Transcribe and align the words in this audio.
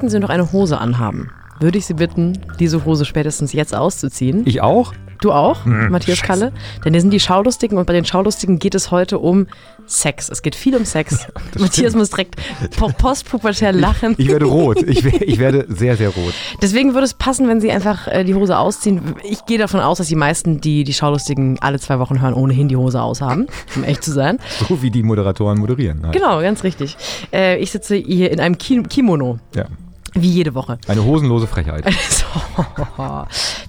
sollten 0.00 0.08
Sie 0.08 0.18
noch 0.18 0.30
eine 0.30 0.50
Hose 0.50 0.78
anhaben, 0.78 1.30
würde 1.60 1.76
ich 1.76 1.84
Sie 1.84 1.92
bitten, 1.92 2.38
diese 2.58 2.86
Hose 2.86 3.04
spätestens 3.04 3.52
jetzt 3.52 3.74
auszuziehen. 3.74 4.44
Ich 4.46 4.62
auch? 4.62 4.94
Du 5.20 5.30
auch, 5.32 5.66
Matthias 5.66 6.22
Kalle? 6.22 6.50
Denn 6.82 6.94
wir 6.94 7.00
sind 7.02 7.10
die 7.10 7.20
Schaulustigen 7.20 7.76
und 7.76 7.84
bei 7.84 7.92
den 7.92 8.06
Schaulustigen 8.06 8.58
geht 8.58 8.74
es 8.74 8.90
heute 8.90 9.18
um 9.18 9.46
Sex. 9.84 10.30
Es 10.30 10.40
geht 10.40 10.54
viel 10.54 10.74
um 10.74 10.86
Sex. 10.86 11.26
Matthias 11.58 11.94
muss 11.94 12.08
direkt 12.08 12.36
po 12.78 12.88
postpubertär 12.88 13.74
lachen. 13.74 14.14
Ich 14.16 14.28
werde 14.28 14.46
rot. 14.46 14.82
Ich, 14.82 15.04
ich 15.04 15.38
werde 15.38 15.66
sehr, 15.68 15.98
sehr 15.98 16.08
rot. 16.08 16.32
Deswegen 16.62 16.94
würde 16.94 17.04
es 17.04 17.12
passen, 17.12 17.46
wenn 17.48 17.60
Sie 17.60 17.70
einfach 17.70 18.08
äh, 18.08 18.24
die 18.24 18.34
Hose 18.34 18.56
ausziehen. 18.56 19.14
Ich 19.22 19.44
gehe 19.44 19.58
davon 19.58 19.80
aus, 19.80 19.98
dass 19.98 20.06
die 20.06 20.16
meisten, 20.16 20.62
die 20.62 20.84
die 20.84 20.94
Schaulustigen 20.94 21.58
alle 21.60 21.78
zwei 21.78 21.98
Wochen 21.98 22.22
hören, 22.22 22.32
ohnehin 22.32 22.68
die 22.68 22.76
Hose 22.76 23.02
aushaben, 23.02 23.48
um 23.76 23.84
echt 23.84 24.02
zu 24.02 24.12
sein. 24.12 24.38
So 24.70 24.80
wie 24.80 24.90
die 24.90 25.02
Moderatoren 25.02 25.58
moderieren. 25.58 26.02
Halt. 26.04 26.14
Genau, 26.14 26.40
ganz 26.40 26.64
richtig. 26.64 26.96
Äh, 27.30 27.58
ich 27.58 27.72
sitze 27.72 27.96
hier 27.96 28.30
in 28.30 28.40
einem 28.40 28.56
Ki 28.56 28.82
Kimono, 28.84 29.38
Ja. 29.54 29.66
Wie 30.14 30.30
jede 30.30 30.54
Woche. 30.54 30.78
Eine 30.88 31.04
hosenlose 31.04 31.46
Frechheit. 31.46 31.84
So. 32.10 32.24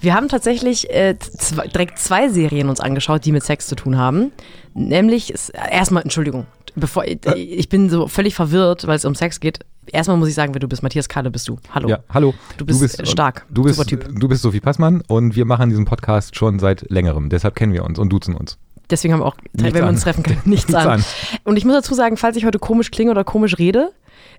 Wir 0.00 0.14
haben 0.14 0.28
tatsächlich 0.28 0.90
äh, 0.90 1.18
zwei, 1.18 1.66
direkt 1.66 1.98
zwei 1.98 2.28
Serien 2.28 2.68
uns 2.68 2.80
angeschaut, 2.80 3.24
die 3.24 3.32
mit 3.32 3.42
Sex 3.42 3.66
zu 3.66 3.74
tun 3.74 3.96
haben. 3.96 4.32
Nämlich, 4.74 5.34
erstmal, 5.70 6.02
Entschuldigung, 6.02 6.46
bevor 6.74 7.04
ich, 7.04 7.24
ich 7.34 7.68
bin 7.68 7.90
so 7.90 8.08
völlig 8.08 8.34
verwirrt, 8.34 8.86
weil 8.86 8.96
es 8.96 9.04
um 9.04 9.14
Sex 9.14 9.40
geht. 9.40 9.60
Erstmal 9.86 10.16
muss 10.16 10.28
ich 10.28 10.34
sagen, 10.34 10.54
wer 10.54 10.60
du 10.60 10.68
bist. 10.68 10.82
Matthias 10.82 11.08
Kalle 11.08 11.30
bist 11.30 11.48
du. 11.48 11.58
Hallo. 11.74 11.88
Ja, 11.88 11.98
hallo. 12.10 12.34
Du 12.56 12.64
bist, 12.64 13.00
äh, 13.00 13.06
stark. 13.06 13.46
Du 13.50 13.64
bist, 13.64 13.76
Super 13.76 13.88
Typ. 13.88 14.20
du 14.20 14.28
bist 14.28 14.42
Sophie 14.42 14.60
Passmann 14.60 15.02
und 15.08 15.34
wir 15.34 15.44
machen 15.44 15.70
diesen 15.70 15.84
Podcast 15.84 16.36
schon 16.36 16.58
seit 16.58 16.88
längerem. 16.90 17.28
Deshalb 17.28 17.56
kennen 17.56 17.72
wir 17.72 17.84
uns 17.84 17.98
und 17.98 18.10
duzen 18.10 18.34
uns. 18.34 18.58
Deswegen 18.90 19.14
haben 19.14 19.20
wir 19.20 19.26
auch, 19.26 19.36
Nichts 19.52 19.62
wenn 19.62 19.74
wir 19.74 19.88
uns 19.88 20.02
treffen 20.02 20.22
können, 20.22 20.40
nichts, 20.44 20.68
Nichts 20.68 20.74
an. 20.86 20.88
an. 20.88 21.04
Und 21.44 21.56
ich 21.56 21.64
muss 21.64 21.74
dazu 21.74 21.94
sagen, 21.94 22.16
falls 22.16 22.36
ich 22.36 22.44
heute 22.44 22.58
komisch 22.58 22.90
klinge 22.90 23.10
oder 23.10 23.24
komisch 23.24 23.58
rede, 23.58 23.90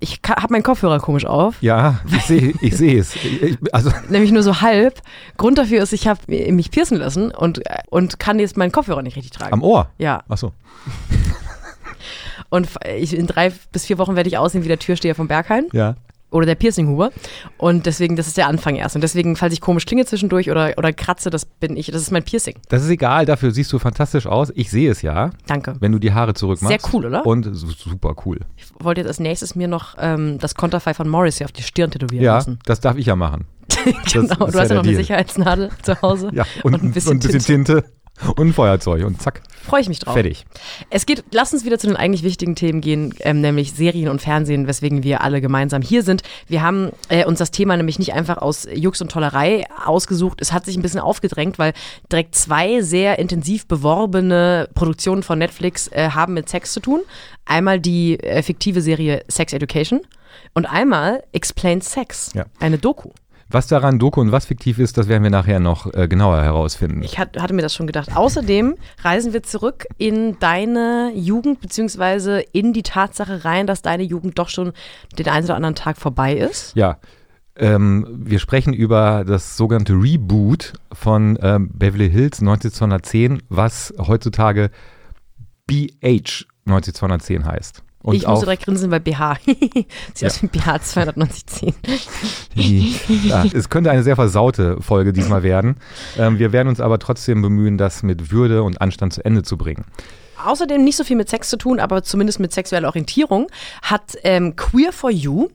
ich 0.03 0.19
habe 0.27 0.51
meinen 0.51 0.63
Kopfhörer 0.63 0.99
komisch 0.99 1.25
auf. 1.25 1.55
Ja, 1.61 2.01
ich 2.13 2.23
sehe 2.23 2.53
ich 2.61 2.75
sehe 2.77 2.99
es. 2.99 3.15
Ich, 3.15 3.57
also, 3.71 3.89
Nämlich 4.09 4.31
nur 4.31 4.43
so 4.43 4.61
halb. 4.61 5.01
Grund 5.37 5.57
dafür 5.57 5.81
ist, 5.81 5.93
ich 5.93 6.07
habe 6.07 6.19
mich 6.27 6.69
piercen 6.71 6.97
lassen 6.97 7.31
und, 7.31 7.61
und 7.89 8.19
kann 8.19 8.37
jetzt 8.39 8.57
meinen 8.57 8.71
Kopfhörer 8.71 9.01
nicht 9.01 9.15
richtig 9.15 9.31
tragen. 9.31 9.53
am 9.53 9.63
Ohr. 9.63 9.89
ja. 9.97 10.23
Ach 10.29 10.37
so. 10.37 10.51
Und 12.49 12.67
ich, 12.97 13.17
in 13.17 13.25
drei 13.25 13.51
bis 13.71 13.85
vier 13.85 13.97
Wochen 13.97 14.15
werde 14.15 14.27
ich 14.29 14.37
aussehen 14.37 14.63
wie 14.63 14.67
der 14.67 14.77
Türsteher 14.77 15.15
vom 15.15 15.27
Berghain 15.27 15.69
Ja. 15.71 15.95
Oder 16.33 16.45
der 16.45 16.55
Piercinghuber. 16.55 17.11
Und 17.57 17.85
deswegen, 17.85 18.15
das 18.15 18.27
ist 18.27 18.37
der 18.37 18.47
Anfang 18.47 18.75
erst. 18.75 18.95
Und 18.95 19.01
deswegen, 19.01 19.35
falls 19.35 19.53
ich 19.53 19.61
komisch 19.61 19.85
klinge 19.85 20.05
zwischendurch 20.05 20.49
oder, 20.51 20.73
oder 20.77 20.91
kratze, 20.91 21.29
das 21.29 21.45
bin 21.45 21.77
ich. 21.77 21.87
Das 21.87 22.01
ist 22.01 22.11
mein 22.11 22.23
Piercing. 22.23 22.55
Das 22.69 22.83
ist 22.83 22.89
egal, 22.89 23.25
dafür 23.25 23.51
siehst 23.51 23.71
du 23.71 23.79
fantastisch 23.79 24.27
aus. 24.27 24.51
Ich 24.55 24.69
sehe 24.71 24.91
es 24.91 25.01
ja, 25.01 25.29
Danke. 25.47 25.75
wenn 25.79 25.91
du 25.91 25.99
die 25.99 26.11
Haare 26.13 26.33
zurückmachst. 26.33 26.81
Sehr 26.81 26.93
cool, 26.93 27.05
oder? 27.05 27.25
Und 27.25 27.43
su- 27.55 27.67
super 27.71 28.15
cool. 28.25 28.39
Ich 28.57 28.65
wollte 28.83 29.01
jetzt 29.01 29.07
als 29.07 29.19
nächstes 29.19 29.55
mir 29.55 29.67
noch 29.67 29.95
ähm, 29.99 30.39
das 30.39 30.55
Konterfei 30.55 30.93
von 30.93 31.07
Morrissey 31.07 31.45
auf 31.45 31.51
die 31.51 31.63
Stirn 31.63 31.91
tätowieren 31.91 32.23
Ja, 32.25 32.35
lassen. 32.35 32.59
das 32.65 32.79
darf 32.81 32.97
ich 32.97 33.05
ja 33.05 33.15
machen. 33.15 33.45
genau, 34.11 34.35
du 34.35 34.45
ja 34.51 34.59
hast 34.59 34.69
ja 34.69 34.75
noch 34.75 34.83
eine. 34.83 34.95
Sicherheitsnadel 34.95 35.69
zu 35.81 36.01
Hause. 36.01 36.31
Ja, 36.33 36.45
und, 36.63 36.73
ein 36.81 36.91
bisschen 36.91 37.19
Tinte. 37.19 37.37
Tinte. 37.39 37.83
Und 38.35 38.47
ein 38.49 38.53
Feuerzeug 38.53 39.05
und 39.05 39.21
zack, 39.21 39.41
Freue 39.63 39.81
ich 39.81 39.89
mich 39.89 39.99
drauf. 39.99 40.13
fertig. 40.13 40.45
Es 40.89 41.05
geht, 41.05 41.23
lass 41.31 41.53
uns 41.53 41.65
wieder 41.65 41.79
zu 41.79 41.87
den 41.87 41.95
eigentlich 41.95 42.23
wichtigen 42.23 42.55
Themen 42.55 42.79
gehen, 42.81 43.13
ähm, 43.21 43.41
nämlich 43.41 43.73
Serien 43.73 44.09
und 44.09 44.21
Fernsehen, 44.21 44.67
weswegen 44.67 45.03
wir 45.03 45.21
alle 45.21 45.41
gemeinsam 45.41 45.81
hier 45.81 46.03
sind. 46.03 46.21
Wir 46.47 46.61
haben 46.61 46.91
äh, 47.09 47.25
uns 47.25 47.39
das 47.39 47.51
Thema 47.51 47.75
nämlich 47.77 47.97
nicht 47.99 48.13
einfach 48.13 48.37
aus 48.37 48.67
Jux 48.73 49.01
und 49.01 49.11
Tollerei 49.11 49.65
ausgesucht. 49.85 50.39
Es 50.41 50.51
hat 50.51 50.65
sich 50.65 50.75
ein 50.75 50.81
bisschen 50.81 50.99
aufgedrängt, 50.99 51.59
weil 51.59 51.73
direkt 52.11 52.35
zwei 52.35 52.81
sehr 52.81 53.19
intensiv 53.19 53.67
beworbene 53.67 54.69
Produktionen 54.75 55.23
von 55.23 55.39
Netflix 55.39 55.87
äh, 55.87 56.09
haben 56.11 56.33
mit 56.33 56.49
Sex 56.49 56.73
zu 56.73 56.79
tun. 56.81 57.01
Einmal 57.45 57.79
die 57.79 58.19
äh, 58.19 58.43
fiktive 58.43 58.81
Serie 58.81 59.23
Sex 59.27 59.53
Education 59.53 60.01
und 60.53 60.65
einmal 60.65 61.23
Explain 61.31 61.81
Sex, 61.81 62.31
Ja. 62.35 62.45
eine 62.59 62.77
Doku. 62.77 63.09
Was 63.49 63.67
daran 63.67 63.99
Doku 63.99 64.21
und 64.21 64.31
was 64.31 64.45
fiktiv 64.45 64.79
ist, 64.79 64.97
das 64.97 65.07
werden 65.07 65.23
wir 65.23 65.29
nachher 65.29 65.59
noch 65.59 65.93
äh, 65.93 66.07
genauer 66.07 66.41
herausfinden. 66.41 67.03
Ich 67.03 67.19
hat, 67.19 67.37
hatte 67.39 67.53
mir 67.53 67.61
das 67.61 67.73
schon 67.75 67.87
gedacht. 67.87 68.15
Außerdem 68.15 68.75
reisen 69.03 69.33
wir 69.33 69.43
zurück 69.43 69.85
in 69.97 70.39
deine 70.39 71.11
Jugend, 71.15 71.61
beziehungsweise 71.61 72.39
in 72.51 72.73
die 72.73 72.83
Tatsache 72.83 73.45
rein, 73.45 73.67
dass 73.67 73.81
deine 73.81 74.03
Jugend 74.03 74.39
doch 74.39 74.49
schon 74.49 74.73
den 75.17 75.27
einen 75.27 75.45
oder 75.45 75.55
anderen 75.55 75.75
Tag 75.75 75.97
vorbei 75.97 76.35
ist. 76.35 76.75
Ja, 76.75 76.97
ähm, 77.55 78.07
wir 78.09 78.39
sprechen 78.39 78.73
über 78.73 79.23
das 79.25 79.57
sogenannte 79.57 79.93
Reboot 79.93 80.73
von 80.91 81.37
ähm, 81.41 81.69
Beverly 81.73 82.09
Hills 82.09 82.39
1910, 82.39 83.43
was 83.49 83.93
heutzutage 83.99 84.71
BH 85.67 86.45
1910 86.65 87.45
heißt. 87.45 87.83
Und 88.03 88.15
ich 88.15 88.27
muss 88.27 88.41
direkt 88.41 88.65
grinsen, 88.65 88.91
weil 88.91 88.99
BH. 88.99 89.37
Sieht 90.13 90.25
aus 90.25 90.43
wie 90.43 90.47
BH 90.47 90.79
29010. 90.79 91.73
die, 92.55 92.95
ja, 93.23 93.45
es 93.51 93.69
könnte 93.69 93.91
eine 93.91 94.03
sehr 94.03 94.17
versaute 94.17 94.81
Folge 94.81 95.13
diesmal 95.13 95.41
werden. 95.41 95.77
Ähm, 96.17 96.37
wir 96.37 96.51
werden 96.51 96.67
uns 96.67 96.81
aber 96.81 96.99
trotzdem 96.99 97.41
bemühen, 97.41 97.77
das 97.77 98.03
mit 98.03 98.29
Würde 98.29 98.63
und 98.63 98.81
Anstand 98.81 99.13
zu 99.13 99.23
Ende 99.23 99.43
zu 99.43 99.57
bringen. 99.57 99.85
Außerdem 100.45 100.83
nicht 100.83 100.97
so 100.97 101.05
viel 101.05 101.15
mit 101.15 101.29
Sex 101.29 101.49
zu 101.49 101.57
tun, 101.57 101.79
aber 101.79 102.03
zumindest 102.03 102.41
mit 102.41 102.51
sexueller 102.51 102.89
Orientierung, 102.89 103.47
hat 103.81 104.17
ähm, 104.23 104.57
Queer 104.57 104.91
for 104.91 105.09
You. 105.09 105.47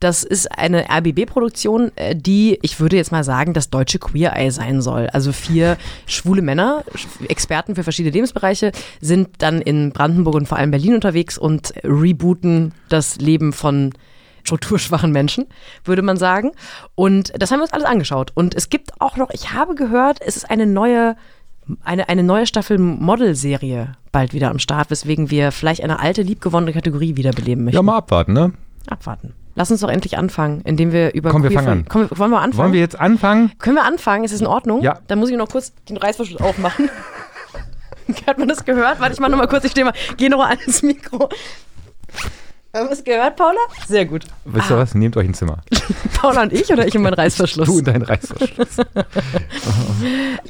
Das 0.00 0.24
ist 0.24 0.50
eine 0.58 0.86
RBB-Produktion, 0.90 1.92
äh, 1.96 2.14
die, 2.14 2.58
ich 2.62 2.80
würde 2.80 2.96
jetzt 2.96 3.12
mal 3.12 3.24
sagen, 3.24 3.52
das 3.52 3.70
deutsche 3.70 3.98
Queer 3.98 4.34
Eye 4.36 4.50
sein 4.50 4.80
soll. 4.80 5.08
Also 5.08 5.32
vier 5.32 5.76
schwule 6.06 6.42
Männer, 6.42 6.84
Experten 7.28 7.74
für 7.74 7.84
verschiedene 7.84 8.12
Lebensbereiche, 8.12 8.72
sind 9.00 9.28
dann 9.38 9.60
in 9.60 9.92
Brandenburg 9.92 10.34
und 10.34 10.48
vor 10.48 10.58
allem 10.58 10.70
Berlin 10.70 10.94
unterwegs 10.94 11.38
und 11.38 11.74
rebooten 11.84 12.72
das 12.88 13.16
Leben 13.16 13.52
von 13.52 13.92
strukturschwachen 14.44 15.10
Menschen, 15.10 15.46
würde 15.84 16.02
man 16.02 16.16
sagen. 16.16 16.52
Und 16.94 17.32
das 17.36 17.50
haben 17.50 17.58
wir 17.58 17.64
uns 17.64 17.72
alles 17.72 17.86
angeschaut. 17.86 18.30
Und 18.34 18.54
es 18.54 18.68
gibt 18.68 19.00
auch 19.00 19.16
noch, 19.16 19.30
ich 19.30 19.52
habe 19.52 19.74
gehört, 19.74 20.20
es 20.24 20.36
ist 20.36 20.48
eine 20.48 20.66
neue 20.66 21.16
eine, 21.82 22.08
eine 22.08 22.22
neue 22.22 22.46
Staffel 22.46 22.78
Model-Serie 22.78 23.96
bald 24.12 24.32
wieder 24.32 24.50
am 24.50 24.58
Start, 24.60 24.90
weswegen 24.90 25.30
wir 25.30 25.50
vielleicht 25.50 25.82
eine 25.82 25.98
alte, 25.98 26.22
liebgewonnene 26.22 26.72
Kategorie 26.72 27.16
wiederbeleben 27.16 27.64
möchten. 27.64 27.76
Ja, 27.76 27.82
mal 27.82 27.96
abwarten, 27.96 28.32
ne? 28.32 28.52
Abwarten. 28.86 29.34
Lass 29.58 29.70
uns 29.70 29.80
doch 29.80 29.88
endlich 29.88 30.18
anfangen, 30.18 30.60
indem 30.64 30.92
wir 30.92 31.14
über 31.14 31.30
Komm, 31.30 31.42
wir 31.42 31.50
fangen 31.50 31.86
for- 31.90 32.06
Komm, 32.08 32.18
wollen 32.18 32.30
wir 32.30 32.40
anfangen? 32.40 32.58
Wollen 32.62 32.72
wir 32.74 32.80
jetzt 32.80 33.00
anfangen? 33.00 33.52
Können 33.58 33.76
wir 33.76 33.84
anfangen? 33.84 34.22
Ist 34.24 34.32
das 34.34 34.40
in 34.42 34.46
Ordnung? 34.46 34.82
Ja. 34.82 34.98
Dann 35.08 35.18
muss 35.18 35.30
ich 35.30 35.36
noch 35.36 35.48
kurz 35.48 35.72
den 35.88 35.96
Reißverschluss 35.96 36.40
aufmachen. 36.40 36.90
Hat 38.26 38.38
man 38.38 38.46
das 38.48 38.64
gehört? 38.64 39.00
Warte, 39.00 39.14
ich 39.14 39.18
mach 39.20 39.28
noch 39.28 39.38
mal 39.38 39.48
kurz, 39.48 39.64
ich 39.64 39.70
stehe 39.72 39.84
mal, 39.84 39.94
geh 40.16 40.28
noch 40.28 40.38
mal 40.38 40.50
ans 40.50 40.82
Mikro. 40.82 41.28
Haben 42.74 42.88
wir 42.88 42.92
es 42.92 43.02
gehört, 43.02 43.36
Paula? 43.36 43.56
Sehr 43.88 44.04
gut. 44.04 44.24
Wisst 44.44 44.70
ihr 44.70 44.76
was? 44.76 44.94
Nehmt 44.94 45.16
euch 45.16 45.26
ein 45.26 45.32
Zimmer. 45.34 45.58
Paula 46.20 46.42
und 46.42 46.52
ich 46.52 46.70
oder 46.70 46.86
ich 46.86 46.94
und 46.94 47.02
mein 47.02 47.14
Reißverschluss? 47.14 47.66
Du 47.66 47.78
und 47.78 47.88
dein 47.88 48.02
Reißverschluss. 48.02 48.76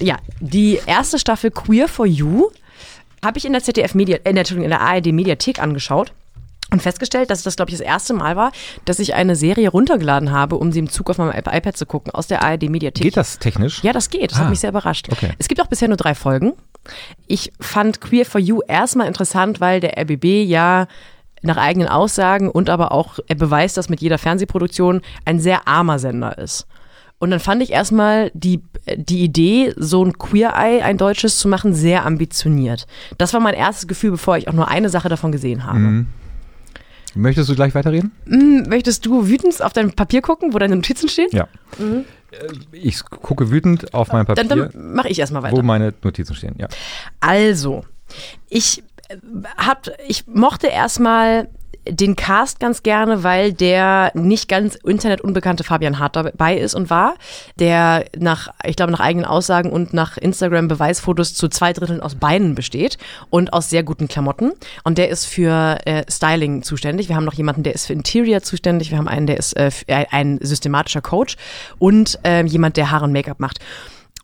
Ja, 0.01 0.17
die 0.41 0.81
erste 0.87 1.19
Staffel 1.19 1.51
Queer 1.53 1.87
for 1.89 2.07
You 2.07 2.49
habe 3.25 3.39
ich 3.39 3.45
in 3.45 3.53
der 3.53 3.63
ZDF 3.63 3.95
Media, 3.95 4.17
äh, 4.25 4.31
Entschuldigung, 4.31 4.65
in 4.65 4.71
der 4.71 4.81
ARD 4.81 5.07
Mediathek 5.13 5.61
angeschaut 5.63 6.13
und 6.73 6.83
festgestellt, 6.83 7.31
dass 7.31 7.43
das, 7.43 7.57
glaube 7.57 7.71
ich, 7.71 7.79
das 7.79 7.87
erste 7.87 8.13
Mal 8.13 8.35
war, 8.37 8.51
dass 8.85 8.99
ich 8.99 9.15
eine 9.15 9.37
Serie 9.37 9.69
runtergeladen 9.69 10.33
habe, 10.33 10.57
um 10.57 10.73
sie 10.73 10.81
im 10.81 10.89
Zug 10.91 11.09
auf 11.11 11.19
meinem 11.19 11.31
iP- 11.31 11.57
iPad 11.57 11.77
zu 11.77 11.87
gucken, 11.87 12.13
aus 12.13 12.27
der 12.27 12.43
ARD 12.43 12.65
Mediathek. 12.69 13.05
Geht 13.05 13.17
das 13.17 13.39
technisch? 13.39 13.83
Ja, 13.85 13.93
das 13.93 14.11
geht. 14.11 14.33
Das 14.33 14.39
Ah, 14.39 14.43
hat 14.43 14.51
mich 14.51 14.61
sehr 14.61 14.71
überrascht. 14.71 15.09
okay. 15.13 15.31
Es 15.39 15.47
gibt 15.49 15.61
auch 15.61 15.69
bisher 15.69 15.87
nur 15.89 15.97
drei 15.97 16.15
Folgen. 16.15 16.55
Ich 17.27 17.53
fand 17.61 18.01
Queer 18.01 18.27
for 18.27 18.41
You 18.41 18.61
erstmal 18.67 19.07
interessant, 19.07 19.61
weil 19.61 19.81
der 19.81 19.97
RBB 19.99 20.45
ja 20.45 20.87
nach 21.43 21.57
eigenen 21.57 21.89
Aussagen 21.89 22.49
und 22.51 22.69
aber 22.71 22.91
auch 22.93 23.19
er 23.29 23.37
beweist 23.37 23.77
das 23.77 23.89
mit 23.89 24.01
jeder 24.01 24.19
Fernsehproduktion 24.19 25.03
ein 25.25 25.39
sehr 25.39 25.69
armer 25.69 25.99
Sender 26.01 26.37
ist. 26.39 26.67
Und 27.19 27.31
dann 27.31 27.41
fand 27.41 27.63
ich 27.63 27.71
erstmal 27.71 28.31
die, 28.35 28.63
die 28.97 29.23
Idee, 29.23 29.73
so 29.77 30.05
ein 30.05 30.19
Queer 30.19 30.53
Eye, 30.57 30.83
ein 30.83 30.99
deutsches 30.99 31.39
zu 31.39 31.49
machen, 31.49 31.73
sehr 31.75 32.05
ambitioniert. 32.05 32.87
Das 33.19 33.33
war 33.33 33.41
mein 33.41 33.55
erstes 33.55 33.87
Gefühl, 33.87 34.11
bevor 34.11 34.37
ich 34.37 34.49
auch 34.49 34.53
nur 34.53 34.69
eine 34.69 34.89
Sache 34.91 35.09
davon 35.09 35.33
gesehen 35.33 35.65
habe. 35.65 35.79
Mhm. 35.79 36.07
Möchtest 37.17 37.49
du 37.49 37.55
gleich 37.55 37.75
weiterreden? 37.75 38.13
Hm, 38.27 38.65
Möchtest 38.69 39.05
du 39.07 39.27
wütend 39.29 39.63
auf 39.63 39.73
dein 39.73 39.93
Papier 39.93 40.23
gucken, 40.23 40.53
wo 40.55 40.59
deine 40.59 40.77
Notizen 40.77 41.09
stehen? 41.09 41.29
Ja. 41.33 41.49
Äh, 41.81 42.03
Ich 42.73 43.05
gucke 43.05 43.51
wütend 43.51 43.93
auf 43.95 44.13
mein 44.13 44.27
Dann, 44.27 44.49
Papier, 44.49 44.71
dann 44.73 44.93
mache 44.95 45.09
ich 45.09 45.19
erstmal 45.19 45.43
weiter. 45.43 45.57
wo 45.57 45.63
meine 45.63 45.93
Notizen 46.03 46.35
stehen. 46.35 46.55
Ja. 46.59 46.69
Also, 47.21 47.85
ich 48.49 48.83
äh, 49.09 49.17
hab, 49.57 49.89
ich 50.07 50.27
mochte 50.27 50.67
erstmal 50.69 51.49
den 51.89 52.17
Cast 52.17 52.61
ganz 52.61 52.83
gerne, 52.83 53.23
weil 53.23 53.53
der 53.53 54.11
nicht 54.15 54.49
ganz 54.49 54.75
internetunbekannte 54.75 55.65
Fabian 55.65 55.99
Hart 55.99 56.17
dabei 56.17 56.57
ist 56.57 56.75
und 56.75 56.91
war, 56.91 57.15
der 57.59 58.05
nach, 58.17 58.49
ich 58.65 58.77
glaube, 58.77 58.93
nach 58.93 59.01
eigenen 59.01 59.25
Aussagen 59.25 59.71
und 59.71 59.93
nach 59.93 60.17
Instagram-Beweisfotos 60.17 61.35
zu 61.35 61.49
zwei 61.49 61.73
Dritteln 61.73 62.01
aus 62.01 62.15
Beinen 62.15 62.55
besteht 62.55 62.99
und 63.31 63.53
aus 63.53 63.71
sehr 63.71 63.83
guten 63.83 64.09
Klamotten. 64.09 64.53
Und 64.85 64.99
der 64.99 65.09
ist 65.09 65.27
für 65.27 65.79
äh, 65.85 66.05
Styling 66.11 66.63
zuständig. 66.63 67.09
Wir 67.09 67.17
haben 67.17 67.25
noch 67.25 67.35
jemanden, 67.35 67.63
der 67.63 67.75
ist 67.75 67.87
für 67.87 67.93
Interior 67.93 68.43
zuständig. 68.43 68.91
Wir 68.91 68.99
haben 68.99 69.09
einen, 69.09 69.27
der 69.27 69.37
ist 69.37 69.57
äh, 69.57 69.71
äh, 69.87 70.07
ein 70.11 70.39
systematischer 70.41 71.03
Coach 71.03 71.37
und 71.79 72.19
äh, 72.25 72.45
jemand, 72.45 72.77
der 72.77 72.91
Haare 72.91 73.05
und 73.05 73.13
Make-up 73.13 73.41
macht. 73.41 73.61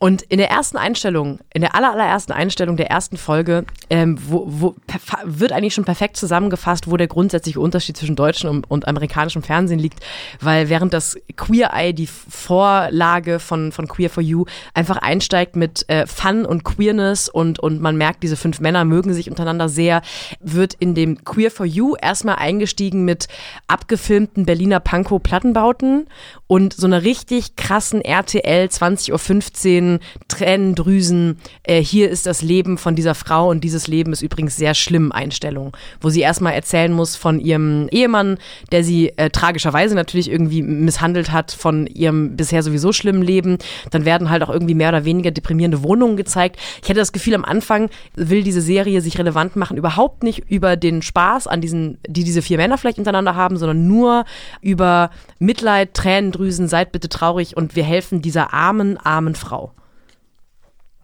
Und 0.02 0.22
in 0.22 0.38
der 0.38 0.50
ersten 0.50 0.78
Einstellung, 0.78 1.38
in 1.54 1.60
der 1.60 1.76
aller, 1.76 1.92
allerersten 1.92 2.32
Einstellung 2.32 2.76
der 2.76 2.90
ersten 2.90 3.16
Folge, 3.16 3.64
ähm, 3.88 4.18
wo, 4.20 4.42
wo 4.48 4.74
wird 5.22 5.52
eigentlich 5.52 5.74
schon 5.74 5.84
perfekt 5.84 6.16
zusammengefasst, 6.16 6.90
wo 6.90 6.96
der 6.96 7.06
grundsätzliche 7.06 7.60
Unterschied 7.60 7.96
zwischen 7.96 8.16
deutschem 8.16 8.50
und, 8.50 8.68
und 8.68 8.88
amerikanischem 8.88 9.44
Fernsehen 9.44 9.78
liegt. 9.78 10.00
Weil 10.40 10.68
während 10.68 10.92
das 10.92 11.16
Queer 11.36 11.70
Eye, 11.72 11.92
die 11.92 12.08
Vorlage 12.08 13.38
von, 13.38 13.70
von 13.70 13.86
Queer 13.86 14.10
for 14.10 14.24
You, 14.24 14.44
einfach 14.74 14.96
einsteigt 14.96 15.54
mit 15.54 15.88
äh, 15.88 16.04
Fun 16.08 16.46
und 16.46 16.64
Queerness 16.64 17.28
und, 17.28 17.60
und 17.60 17.80
man 17.80 17.96
merkt, 17.96 18.24
diese 18.24 18.36
fünf 18.36 18.58
Männer 18.58 18.84
mögen 18.84 19.14
sich 19.14 19.30
untereinander 19.30 19.68
sehr, 19.68 20.02
wird 20.40 20.74
in 20.74 20.96
dem 20.96 21.22
Queer 21.22 21.52
for 21.52 21.64
You 21.64 21.94
erstmal 21.94 22.38
eingestiegen 22.40 23.04
mit 23.04 23.28
abgefilmten 23.68 24.46
Berliner 24.46 24.80
Pankow-Plattenbauten 24.80 26.08
und 26.52 26.74
so 26.74 26.86
einer 26.86 27.02
richtig 27.02 27.56
krassen 27.56 28.02
RTL 28.02 28.66
20.15 28.66 29.94
Uhr 29.94 30.00
Tränendrüsen, 30.28 31.38
äh, 31.62 31.82
hier 31.82 32.10
ist 32.10 32.26
das 32.26 32.42
Leben 32.42 32.76
von 32.76 32.94
dieser 32.94 33.14
Frau 33.14 33.48
und 33.48 33.64
dieses 33.64 33.86
Leben 33.86 34.12
ist 34.12 34.20
übrigens 34.20 34.56
sehr 34.56 34.74
schlimm 34.74 35.12
Einstellung, 35.12 35.74
wo 36.02 36.10
sie 36.10 36.20
erstmal 36.20 36.52
erzählen 36.52 36.92
muss 36.92 37.16
von 37.16 37.40
ihrem 37.40 37.88
Ehemann, 37.90 38.36
der 38.70 38.84
sie 38.84 39.16
äh, 39.16 39.30
tragischerweise 39.30 39.94
natürlich 39.94 40.30
irgendwie 40.30 40.62
misshandelt 40.62 41.32
hat 41.32 41.52
von 41.52 41.86
ihrem 41.86 42.36
bisher 42.36 42.62
sowieso 42.62 42.92
schlimmen 42.92 43.22
Leben. 43.22 43.56
Dann 43.90 44.04
werden 44.04 44.28
halt 44.28 44.42
auch 44.42 44.50
irgendwie 44.50 44.74
mehr 44.74 44.90
oder 44.90 45.06
weniger 45.06 45.30
deprimierende 45.30 45.82
Wohnungen 45.82 46.18
gezeigt. 46.18 46.58
Ich 46.82 46.90
hätte 46.90 47.00
das 47.00 47.12
Gefühl, 47.12 47.34
am 47.34 47.46
Anfang 47.46 47.88
will 48.14 48.42
diese 48.42 48.60
Serie 48.60 49.00
sich 49.00 49.18
relevant 49.18 49.56
machen, 49.56 49.78
überhaupt 49.78 50.22
nicht 50.22 50.50
über 50.50 50.76
den 50.76 51.00
Spaß 51.00 51.46
an 51.46 51.62
diesen, 51.62 51.96
die 52.06 52.24
diese 52.24 52.42
vier 52.42 52.58
Männer 52.58 52.76
vielleicht 52.76 52.98
untereinander 52.98 53.36
haben, 53.36 53.56
sondern 53.56 53.88
nur 53.88 54.26
über 54.60 55.08
Mitleid, 55.38 55.94
Tränendrüsen, 55.94 56.41
Tränendrüsen, 56.42 56.68
seid 56.68 56.92
bitte 56.92 57.08
traurig 57.08 57.56
und 57.56 57.76
wir 57.76 57.84
helfen 57.84 58.22
dieser 58.22 58.52
armen, 58.52 58.96
armen 58.98 59.34
Frau. 59.34 59.72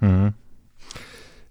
Mhm. 0.00 0.34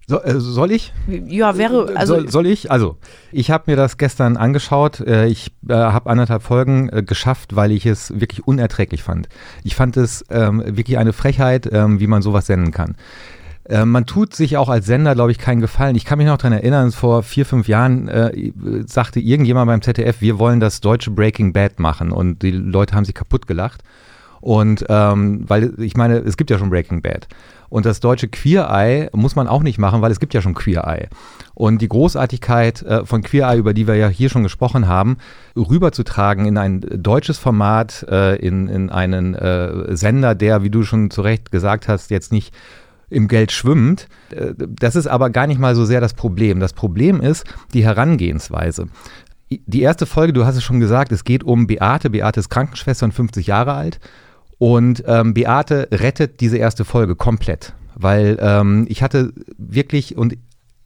So, 0.06 0.22
äh, 0.22 0.40
soll 0.40 0.72
ich? 0.72 0.94
Ja, 1.06 1.58
wäre. 1.58 1.92
Also 1.94 2.14
soll, 2.14 2.30
soll 2.30 2.46
ich? 2.46 2.70
Also, 2.70 2.96
ich 3.30 3.50
habe 3.50 3.64
mir 3.66 3.76
das 3.76 3.98
gestern 3.98 4.38
angeschaut. 4.38 5.00
Äh, 5.00 5.26
ich 5.26 5.52
äh, 5.68 5.74
habe 5.74 6.08
anderthalb 6.08 6.42
Folgen 6.42 6.88
äh, 6.88 7.02
geschafft, 7.02 7.56
weil 7.56 7.72
ich 7.72 7.84
es 7.84 8.18
wirklich 8.18 8.46
unerträglich 8.46 9.02
fand. 9.02 9.28
Ich 9.64 9.76
fand 9.76 9.98
es 9.98 10.24
ähm, 10.30 10.62
wirklich 10.64 10.96
eine 10.96 11.12
Frechheit, 11.12 11.68
ähm, 11.70 12.00
wie 12.00 12.06
man 12.06 12.22
sowas 12.22 12.46
senden 12.46 12.72
kann. 12.72 12.96
Äh, 13.68 13.84
man 13.84 14.06
tut 14.06 14.34
sich 14.34 14.56
auch 14.56 14.68
als 14.68 14.86
Sender, 14.86 15.14
glaube 15.14 15.30
ich, 15.30 15.38
keinen 15.38 15.60
Gefallen. 15.60 15.94
Ich 15.94 16.04
kann 16.04 16.18
mich 16.18 16.26
noch 16.26 16.38
daran 16.38 16.54
erinnern, 16.54 16.90
vor 16.90 17.22
vier, 17.22 17.44
fünf 17.44 17.68
Jahren 17.68 18.08
äh, 18.08 18.52
sagte 18.86 19.20
irgendjemand 19.20 19.68
beim 19.68 19.82
ZDF, 19.82 20.20
wir 20.20 20.38
wollen 20.38 20.60
das 20.60 20.80
deutsche 20.80 21.10
Breaking 21.10 21.52
Bad 21.52 21.78
machen. 21.78 22.10
Und 22.10 22.42
die 22.42 22.50
Leute 22.50 22.94
haben 22.94 23.04
sich 23.04 23.14
kaputt 23.14 23.46
gelacht. 23.46 23.82
Und 24.40 24.84
ähm, 24.88 25.44
weil 25.48 25.74
ich 25.78 25.96
meine, 25.96 26.18
es 26.18 26.36
gibt 26.36 26.50
ja 26.50 26.58
schon 26.58 26.70
Breaking 26.70 27.02
Bad. 27.02 27.26
Und 27.70 27.84
das 27.84 28.00
deutsche 28.00 28.28
Queer 28.28 28.68
Eye 28.70 29.10
muss 29.12 29.36
man 29.36 29.46
auch 29.46 29.62
nicht 29.62 29.78
machen, 29.78 30.00
weil 30.00 30.12
es 30.12 30.20
gibt 30.20 30.32
ja 30.32 30.40
schon 30.40 30.54
Queer 30.54 30.84
Eye. 30.84 31.08
Und 31.54 31.82
die 31.82 31.88
Großartigkeit 31.88 32.82
äh, 32.82 33.04
von 33.04 33.22
Queer 33.22 33.48
Eye, 33.48 33.58
über 33.58 33.74
die 33.74 33.86
wir 33.86 33.96
ja 33.96 34.08
hier 34.08 34.30
schon 34.30 34.44
gesprochen 34.44 34.86
haben, 34.86 35.18
rüberzutragen 35.56 36.46
in 36.46 36.56
ein 36.56 36.80
deutsches 36.80 37.36
Format, 37.36 38.06
äh, 38.08 38.36
in, 38.36 38.68
in 38.68 38.90
einen 38.90 39.34
äh, 39.34 39.94
Sender, 39.94 40.34
der, 40.34 40.62
wie 40.62 40.70
du 40.70 40.84
schon 40.84 41.10
zu 41.10 41.20
Recht 41.20 41.50
gesagt 41.50 41.88
hast, 41.88 42.10
jetzt 42.10 42.32
nicht 42.32 42.54
im 43.10 43.28
Geld 43.28 43.52
schwimmt. 43.52 44.08
Äh, 44.30 44.54
das 44.56 44.96
ist 44.96 45.06
aber 45.06 45.30
gar 45.30 45.46
nicht 45.46 45.60
mal 45.60 45.74
so 45.74 45.84
sehr 45.84 46.00
das 46.00 46.14
Problem. 46.14 46.60
Das 46.60 46.72
Problem 46.72 47.20
ist 47.20 47.44
die 47.74 47.84
Herangehensweise. 47.84 48.88
Die 49.50 49.80
erste 49.80 50.04
Folge, 50.04 50.34
du 50.34 50.44
hast 50.44 50.56
es 50.56 50.62
schon 50.62 50.80
gesagt, 50.80 51.10
es 51.10 51.24
geht 51.24 51.42
um 51.42 51.66
Beate. 51.66 52.10
Beate 52.10 52.40
ist 52.40 52.50
Krankenschwester 52.50 53.06
und 53.06 53.12
50 53.12 53.46
Jahre 53.46 53.72
alt. 53.72 53.98
Und 54.58 55.04
ähm, 55.06 55.34
Beate 55.34 55.88
rettet 55.92 56.40
diese 56.40 56.58
erste 56.58 56.84
Folge 56.84 57.14
komplett, 57.14 57.74
weil 57.94 58.36
ähm, 58.40 58.86
ich 58.88 59.02
hatte 59.02 59.32
wirklich, 59.56 60.16
und 60.16 60.36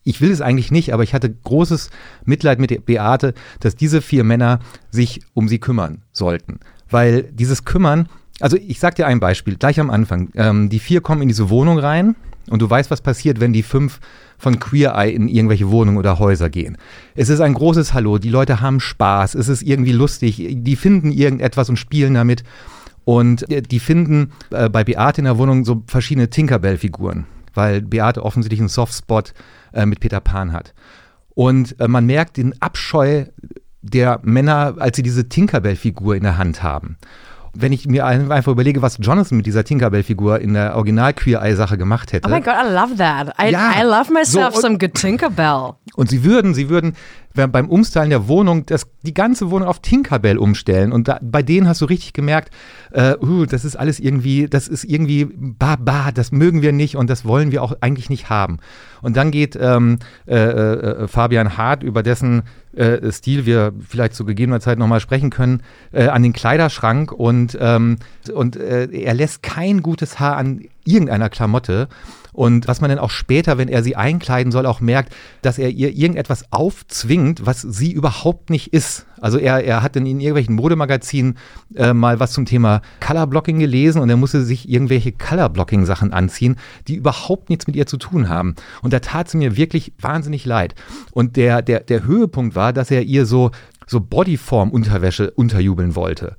ich 0.04 0.20
will 0.20 0.30
es 0.30 0.40
eigentlich 0.40 0.70
nicht, 0.70 0.92
aber 0.92 1.02
ich 1.02 1.14
hatte 1.14 1.32
großes 1.32 1.90
Mitleid 2.24 2.58
mit 2.58 2.84
Beate, 2.84 3.34
dass 3.60 3.74
diese 3.74 4.02
vier 4.02 4.24
Männer 4.24 4.60
sich 4.90 5.22
um 5.32 5.48
sie 5.48 5.58
kümmern 5.58 6.02
sollten. 6.12 6.60
Weil 6.90 7.22
dieses 7.22 7.64
Kümmern, 7.64 8.08
also 8.40 8.56
ich 8.56 8.81
sag 8.81 8.94
dir 8.94 9.06
ein 9.06 9.20
Beispiel, 9.20 9.56
gleich 9.56 9.79
am 9.79 9.90
Anfang. 9.90 10.31
Ähm, 10.34 10.69
die 10.69 10.79
vier 10.79 11.00
kommen 11.00 11.23
in 11.23 11.29
diese 11.29 11.50
Wohnung 11.50 11.79
rein 11.79 12.17
und 12.50 12.61
du 12.61 12.69
weißt, 12.69 12.90
was 12.90 13.00
passiert, 13.00 13.40
wenn 13.40 13.52
die 13.52 13.62
fünf 13.62 14.00
von 14.38 14.58
Queer 14.58 14.94
Eye 14.96 15.14
in 15.14 15.29
irgendwelche 15.29 15.70
Wohnungen 15.70 15.99
oder 15.99 16.19
Häuser 16.19 16.50
gehen. 16.50 16.76
Es 17.14 17.29
ist 17.29 17.40
ein 17.40 17.55
großes 17.55 17.94
Hallo, 17.94 18.19
die 18.19 18.31
Leute 18.31 18.61
haben 18.61 18.81
Spaß, 18.81 19.34
es 19.34 19.49
ist 19.49 19.62
irgendwie 19.62 19.93
lustig, 19.93 20.44
die 20.50 20.76
finden 20.76 21.12
irgendetwas 21.12 21.69
und 21.69 21.76
spielen 21.76 22.14
damit. 22.14 22.43
Und 23.05 23.50
äh, 23.50 23.62
die 23.62 23.81
finden 23.81 24.32
äh, 24.50 24.69
bei 24.69 24.84
Beate 24.84 25.20
in 25.20 25.25
der 25.25 25.38
Wohnung 25.38 25.64
so 25.64 25.82
verschiedene 25.87 26.31
Tinkerbell-Figuren, 26.31 27.26
weil 27.55 27.82
Beate 27.82 28.25
offensichtlich 28.25 28.61
einen 28.61 28.69
Softspot 28.69 29.34
äh, 29.73 29.87
mit 29.87 30.00
Peter 30.00 30.20
Pan 30.20 30.52
hat. 30.52 30.73
Und 31.34 31.79
äh, 31.81 31.88
man 31.88 32.06
merkt 32.06 32.37
den 32.37 32.61
Abscheu 32.61 33.25
der 33.82 34.20
Männer, 34.23 34.76
als 34.79 34.96
sie 34.96 35.02
diese 35.02 35.29
Tinkerbell-Figur 35.29 36.14
in 36.14 36.23
der 36.23 36.38
Hand 36.38 36.62
haben 36.62 36.96
wenn 37.54 37.72
ich 37.72 37.87
mir 37.87 38.06
einfach 38.06 38.52
überlege, 38.52 38.81
was 38.81 38.99
Jonathan 39.00 39.37
mit 39.37 39.46
dieser 39.46 39.64
Tinkerbell-Figur 39.64 40.40
in 40.40 40.54
der 40.54 40.75
Original-Queer-Eye-Sache 40.76 41.76
gemacht 41.76 42.12
hätte. 42.12 42.28
Oh 42.28 42.32
my 42.32 42.40
God, 42.40 42.54
I 42.54 42.72
love 42.72 42.96
that. 42.96 43.34
I, 43.38 43.50
ja, 43.50 43.72
I 43.78 43.82
love 43.82 44.12
myself 44.12 44.54
so, 44.54 44.62
some 44.62 44.78
good 44.78 44.94
Tinkerbell. 44.94 45.75
Und 45.94 46.08
sie 46.08 46.25
würden, 46.25 46.54
sie 46.54 46.70
würden 46.70 46.94
beim 47.34 47.69
Umstylen 47.69 48.10
der 48.10 48.28
Wohnung 48.28 48.66
das, 48.66 48.87
die 49.02 49.14
ganze 49.14 49.50
Wohnung 49.50 49.69
auf 49.69 49.81
Tinkerbell 49.81 50.38
umstellen. 50.38 50.93
Und 50.93 51.08
da, 51.08 51.19
bei 51.22 51.43
denen 51.43 51.69
hast 51.69 51.81
du 51.81 51.87
richtig 51.87 52.12
gemerkt, 52.12 52.50
äh, 52.93 53.16
uh, 53.20 53.46
das 53.46 53.64
ist 53.64 53.76
alles 53.76 54.00
irgendwie, 54.00 54.48
das 54.48 54.69
ist 54.69 54.84
irgendwie 54.84 55.28
baba, 55.34 56.10
das 56.12 56.32
mögen 56.32 56.62
wir 56.62 56.72
nicht 56.72 56.96
und 56.96 57.10
das 57.10 57.25
wollen 57.25 57.52
wir 57.52 57.62
auch 57.62 57.75
eigentlich 57.81 58.10
nicht 58.10 58.31
haben. 58.31 58.58
Und 59.02 59.16
dann 59.16 59.31
geht 59.31 59.58
ähm, 59.60 59.98
äh, 60.26 60.37
äh, 60.37 61.08
Fabian 61.08 61.56
Hart, 61.56 61.82
über 61.82 62.02
dessen 62.02 62.43
äh, 62.74 63.10
Stil 63.12 63.46
wir 63.46 63.72
vielleicht 63.86 64.14
zu 64.14 64.24
gegebener 64.24 64.60
Zeit 64.60 64.78
nochmal 64.78 65.00
sprechen 65.00 65.30
können, 65.30 65.62
äh, 65.92 66.08
an 66.08 66.22
den 66.22 66.32
Kleiderschrank 66.32 67.12
und, 67.12 67.56
ähm, 67.60 67.98
und 68.32 68.56
äh, 68.56 68.86
er 68.86 69.14
lässt 69.14 69.42
kein 69.42 69.82
gutes 69.82 70.20
Haar 70.20 70.36
an 70.36 70.62
irgendeiner 70.84 71.28
Klamotte. 71.28 71.88
Und 72.32 72.67
was 72.67 72.81
man 72.81 72.88
dann 72.88 72.99
auch 72.99 73.11
später, 73.11 73.58
wenn 73.58 73.69
er 73.69 73.82
sie 73.82 73.94
einkleiden 73.94 74.52
soll, 74.52 74.64
auch 74.64 74.81
merkt, 74.81 75.14
dass 75.43 75.58
er 75.58 75.69
ihr 75.69 75.94
irgendetwas 75.94 76.50
aufzwingt, 76.50 77.44
was 77.44 77.61
sie 77.61 77.93
überhaupt 77.93 78.49
nicht 78.49 78.73
ist. 78.73 79.06
Also 79.20 79.38
er, 79.38 79.64
er 79.64 79.82
hat 79.82 79.96
in, 79.96 80.06
in 80.06 80.19
irgendwelchen 80.19 80.55
Modemagazinen 80.55 81.36
äh, 81.77 81.93
mal 81.93 82.20
was 82.20 82.32
zum 82.32 82.46
Thema 82.46 82.81
Colorblocking 83.01 83.58
gelesen 83.58 84.01
und 84.01 84.08
er 84.08 84.17
musste 84.17 84.43
sich 84.43 84.69
irgendwelche 84.69 85.12
Colorblocking-Sachen 85.12 86.12
anziehen, 86.12 86.56
die 86.89 86.96
überhaupt 86.96 87.51
nichts 87.51 87.67
mit 87.67 87.77
ihr 87.77 87.86
zu 87.86 87.98
tun 87.98 88.29
haben. 88.29 88.55
Und 88.81 88.93
da 88.93 89.01
tat 89.01 89.29
sie 89.29 89.36
mir 89.36 89.56
wirklich 89.56 89.93
wahnsinnig 90.01 90.46
leid. 90.46 90.74
Und 91.12 91.36
der, 91.36 91.60
der, 91.62 91.81
der 91.81 92.05
Höhepunkt 92.05 92.56
war, 92.56 92.72
dass 92.72 92.91
er 92.91 93.03
ihr 93.03 93.27
so 93.27 93.51
so 93.86 94.01
Bodyform-Unterwäsche 94.01 95.31
unterjubeln 95.32 95.94
wollte. 95.94 96.36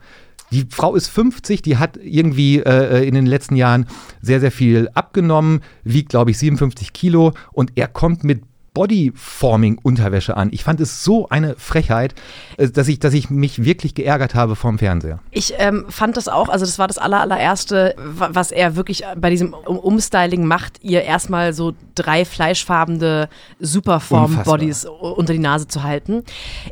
Die 0.54 0.68
Frau 0.70 0.94
ist 0.94 1.08
50, 1.08 1.64
die 1.64 1.78
hat 1.78 1.98
irgendwie 1.98 2.60
äh, 2.60 3.08
in 3.08 3.16
den 3.16 3.26
letzten 3.26 3.56
Jahren 3.56 3.88
sehr, 4.22 4.40
sehr 4.40 4.52
viel 4.52 4.88
abgenommen, 4.94 5.62
wiegt, 5.84 6.10
glaube 6.10 6.30
ich, 6.30 6.38
57 6.38 6.94
Kilo 6.94 7.34
und 7.52 7.72
er 7.76 7.88
kommt 7.88 8.24
mit 8.24 8.44
Bodyforming-Unterwäsche 8.74 10.36
an. 10.36 10.50
Ich 10.51 10.63
fand 10.63 10.80
es 10.80 11.03
so 11.03 11.30
eine 11.30 11.56
Frechheit, 11.58 12.15
äh, 12.58 12.70
dass 12.70 12.88
ich, 12.88 13.00
dass 13.00 13.13
ich 13.13 13.30
mich 13.30 13.63
wirklich 13.63 13.94
geärgert 13.94 14.36
habe 14.36 14.56
vom 14.56 14.80
Fernseher. 14.80 15.20
Ich 15.32 15.53
ähm, 15.58 15.86
fand 15.89 16.18
das 16.18 16.27
auch, 16.27 16.50
also 16.50 16.65
das 16.65 16.80
war 16.80 16.88
das 16.88 16.98
aller, 16.98 17.22
allererste, 17.22 17.96
was 17.98 18.51
er 18.51 18.75
wirklich 18.75 19.03
bei 19.18 19.30
diesem 19.30 19.53
Umstyling 19.53 20.46
macht, 20.46 20.80
ihr 20.82 21.03
erstmal 21.03 21.53
so 21.53 21.74
drei 21.96 22.25
fleischfarbene 22.25 23.30
Superform-Bodies 23.60 24.86
unter 24.86 25.34
die 25.34 25.39
Nase 25.39 25.68
zu 25.68 25.84
halten. 25.84 26.24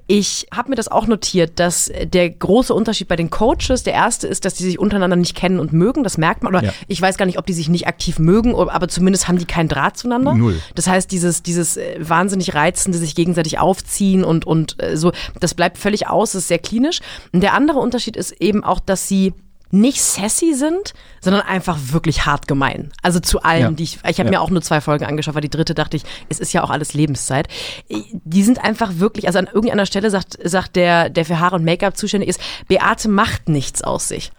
Ich 0.08 0.48
habe 0.54 0.70
mir 0.70 0.76
das 0.76 0.88
auch 0.88 1.06
notiert, 1.08 1.60
dass 1.60 1.92
der 2.04 2.30
große 2.30 2.74
Unterschied 2.74 3.08
bei 3.08 3.16
den 3.16 3.30
Coaches, 3.30 3.84
der 3.84 3.94
erste 3.94 4.28
ist, 4.28 4.46
dass 4.46 4.56
die 4.56 4.64
sich 4.64 4.80
untereinander 4.80 5.16
nicht 5.16 5.36
kennen 5.36 5.60
und 5.60 5.74
mögen, 5.74 6.04
das 6.04 6.18
merkt 6.18 6.42
man. 6.44 6.56
Oder 6.56 6.66
ja. 6.66 6.74
ich 6.88 7.02
weiß 7.02 7.18
gar 7.18 7.26
nicht, 7.26 7.38
ob 7.38 7.46
die 7.46 7.54
sich 7.54 7.70
nicht 7.70 7.88
aktiv 7.88 8.18
mögen, 8.18 8.56
aber 8.56 8.88
zumindest 8.88 9.28
haben 9.28 9.38
die 9.38 9.46
keinen 9.46 9.70
Draht 9.70 9.98
zueinander. 9.98 10.34
Null. 10.34 10.60
Das 10.76 10.88
heißt, 10.88 11.12
dieses, 11.12 11.44
dieses 11.44 11.78
äh, 11.78 11.91
wahnsinnig 12.00 12.54
reizende, 12.54 12.98
sich 12.98 13.16
gegenseitig 13.16 13.60
aufziehen 13.60 14.24
und, 14.24 14.46
und 14.46 14.82
äh, 14.82 14.98
so, 14.98 15.12
das 15.40 15.54
bleibt 15.54 15.78
völlig 15.78 16.08
aus, 16.08 16.34
das 16.34 16.44
ist 16.44 16.48
sehr 16.48 16.60
klinisch. 16.60 17.00
Und 17.32 17.42
der 17.42 17.54
andere 17.54 17.80
Unterschied 17.80 18.16
ist 18.16 18.32
eben 18.42 18.64
auch, 18.64 18.80
dass 18.80 19.08
sie 19.08 19.34
nicht 19.72 20.02
sassy 20.02 20.54
sind, 20.54 20.94
sondern 21.22 21.44
einfach 21.44 21.78
wirklich 21.92 22.26
hart 22.26 22.48
gemein. 22.48 22.92
Also 23.02 23.20
zu 23.20 23.42
allen, 23.42 23.62
ja. 23.62 23.72
die 23.72 23.84
ich, 23.84 24.00
ich 24.08 24.20
habe 24.20 24.28
ja. 24.28 24.32
mir 24.32 24.42
auch 24.42 24.50
nur 24.50 24.62
zwei 24.62 24.82
Folgen 24.82 25.06
angeschaut, 25.06 25.34
weil 25.34 25.42
die 25.42 25.50
dritte 25.50 25.74
dachte 25.74 25.98
ich, 25.98 26.04
es 26.30 26.40
ist 26.40 26.54
ja 26.54 26.64
auch 26.64 26.70
alles 26.70 26.94
Lebenszeit. 26.94 27.48
Die 27.90 28.44
sind 28.44 28.64
einfach 28.64 28.92
wirklich, 28.96 29.28
also 29.28 29.40
an 29.40 29.48
irgendeiner 29.48 29.86
Stelle 29.86 30.10
sagt, 30.10 30.38
sagt 30.44 30.76
der, 30.76 31.10
der 31.10 31.26
für 31.26 31.40
Haare 31.40 31.56
und 31.56 31.64
Make-up 31.64 31.98
zuständig 31.98 32.30
ist, 32.30 32.42
Beate 32.68 33.08
macht 33.10 33.50
nichts 33.50 33.82
aus 33.82 34.08
sich. 34.08 34.32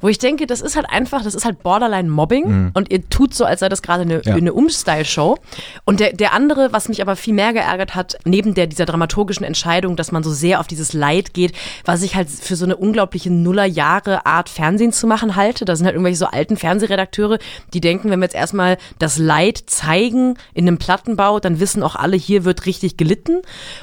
Wo 0.00 0.08
ich 0.08 0.18
denke, 0.18 0.46
das 0.46 0.60
ist 0.60 0.76
halt 0.76 0.86
einfach, 0.90 1.22
das 1.22 1.34
ist 1.34 1.44
halt 1.44 1.62
Borderline-Mobbing 1.62 2.48
Mhm. 2.48 2.70
und 2.74 2.90
ihr 2.92 3.08
tut 3.08 3.34
so, 3.34 3.44
als 3.44 3.60
sei 3.60 3.68
das 3.68 3.82
gerade 3.82 4.02
eine, 4.02 4.22
Ja. 4.24 4.34
eine 4.34 4.52
Umstyle-Show. 4.52 5.38
Und 5.84 6.00
der, 6.00 6.12
der 6.12 6.32
andere, 6.32 6.72
was 6.72 6.88
mich 6.88 7.02
aber 7.02 7.16
viel 7.16 7.34
mehr 7.34 7.52
geärgert 7.52 7.94
hat, 7.94 8.16
neben 8.24 8.54
der, 8.54 8.66
dieser 8.66 8.86
dramaturgischen 8.86 9.44
Entscheidung, 9.44 9.96
dass 9.96 10.12
man 10.12 10.22
so 10.22 10.30
sehr 10.32 10.60
auf 10.60 10.66
dieses 10.66 10.92
Leid 10.92 11.34
geht, 11.34 11.52
was 11.84 12.02
ich 12.02 12.14
halt 12.14 12.28
für 12.30 12.56
so 12.56 12.64
eine 12.64 12.76
unglaubliche 12.76 13.30
Nuller-Jahre-Art 13.30 14.48
Fernsehen 14.48 14.92
zu 14.92 15.06
machen 15.06 15.36
halte. 15.36 15.64
Da 15.64 15.76
sind 15.76 15.86
halt 15.86 15.94
irgendwelche 15.94 16.18
so 16.18 16.26
alten 16.26 16.56
Fernsehredakteure, 16.56 17.38
die 17.74 17.80
denken, 17.80 18.10
wenn 18.10 18.18
wir 18.20 18.24
jetzt 18.26 18.34
erstmal 18.34 18.76
das 18.98 19.18
Leid 19.18 19.62
zeigen 19.66 20.34
in 20.54 20.66
einem 20.66 20.78
Plattenbau, 20.78 21.40
dann 21.40 21.60
wissen 21.60 21.82
auch 21.82 21.96
alle, 21.96 22.16
hier 22.16 22.44
wird 22.44 22.66
richtig 22.66 22.96
gelitten. 22.96 23.38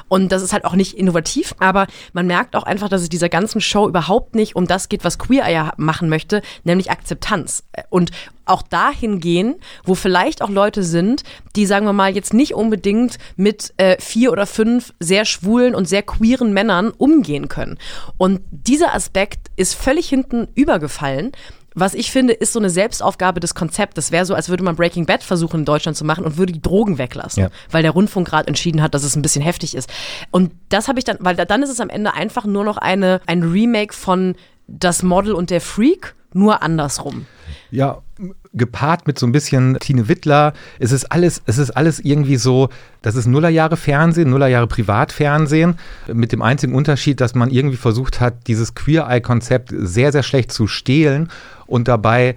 Und 0.09 0.31
das 0.31 0.41
ist 0.41 0.53
halt 0.53 0.65
auch 0.65 0.75
nicht 0.75 0.97
innovativ. 0.97 1.55
Aber 1.59 1.87
man 2.13 2.27
merkt 2.27 2.55
auch 2.55 2.63
einfach, 2.63 2.89
dass 2.89 3.01
es 3.01 3.09
dieser 3.09 3.29
ganzen 3.29 3.61
Show 3.61 3.87
überhaupt 3.87 4.35
nicht 4.35 4.55
um 4.55 4.67
das 4.67 4.89
geht, 4.89 5.03
was 5.03 5.19
Queer 5.19 5.45
Eye 5.45 5.71
machen 5.77 6.09
möchte, 6.09 6.41
nämlich 6.63 6.91
Akzeptanz. 6.91 7.63
Und 7.89 8.11
auch 8.45 8.61
dahin 8.61 9.19
gehen, 9.19 9.55
wo 9.83 9.95
vielleicht 9.95 10.41
auch 10.41 10.49
Leute 10.49 10.83
sind, 10.83 11.23
die, 11.55 11.65
sagen 11.65 11.85
wir 11.85 11.93
mal, 11.93 12.15
jetzt 12.15 12.33
nicht 12.33 12.53
unbedingt 12.53 13.17
mit 13.35 13.73
äh, 13.77 13.97
vier 13.99 14.31
oder 14.31 14.45
fünf 14.45 14.93
sehr 14.99 15.25
schwulen 15.25 15.75
und 15.75 15.87
sehr 15.87 16.03
queeren 16.03 16.53
Männern 16.53 16.91
umgehen 16.91 17.49
können. 17.49 17.77
Und 18.17 18.41
dieser 18.51 18.93
Aspekt 18.93 19.47
ist 19.55 19.75
völlig 19.75 20.07
hinten 20.07 20.47
übergefallen. 20.55 21.31
Was 21.79 21.93
ich 21.93 22.11
finde, 22.11 22.33
ist 22.33 22.53
so 22.53 22.59
eine 22.59 22.71
Selbstaufgabe 22.71 23.39
des 23.39 23.53
Konzepts. 23.53 23.93
Das 23.93 24.11
wäre 24.11 24.25
so, 24.25 24.33
als 24.33 24.49
würde 24.49 24.63
man 24.63 24.75
Breaking 24.75 25.05
Bad 25.05 25.21
versuchen 25.23 25.59
in 25.59 25.65
Deutschland 25.65 25.95
zu 25.95 26.05
machen 26.05 26.25
und 26.25 26.37
würde 26.37 26.51
die 26.51 26.61
Drogen 26.61 26.97
weglassen, 26.97 27.43
Ja. 27.43 27.49
weil 27.69 27.83
der 27.83 27.91
Rundfunk 27.91 28.27
gerade 28.27 28.47
entschieden 28.47 28.81
hat, 28.81 28.95
dass 28.95 29.03
es 29.03 29.15
ein 29.15 29.21
bisschen 29.21 29.43
heftig 29.43 29.75
ist. 29.75 29.87
Und 30.31 30.51
das 30.69 30.87
habe 30.87 30.97
ich 30.97 31.05
dann, 31.05 31.17
weil 31.19 31.35
da- 31.35 31.45
dann 31.45 31.61
ist 31.61 31.69
es 31.69 31.79
am 31.79 31.89
Ende 31.89 32.15
einfach 32.15 32.45
nur 32.45 32.63
noch 32.63 32.77
eine, 32.77 33.21
ein 33.27 33.43
Remake 33.43 33.93
von 33.93 34.35
Das 34.67 35.01
Model 35.03 35.33
und 35.33 35.49
der 35.49 35.61
Freak, 35.61 36.13
nur 36.33 36.61
andersrum. 36.61 37.25
Ja, 37.71 37.99
gepaart 38.53 39.07
mit 39.07 39.19
so 39.19 39.25
ein 39.25 39.31
bisschen 39.31 39.77
Tine 39.79 40.07
Wittler. 40.07 40.53
Es 40.79 40.91
ist 40.91 41.11
alles, 41.11 41.41
es 41.45 41.57
ist 41.57 41.71
alles 41.71 41.99
irgendwie 41.99 42.37
so, 42.37 42.69
das 43.01 43.15
ist 43.15 43.27
Nullerjahre 43.27 43.77
Fernsehen, 43.77 44.29
Nullerjahre 44.29 44.67
Privatfernsehen, 44.67 45.77
mit 46.11 46.31
dem 46.31 46.41
einzigen 46.41 46.73
Unterschied, 46.73 47.21
dass 47.21 47.35
man 47.35 47.51
irgendwie 47.51 47.77
versucht 47.77 48.19
hat, 48.19 48.47
dieses 48.47 48.73
Queer 48.75 49.07
Eye-Konzept 49.07 49.73
sehr, 49.77 50.11
sehr 50.11 50.23
schlecht 50.23 50.51
zu 50.51 50.67
stehlen 50.67 51.29
und 51.67 51.87
dabei 51.87 52.35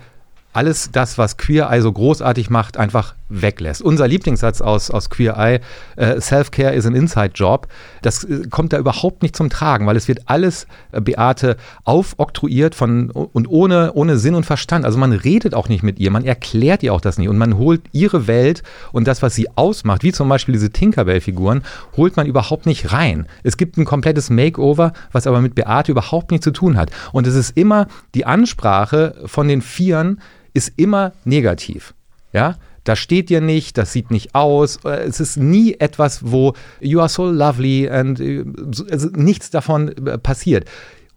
alles 0.52 0.90
das, 0.90 1.18
was 1.18 1.36
Queer 1.36 1.70
Eye 1.70 1.80
so 1.80 1.92
großartig 1.92 2.50
macht, 2.50 2.76
einfach 2.76 3.14
weglässt. 3.28 3.82
Unser 3.82 4.08
Lieblingssatz 4.08 4.60
aus, 4.60 4.90
aus 4.90 5.08
Queer 5.08 5.36
Eye, 5.36 5.60
äh, 5.96 6.20
Self-Care 6.20 6.74
is 6.74 6.86
an 6.86 6.94
Inside 6.94 7.32
Job, 7.34 7.68
das 8.02 8.24
äh, 8.24 8.42
kommt 8.50 8.72
da 8.72 8.78
überhaupt 8.78 9.22
nicht 9.22 9.36
zum 9.36 9.48
Tragen, 9.48 9.86
weil 9.86 9.96
es 9.96 10.08
wird 10.08 10.22
alles, 10.26 10.66
äh, 10.90 11.00
Beate, 11.00 11.56
aufoktroyiert 11.84 12.74
von, 12.74 13.10
und 13.10 13.48
ohne, 13.48 13.92
ohne 13.94 14.18
Sinn 14.18 14.34
und 14.34 14.44
Verstand. 14.44 14.84
Also 14.84 14.98
man 14.98 15.12
redet 15.12 15.54
auch 15.54 15.68
nicht 15.68 15.84
mit 15.84 16.00
ihr, 16.00 16.10
man 16.10 16.24
erklärt 16.24 16.82
ihr 16.82 16.92
auch 16.92 17.00
das 17.00 17.18
nicht 17.18 17.28
und 17.28 17.38
man 17.38 17.56
holt 17.56 17.82
ihre 17.92 18.26
Welt 18.26 18.64
und 18.92 19.06
das, 19.06 19.22
was 19.22 19.34
sie 19.34 19.48
ausmacht, 19.56 20.02
wie 20.02 20.12
zum 20.12 20.28
Beispiel 20.28 20.52
diese 20.52 20.70
Tinkerbell-Figuren, 20.70 21.62
holt 21.96 22.16
man 22.16 22.26
überhaupt 22.26 22.66
nicht 22.66 22.92
rein. 22.92 23.26
Es 23.44 23.56
gibt 23.56 23.76
ein 23.76 23.84
komplettes 23.84 24.30
Makeover, 24.30 24.92
was 25.12 25.28
aber 25.28 25.40
mit 25.40 25.54
Beate 25.54 25.92
überhaupt 25.92 26.32
nichts 26.32 26.44
zu 26.44 26.50
tun 26.50 26.76
hat. 26.76 26.90
Und 27.12 27.28
es 27.28 27.36
ist 27.36 27.56
immer, 27.56 27.86
die 28.14 28.26
Ansprache 28.26 29.14
von 29.26 29.46
den 29.46 29.62
Vieren 29.62 30.20
ist 30.54 30.72
immer 30.76 31.12
negativ. 31.24 31.94
Ja, 32.32 32.56
da 32.84 32.96
steht 32.96 33.28
dir 33.28 33.40
nicht, 33.40 33.76
das 33.76 33.92
sieht 33.92 34.10
nicht 34.10 34.34
aus. 34.34 34.78
Es 34.84 35.20
ist 35.20 35.36
nie 35.36 35.74
etwas, 35.78 36.30
wo 36.30 36.54
you 36.80 37.00
are 37.00 37.08
so 37.08 37.28
lovely 37.30 37.88
and 37.90 38.20
äh, 38.20 38.44
so- 38.72 38.86
also 38.90 39.08
nichts 39.12 39.50
davon 39.50 39.88
äh, 40.06 40.16
passiert. 40.18 40.66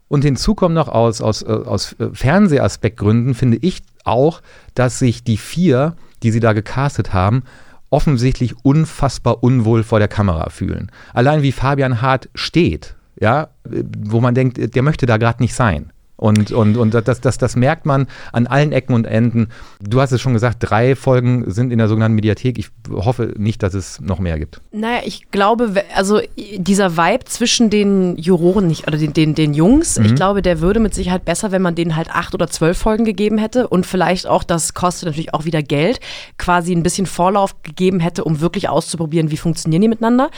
Und 0.10 0.24
hinzu 0.24 0.54
kommt 0.56 0.76
noch 0.76 0.90
aus, 0.90 1.22
aus, 1.22 1.42
äh, 1.42 1.46
aus 1.48 1.96
Fernsehaspektgründen, 2.14 3.34
finde 3.34 3.58
ich 3.62 3.82
auch, 4.04 4.42
dass 4.76 5.00
sich 5.00 5.24
die 5.24 5.38
vier, 5.38 5.96
die 6.22 6.32
sie 6.32 6.40
da 6.40 6.54
gecastet 6.54 7.14
haben, 7.14 7.44
offensichtlich 7.90 8.56
unfassbar 8.64 9.44
unwohl 9.44 9.84
vor 9.84 10.00
der 10.00 10.08
Kamera 10.08 10.50
fühlen. 10.50 10.92
Allein 11.14 11.42
wie 11.44 11.52
Fabian 11.52 12.02
Hart 12.02 12.30
steht, 12.36 12.96
ja, 13.20 13.50
wo 13.64 14.20
man 14.20 14.34
denkt, 14.36 14.76
der 14.76 14.82
möchte 14.84 15.06
da 15.06 15.18
gerade 15.18 15.42
nicht 15.44 15.54
sein. 15.54 15.92
Und, 16.24 16.54
und, 16.54 16.78
und 16.78 16.94
das, 16.94 17.20
das, 17.20 17.38
das 17.38 17.58
merkt 17.58 17.86
man 17.86 18.08
an 18.32 18.48
allen 18.48 18.72
Ecken 18.72 18.94
und 18.94 19.06
Enden. 19.06 19.50
Du 19.82 20.00
hast 20.00 20.14
es 20.14 20.22
schon 20.22 20.32
gesagt, 20.32 20.60
drei 20.62 20.96
Folgen 20.96 21.52
sind 21.52 21.70
in 21.70 21.80
der 21.80 21.90
sogenannten 21.90 22.16
Mediathek. 22.16 22.58
Ich 22.58 22.70
hoffe 22.90 23.34
nicht, 23.36 23.62
dass 23.62 23.74
es 23.74 24.00
noch 24.00 24.20
mehr 24.20 24.40
gibt. 24.40 24.62
Naja, 24.72 25.02
ich 25.04 25.32
glaube, 25.32 25.84
also 25.94 26.22
dieser 26.38 26.96
Vibe 26.96 27.26
zwischen 27.26 27.70
den 27.70 28.16
Juroren 28.16 28.68
nicht, 28.68 28.88
oder 28.88 28.98
den, 28.98 29.12
den, 29.12 29.36
den 29.36 29.54
Jungs, 29.54 29.98
ich 29.98 30.16
glaube, 30.16 30.42
der 30.42 30.62
würde 30.62 30.80
mit 30.80 30.94
Sicherheit 30.94 31.26
besser, 31.26 31.52
wenn 31.52 31.62
man 31.62 31.76
denen 31.76 31.98
halt 31.98 32.10
acht 32.10 32.34
oder 32.34 32.48
zwölf 32.48 32.78
Folgen 32.78 33.04
gegeben 33.04 33.38
hätte 33.38 33.68
und 33.68 33.86
vielleicht 33.86 34.26
auch, 34.26 34.46
das 34.46 34.74
kostet 34.74 35.08
natürlich 35.08 35.34
auch 35.34 35.44
wieder 35.44 35.62
Geld, 35.62 36.00
quasi 36.38 36.74
ein 36.74 36.84
bisschen 36.84 37.06
Vorlauf 37.06 37.62
gegeben 37.64 38.00
hätte, 38.00 38.24
um 38.24 38.40
wirklich 38.40 38.70
auszuprobieren, 38.70 39.30
wie 39.30 39.36
funktionieren 39.36 39.82
die 39.82 39.90
miteinander. 39.90 40.30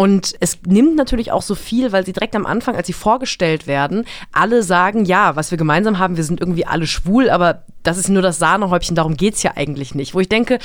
Und 0.00 0.32
es 0.40 0.60
nimmt 0.64 0.96
natürlich 0.96 1.30
auch 1.30 1.42
so 1.42 1.54
viel, 1.54 1.92
weil 1.92 2.06
sie 2.06 2.14
direkt 2.14 2.34
am 2.34 2.46
Anfang, 2.46 2.74
als 2.74 2.86
sie 2.86 2.94
vorgestellt 2.94 3.66
werden, 3.66 4.06
alle 4.32 4.62
sagen, 4.62 5.04
ja, 5.04 5.36
was 5.36 5.50
wir 5.50 5.58
gemeinsam 5.58 5.98
haben, 5.98 6.16
wir 6.16 6.24
sind 6.24 6.40
irgendwie 6.40 6.64
alle 6.64 6.86
schwul, 6.86 7.28
aber 7.28 7.64
das 7.82 7.98
ist 7.98 8.08
nur 8.08 8.22
das 8.22 8.38
Sahnehäubchen, 8.38 8.96
darum 8.96 9.18
geht's 9.18 9.42
ja 9.42 9.58
eigentlich 9.58 9.94
nicht. 9.94 10.14
Wo 10.14 10.20
ich 10.20 10.30
denke, 10.30 10.58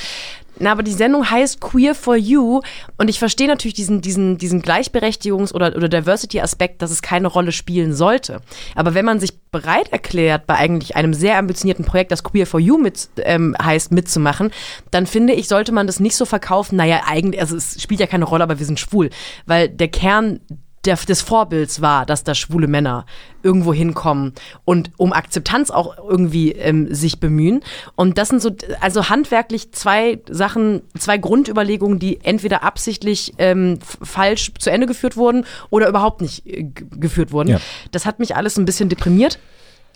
na, 0.58 0.72
aber 0.72 0.82
die 0.82 0.92
Sendung 0.92 1.30
heißt 1.30 1.60
Queer 1.60 1.94
for 1.94 2.16
You 2.16 2.60
und 2.96 3.08
ich 3.08 3.18
verstehe 3.18 3.48
natürlich 3.48 3.74
diesen, 3.74 4.00
diesen, 4.00 4.38
diesen 4.38 4.62
Gleichberechtigungs- 4.62 5.52
oder, 5.52 5.76
oder 5.76 5.88
Diversity-Aspekt, 5.88 6.82
dass 6.82 6.90
es 6.90 7.02
keine 7.02 7.28
Rolle 7.28 7.52
spielen 7.52 7.94
sollte. 7.94 8.40
Aber 8.74 8.94
wenn 8.94 9.04
man 9.04 9.20
sich 9.20 9.38
bereit 9.50 9.92
erklärt, 9.92 10.46
bei 10.46 10.54
eigentlich 10.54 10.96
einem 10.96 11.14
sehr 11.14 11.38
ambitionierten 11.38 11.84
Projekt, 11.84 12.12
das 12.12 12.24
Queer 12.24 12.46
for 12.46 12.60
You 12.60 12.78
mit, 12.78 13.08
ähm, 13.18 13.54
heißt, 13.60 13.92
mitzumachen, 13.92 14.50
dann 14.90 15.06
finde 15.06 15.34
ich, 15.34 15.48
sollte 15.48 15.72
man 15.72 15.86
das 15.86 16.00
nicht 16.00 16.16
so 16.16 16.24
verkaufen, 16.24 16.76
naja, 16.76 17.02
eigentlich, 17.06 17.40
also 17.40 17.56
es 17.56 17.80
spielt 17.80 18.00
ja 18.00 18.06
keine 18.06 18.24
Rolle, 18.24 18.44
aber 18.44 18.58
wir 18.58 18.66
sind 18.66 18.80
schwul. 18.80 19.10
Weil 19.46 19.68
der 19.68 19.88
Kern 19.88 20.40
der, 20.86 20.96
des 20.96 21.22
Vorbilds 21.22 21.80
war, 21.80 22.06
dass 22.06 22.24
da 22.24 22.34
schwule 22.34 22.66
Männer 22.66 23.06
irgendwo 23.42 23.72
hinkommen 23.72 24.32
und 24.64 24.90
um 24.96 25.12
Akzeptanz 25.12 25.70
auch 25.70 25.96
irgendwie 25.98 26.52
ähm, 26.52 26.92
sich 26.92 27.20
bemühen. 27.20 27.60
Und 27.94 28.18
das 28.18 28.28
sind 28.28 28.42
so, 28.42 28.50
also 28.80 29.08
handwerklich 29.08 29.72
zwei 29.72 30.20
Sachen, 30.28 30.82
zwei 30.98 31.18
Grundüberlegungen, 31.18 31.98
die 31.98 32.20
entweder 32.24 32.62
absichtlich 32.62 33.34
ähm, 33.38 33.78
falsch 34.02 34.52
zu 34.58 34.70
Ende 34.70 34.86
geführt 34.86 35.16
wurden 35.16 35.44
oder 35.70 35.88
überhaupt 35.88 36.20
nicht 36.20 36.46
äh, 36.46 36.64
geführt 36.64 37.30
wurden. 37.32 37.50
Ja. 37.50 37.60
Das 37.92 38.06
hat 38.06 38.18
mich 38.18 38.34
alles 38.34 38.56
ein 38.56 38.64
bisschen 38.64 38.88
deprimiert. 38.88 39.38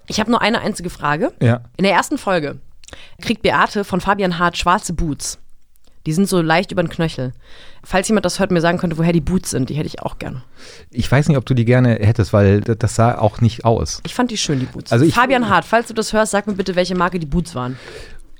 Ich 0.07 0.21
habe 0.21 0.31
nur 0.31 0.43
eine 0.43 0.61
einzige 0.61 0.91
Frage. 0.91 1.33
Ja. 1.41 1.63
In 1.77 1.85
der 1.85 1.93
ersten 1.93 2.19
Folge 2.19 2.59
kriegt 3.21 3.43
Beate 3.43 3.85
von 3.85 4.01
Fabian 4.01 4.39
Hart 4.39 4.57
schwarze 4.57 4.93
Boots. 4.93 5.40
Die 6.07 6.13
sind 6.13 6.29
so 6.29 6.41
leicht 6.41 6.73
über 6.73 6.83
den 6.83 6.89
Knöchel. 6.89 7.33
Falls 7.85 8.09
jemand 8.09 8.25
das 8.25 8.39
hört, 8.41 8.51
mir 8.51 8.61
sagen 8.63 8.79
könnte, 8.79 8.97
woher 8.97 9.13
die 9.13 9.21
Boots 9.21 9.51
sind, 9.51 9.69
die 9.69 9.75
hätte 9.75 9.87
ich 9.87 10.01
auch 10.03 10.19
gerne. 10.19 10.43
Ich 10.91 11.11
weiß 11.11 11.29
nicht, 11.29 11.37
ob 11.37 11.45
du 11.45 11.53
die 11.55 11.65
gerne 11.67 11.91
hättest, 12.01 12.33
weil 12.33 12.63
das 12.63 12.95
sah 12.95 13.19
auch 13.19 13.41
nicht 13.43 13.65
aus. 13.67 14.01
Ich 14.07 14.15
fand 14.15 14.31
die 14.31 14.39
schön, 14.39 14.61
die 14.61 14.67
Boots. 14.67 14.93
Also 14.93 15.05
ich- 15.05 15.15
Fabian 15.15 15.49
Hart, 15.51 15.65
falls 15.67 15.89
du 15.89 15.95
das 15.95 16.13
hörst, 16.13 16.33
sag 16.33 16.47
mir 16.47 16.55
bitte, 16.55 16.75
welche 16.75 16.95
Marke 16.95 17.19
die 17.19 17.27
Boots 17.27 17.55
waren. 17.55 17.77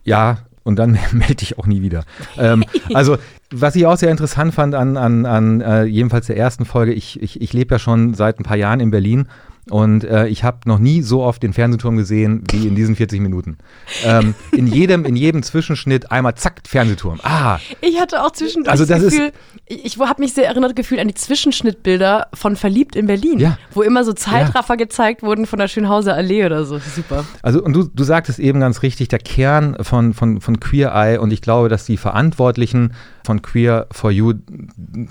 Ja, 0.05 0.39
und 0.63 0.77
dann 0.77 0.99
melde 1.13 1.35
dich 1.37 1.59
auch 1.59 1.67
nie 1.67 1.83
wieder. 1.83 2.05
ähm, 2.39 2.65
also, 2.95 3.19
was 3.51 3.75
ich 3.77 3.85
auch 3.87 3.97
sehr 3.97 4.11
interessant 4.11 4.55
fand 4.55 4.75
an, 4.75 4.97
an, 4.97 5.27
an 5.27 5.61
äh, 5.61 5.85
jedenfalls 5.85 6.27
der 6.29 6.37
ersten 6.39 6.65
Folge, 6.65 6.93
ich, 6.95 7.21
ich, 7.23 7.41
ich 7.43 7.53
lebe 7.53 7.75
ja 7.75 7.79
schon 7.79 8.15
seit 8.15 8.39
ein 8.41 8.45
paar 8.45 8.57
Jahren 8.57 8.81
in 8.81 8.91
Berlin 8.91 9.27
und 9.69 10.05
äh, 10.05 10.27
ich 10.29 10.43
habe 10.43 10.59
noch 10.65 10.79
nie 10.79 11.03
so 11.03 11.23
oft 11.23 11.43
den 11.43 11.53
Fernsehturm 11.53 11.97
gesehen 11.97 12.43
wie 12.51 12.67
in 12.67 12.75
diesen 12.75 12.97
40 12.97 13.21
Minuten. 13.21 13.59
Ähm, 14.05 14.35
in, 14.53 14.67
jedem, 14.67 15.05
in 15.05 15.17
jedem 15.17 15.43
Zwischenschnitt 15.43 16.11
einmal 16.11 16.35
zack, 16.35 16.61
Fernsehturm. 16.67 17.21
Ah, 17.23 17.59
Ich 17.81 18.01
hatte 18.01 18.23
auch 18.25 18.31
zwischendurch 18.33 18.71
Also 18.73 18.85
das 18.87 19.03
das 19.03 19.13
Gefühl, 19.13 19.33
ich, 19.67 19.85
ich 19.85 19.99
habe 19.99 20.21
mich 20.21 20.33
sehr 20.33 20.47
erinnert 20.47 20.75
gefühlt 20.75 21.01
an 21.01 21.09
die 21.09 21.15
Zwischenschnittbilder 21.15 22.29
von 22.35 22.57
Verliebt 22.57 22.97
in 22.97 23.07
Berlin, 23.07 23.39
Ja. 23.39 23.59
wo 23.73 23.83
immer 23.83 24.05
so 24.05 24.13
Zeitraffer 24.13 24.77
gezeigt 24.77 25.23
wurden 25.23 25.47
von 25.47 25.59
der 25.59 25.69
Schönhauser 25.69 26.15
Allee 26.15 26.45
oder 26.47 26.65
so. 26.65 26.79
Super. 26.79 27.25
Also, 27.43 27.63
und 27.63 27.75
du, 27.75 27.85
du 27.85 28.05
sagtest 28.05 28.39
eben 28.39 28.61
ganz 28.61 28.83
richtig, 28.83 29.09
der 29.09 29.19
Kern 29.19 29.77
von, 29.83 30.15
von, 30.15 30.41
von 30.41 30.59
Queer 30.61 30.93
Eye 30.95 31.19
und 31.19 31.33
ich 31.33 31.43
glaube, 31.43 31.69
dass 31.69 31.85
die 31.85 31.97
Verantwortlichen 31.97 32.93
von 33.31 33.43
Queer 33.43 33.87
for 33.93 34.11
You, 34.11 34.33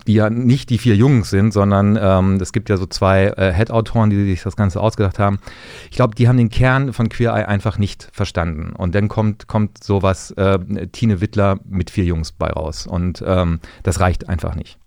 die 0.05 0.13
ja 0.13 0.29
nicht 0.29 0.69
die 0.69 0.77
vier 0.77 0.97
Jungs 0.97 1.29
sind, 1.29 1.53
sondern 1.53 1.97
ähm, 2.01 2.35
es 2.41 2.51
gibt 2.51 2.67
ja 2.67 2.75
so 2.75 2.85
zwei 2.85 3.27
äh, 3.27 3.53
Head-Autoren, 3.53 4.09
die 4.09 4.25
sich 4.25 4.43
das 4.43 4.57
Ganze 4.57 4.81
ausgedacht 4.81 5.19
haben. 5.19 5.39
Ich 5.89 5.95
glaube, 5.95 6.15
die 6.15 6.27
haben 6.27 6.35
den 6.35 6.49
Kern 6.49 6.91
von 6.91 7.07
Queer 7.07 7.31
Eye 7.33 7.47
einfach 7.47 7.77
nicht 7.77 8.09
verstanden. 8.11 8.73
Und 8.75 8.93
dann 8.93 9.07
kommt, 9.07 9.47
kommt 9.47 9.81
sowas, 9.81 10.31
äh, 10.31 10.59
Tine 10.91 11.21
Wittler 11.21 11.61
mit 11.63 11.91
vier 11.91 12.03
Jungs 12.03 12.33
bei 12.33 12.49
raus. 12.49 12.87
Und 12.87 13.23
ähm, 13.25 13.61
das 13.83 14.01
reicht 14.01 14.27
einfach 14.27 14.53
nicht. 14.53 14.77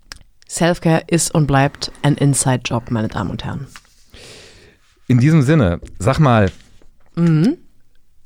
Selfcare 0.47 1.05
ist 1.07 1.35
und 1.35 1.47
bleibt 1.47 1.91
ein 2.03 2.17
Inside-Job, 2.17 2.91
meine 2.91 3.09
Damen 3.09 3.31
und 3.31 3.47
Herren. 3.47 3.67
In 5.09 5.21
diesem 5.21 5.41
Sinne, 5.41 5.81
sag 5.99 6.19
mal, 6.19 6.51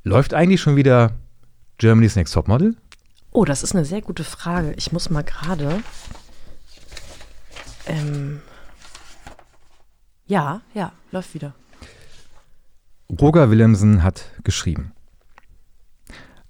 läuft 0.03 0.35
eigentlich 0.35 0.61
schon 0.61 0.75
wieder 0.75 1.13
Germany's 1.79 2.17
Next 2.17 2.35
Topmodel? 2.35 2.75
Oh, 3.37 3.45
das 3.45 3.63
ist 3.63 3.75
eine 3.75 3.85
sehr 3.85 4.01
gute 4.01 4.25
Frage. 4.25 4.73
Ich 4.79 4.93
muss 4.93 5.11
mal 5.11 5.23
gerade. 5.23 5.83
Ähm, 7.87 8.41
ja, 10.27 10.63
ja, 10.73 10.93
läuft 11.13 11.35
wieder. 11.35 11.55
Roger 13.11 13.51
Willemsen 13.51 14.03
hat 14.03 14.31
geschrieben. 14.43 14.93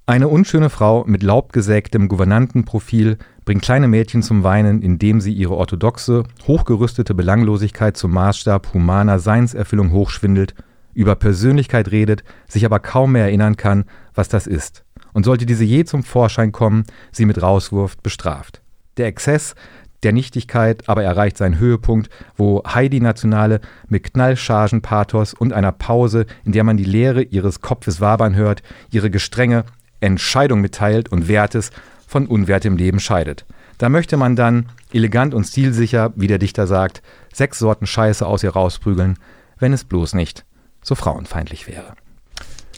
Eine 0.07 0.29
unschöne 0.29 0.71
Frau 0.71 1.03
mit 1.09 1.25
laubgesägtem 1.25 2.07
Gouvernantenprofil 2.07 3.19
bringt 3.45 3.63
kleine 3.63 3.89
Mädchen 3.89 4.23
zum 4.23 4.45
Weinen, 4.45 4.81
indem 4.81 5.21
sie 5.21 5.33
ihre 5.33 5.57
orthodoxe, 5.57 6.23
hochgerüstete 6.47 7.17
Belanglosigkeit 7.17 7.97
zum 7.97 8.13
Maßstab 8.13 8.75
humaner 8.75 9.19
Seinserfüllung 9.19 9.91
hochschwindelt, 9.91 10.55
über 10.95 11.17
Persönlichkeit 11.17 11.91
redet, 11.91 12.23
sich 12.47 12.65
aber 12.65 12.79
kaum 12.79 13.11
mehr 13.11 13.25
erinnern 13.25 13.57
kann, 13.57 13.87
was 14.15 14.29
das 14.29 14.47
ist. 14.47 14.86
Und 15.17 15.25
sollte 15.25 15.47
diese 15.47 15.65
je 15.65 15.87
zum 15.87 16.03
Vorschein 16.03 16.53
kommen, 16.53 16.85
sie 17.11 17.25
mit 17.25 17.41
Rauswurf 17.41 17.97
bestraft. 17.97 18.61
Der 18.99 19.07
Exzess 19.07 19.55
der 20.03 20.13
Nichtigkeit 20.13 20.87
aber 20.91 21.05
erreicht 21.05 21.39
seinen 21.39 21.59
Höhepunkt, 21.59 22.11
wo 22.37 22.63
Heidi 22.67 23.01
Nationale 23.01 23.63
mit 23.89 24.13
Knallchargen-Pathos 24.13 25.33
und 25.33 25.55
einer 25.55 25.73
Pause, 25.73 26.27
in 26.45 26.53
der 26.53 26.65
man 26.65 26.77
die 26.77 26.85
Leere 26.85 27.23
ihres 27.23 27.63
Kopfes 27.63 27.99
wabern 28.03 28.35
hört, 28.35 28.63
ihre 28.91 29.09
gestrenge 29.09 29.65
Entscheidung 30.01 30.61
mitteilt 30.61 31.11
und 31.11 31.29
Wertes 31.29 31.71
von 32.07 32.27
unwertem 32.27 32.77
Leben 32.77 33.01
scheidet. 33.01 33.47
Da 33.79 33.89
möchte 33.89 34.19
man 34.19 34.37
dann, 34.37 34.67
elegant 34.93 35.33
und 35.33 35.45
stilsicher, 35.45 36.13
wie 36.15 36.27
der 36.27 36.39
Dichter 36.39 36.67
sagt, 36.67 37.01
sechs 37.33 37.59
Sorten 37.59 37.87
Scheiße 37.87 38.27
aus 38.27 38.43
ihr 38.43 38.51
rausprügeln, 38.51 39.19
wenn 39.59 39.73
es 39.73 39.85
bloß 39.85 40.13
nicht 40.13 40.45
so 40.83 40.95
frauenfeindlich 40.95 41.67
wäre. 41.67 41.95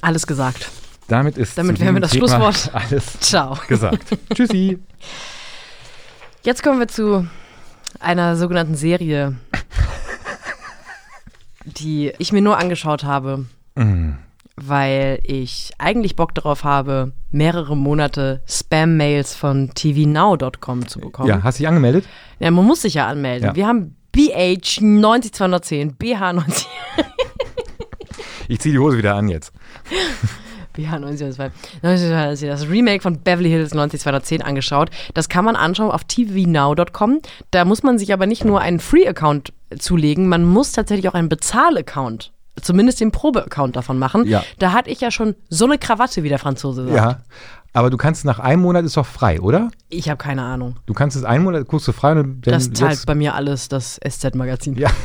Alles 0.03 0.29
gesagt. 0.29 0.71
Damit 1.09 1.37
ist 1.39 1.57
Damit 1.59 1.81
wären 1.81 1.95
wir 1.95 2.01
das 2.01 2.11
Thema 2.13 2.29
Schlusswort. 2.29 2.71
alles 2.75 3.19
Ciao. 3.21 3.59
gesagt. 3.67 4.07
Tschüssi. 4.35 4.79
Jetzt 6.45 6.63
kommen 6.63 6.79
wir 6.79 6.89
zu 6.89 7.27
einer 8.01 8.37
sogenannten 8.37 8.75
Serie, 8.77 9.37
die 11.65 12.13
ich 12.19 12.33
mir 12.33 12.43
nur 12.43 12.59
angeschaut 12.59 13.05
habe, 13.05 13.47
Mm. 13.75 14.15
weil 14.57 15.21
ich 15.23 15.71
eigentlich 15.79 16.17
Bock 16.17 16.35
darauf 16.35 16.65
habe, 16.65 17.13
mehrere 17.31 17.77
Monate 17.77 18.43
Spam-Mails 18.49 19.37
von 19.37 19.71
tvnow.com 19.75 20.89
zu 20.89 20.99
bekommen. 20.99 21.29
Ja, 21.29 21.43
hast 21.45 21.59
du 21.59 21.63
dich 21.63 21.69
angemeldet? 21.69 22.05
Ja, 22.41 22.51
man 22.51 22.65
muss 22.65 22.83
sich 22.83 22.95
ja 22.95 23.07
anmelden. 23.07 23.47
Ja. 23.51 23.55
Wir 23.55 23.67
haben 23.69 23.95
BH 24.11 24.81
90210, 24.81 25.95
BH 25.97 26.33
90, 26.33 26.67
Ich 28.49 28.59
ziehe 28.61 28.73
die 28.73 28.79
Hose 28.81 28.99
wieder 28.99 29.15
an 29.15 29.29
jetzt. 29.29 29.53
90210, 30.87 31.51
90210, 31.83 32.49
das 32.49 32.69
Remake 32.69 33.03
von 33.03 33.19
Beverly 33.21 33.51
Hills 33.51 33.75
90210 33.75 34.43
angeschaut. 34.43 34.91
Das 35.15 35.29
kann 35.29 35.45
man 35.45 35.57
anschauen 35.57 35.91
auf 35.91 36.05
tvnow.com. 36.05 37.19
Da 37.51 37.65
muss 37.65 37.83
man 37.83 37.99
sich 37.99 38.13
aber 38.13 38.27
nicht 38.27 38.45
nur 38.45 38.61
einen 38.61 38.81
Free-Account 38.81 39.53
zulegen, 39.79 40.29
man 40.29 40.45
muss 40.45 40.73
tatsächlich 40.73 41.09
auch 41.09 41.15
einen 41.15 41.29
Bezahl-Account, 41.29 42.33
zumindest 42.61 43.01
den 43.01 43.13
Probe-Account 43.13 43.77
davon 43.77 43.99
machen. 43.99 44.27
Ja. 44.27 44.43
Da 44.59 44.73
hatte 44.73 44.91
ich 44.91 45.01
ja 45.01 45.11
schon 45.11 45.35
so 45.49 45.65
eine 45.67 45.79
Krawatte, 45.79 46.23
wie 46.23 46.29
der 46.29 46.39
Franzose 46.39 46.85
sagt. 46.85 46.97
Ja. 46.97 47.21
Aber 47.75 47.91
du 47.91 47.97
kannst 47.99 48.25
nach 48.25 48.39
einem 48.39 48.63
Monat 48.63 48.85
ist 48.85 48.97
doch 48.97 49.07
frei, 49.07 49.41
oder? 49.41 49.71
Ich 49.91 50.09
habe 50.09 50.17
keine 50.17 50.43
Ahnung. 50.43 50.77
Du 50.87 50.95
kannst 50.95 51.17
es 51.17 51.25
einen 51.25 51.45
Monat, 51.45 51.69
guckst 51.69 51.87
du 51.87 51.93
frei 51.93 52.13
und 52.13 52.41
dann 52.47 52.55
Das 52.55 52.73
zahlt 52.73 53.05
bei 53.07 53.15
mir 53.15 53.35
alles 53.35 53.69
das 53.69 54.01
SZ-Magazin. 54.07 54.77
Ja. 54.77 54.91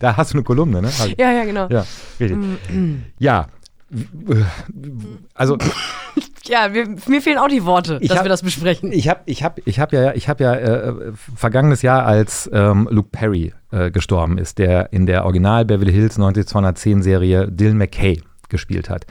Da 0.00 0.18
hast 0.18 0.32
du 0.32 0.36
eine 0.36 0.44
Kolumne, 0.44 0.82
ne? 0.82 0.90
Ja, 1.16 1.32
ja, 1.32 1.44
genau. 1.44 1.66
Ja, 1.70 1.86
richtig. 2.20 2.38
Ja. 3.18 3.46
Also 5.34 5.56
Ja, 6.46 6.72
wir, 6.72 6.88
mir 7.08 7.20
fehlen 7.20 7.36
auch 7.36 7.48
die 7.48 7.64
Worte, 7.66 7.98
Ich 8.00 8.08
dass 8.08 8.18
hab- 8.18 8.24
wir 8.24 8.30
das 8.30 8.42
besprechen. 8.42 8.90
ich 8.90 9.08
habe 9.08 9.20
ich 9.26 9.42
hab, 9.44 9.60
ich 9.66 9.78
hab 9.80 9.92
ja, 9.92 10.14
ich 10.14 10.30
hab 10.30 10.40
ja 10.40 10.54
äh, 10.54 11.12
vergangenes 11.36 11.82
Jahr, 11.82 12.06
als 12.06 12.48
ähm, 12.54 12.88
Luke 12.90 13.10
Perry 13.12 13.52
äh, 13.70 13.90
gestorben 13.90 14.38
ist, 14.38 14.56
der 14.58 14.90
in 14.92 15.04
der 15.04 15.26
Original 15.26 15.66
Beverly 15.66 15.92
Hills 15.92 16.16
90210 16.16 17.02
Serie 17.02 17.48
Dylan 17.50 17.76
McKay 17.76 18.22
gespielt 18.48 18.88
hat. 18.88 19.04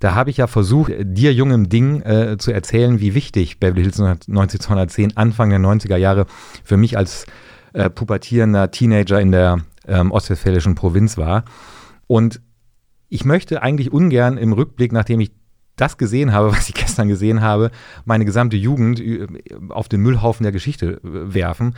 Da 0.00 0.14
habe 0.14 0.28
ich 0.28 0.36
ja 0.36 0.46
versucht, 0.46 0.92
dir 1.00 1.32
jungem 1.32 1.70
Ding 1.70 2.02
äh, 2.02 2.36
zu 2.38 2.52
erzählen, 2.52 3.00
wie 3.00 3.14
wichtig 3.14 3.58
Beverly 3.58 3.82
Hills 3.84 3.98
90210 3.98 5.16
Anfang 5.16 5.48
der 5.48 5.60
90er 5.60 5.96
Jahre 5.96 6.26
für 6.62 6.76
mich 6.76 6.98
als 6.98 7.24
äh, 7.72 7.88
pubertierender 7.88 8.70
Teenager 8.70 9.18
in 9.18 9.32
der 9.32 9.60
ähm, 9.88 10.12
ostwestfälischen 10.12 10.74
Provinz 10.74 11.16
war. 11.16 11.44
Und 12.06 12.42
ich 13.12 13.26
möchte 13.26 13.62
eigentlich 13.62 13.92
ungern 13.92 14.38
im 14.38 14.54
Rückblick, 14.54 14.90
nachdem 14.90 15.20
ich 15.20 15.32
das 15.76 15.98
gesehen 15.98 16.32
habe, 16.32 16.50
was 16.56 16.68
ich 16.68 16.74
gestern 16.74 17.08
gesehen 17.08 17.42
habe, 17.42 17.70
meine 18.06 18.24
gesamte 18.24 18.56
Jugend 18.56 19.00
äh, 19.00 19.26
auf 19.68 19.88
den 19.88 20.00
Müllhaufen 20.00 20.44
der 20.44 20.52
Geschichte 20.52 21.00
äh, 21.04 21.34
werfen. 21.34 21.74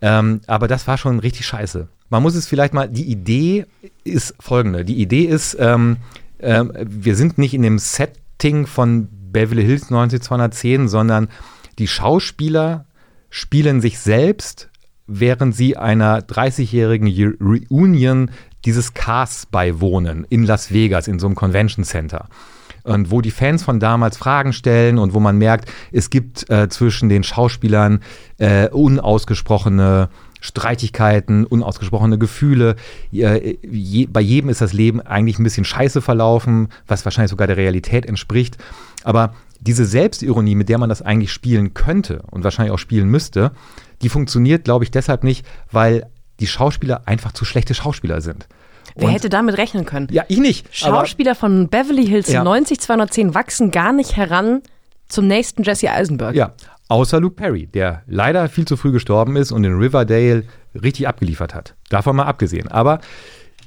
Ähm, 0.00 0.40
aber 0.46 0.68
das 0.68 0.86
war 0.86 0.96
schon 0.96 1.18
richtig 1.18 1.46
scheiße. 1.46 1.88
Man 2.08 2.22
muss 2.22 2.34
es 2.34 2.48
vielleicht 2.48 2.72
mal, 2.72 2.88
die 2.88 3.04
Idee 3.04 3.66
ist 4.04 4.34
folgende. 4.40 4.84
Die 4.84 5.00
Idee 5.00 5.24
ist, 5.24 5.56
ähm, 5.60 5.98
ähm, 6.40 6.72
wir 6.82 7.14
sind 7.14 7.36
nicht 7.36 7.52
in 7.52 7.62
dem 7.62 7.78
Setting 7.78 8.66
von 8.66 9.08
Beverly 9.32 9.62
Hills 9.62 9.90
90210, 9.90 10.88
sondern 10.88 11.28
die 11.78 11.88
Schauspieler 11.88 12.86
spielen 13.28 13.82
sich 13.82 13.98
selbst, 13.98 14.69
während 15.12 15.54
sie 15.56 15.76
einer 15.76 16.20
30-jährigen 16.20 17.06
Ye- 17.06 17.34
Reunion 17.40 18.30
dieses 18.64 18.94
Casts 18.94 19.46
beiwohnen 19.46 20.26
in 20.30 20.44
Las 20.44 20.72
Vegas, 20.72 21.08
in 21.08 21.18
so 21.18 21.26
einem 21.26 21.34
Convention 21.34 21.84
Center. 21.84 22.28
Und 22.82 23.10
wo 23.10 23.20
die 23.20 23.30
Fans 23.30 23.62
von 23.62 23.78
damals 23.80 24.16
Fragen 24.16 24.52
stellen 24.54 24.98
und 24.98 25.12
wo 25.12 25.20
man 25.20 25.36
merkt, 25.36 25.70
es 25.92 26.08
gibt 26.08 26.48
äh, 26.48 26.68
zwischen 26.70 27.08
den 27.10 27.22
Schauspielern 27.24 28.00
äh, 28.38 28.68
unausgesprochene 28.68 30.08
Streitigkeiten, 30.40 31.44
unausgesprochene 31.44 32.18
Gefühle. 32.18 32.76
Je, 33.10 34.06
bei 34.06 34.20
jedem 34.20 34.50
ist 34.50 34.60
das 34.60 34.72
Leben 34.72 35.00
eigentlich 35.00 35.38
ein 35.38 35.44
bisschen 35.44 35.64
scheiße 35.64 36.00
verlaufen, 36.00 36.68
was 36.86 37.04
wahrscheinlich 37.04 37.30
sogar 37.30 37.46
der 37.46 37.56
Realität 37.56 38.06
entspricht. 38.06 38.56
Aber 39.04 39.34
diese 39.60 39.84
Selbstironie, 39.84 40.54
mit 40.54 40.68
der 40.68 40.78
man 40.78 40.88
das 40.88 41.02
eigentlich 41.02 41.32
spielen 41.32 41.74
könnte 41.74 42.22
und 42.30 42.44
wahrscheinlich 42.44 42.72
auch 42.72 42.78
spielen 42.78 43.08
müsste, 43.08 43.52
die 44.02 44.08
funktioniert, 44.08 44.64
glaube 44.64 44.84
ich, 44.84 44.90
deshalb 44.90 45.24
nicht, 45.24 45.44
weil 45.70 46.06
die 46.40 46.46
Schauspieler 46.46 47.02
einfach 47.06 47.32
zu 47.32 47.44
schlechte 47.44 47.74
Schauspieler 47.74 48.20
sind. 48.22 48.48
Wer 48.96 49.08
Und- 49.08 49.14
hätte 49.14 49.28
damit 49.28 49.58
rechnen 49.58 49.84
können? 49.84 50.08
ja, 50.10 50.24
ich 50.28 50.38
nicht. 50.38 50.66
Schauspieler 50.74 51.34
von 51.34 51.68
Beverly 51.68 52.06
Hills 52.06 52.28
Ja. 52.32 52.42
90210 52.42 53.34
wachsen 53.34 53.70
gar 53.70 53.92
nicht 53.92 54.16
heran 54.16 54.62
zum 55.08 55.26
nächsten 55.26 55.62
Jesse 55.62 55.90
Eisenberg. 55.90 56.34
Ja, 56.34 56.52
außer 56.90 57.20
Luke 57.20 57.36
Perry, 57.36 57.66
der 57.66 58.02
leider 58.06 58.48
viel 58.48 58.66
zu 58.66 58.76
früh 58.76 58.92
gestorben 58.92 59.36
ist 59.36 59.52
und 59.52 59.64
in 59.64 59.74
Riverdale 59.74 60.44
richtig 60.74 61.06
abgeliefert 61.08 61.54
hat. 61.54 61.76
Davon 61.88 62.16
mal 62.16 62.24
abgesehen. 62.24 62.68
Aber 62.68 63.00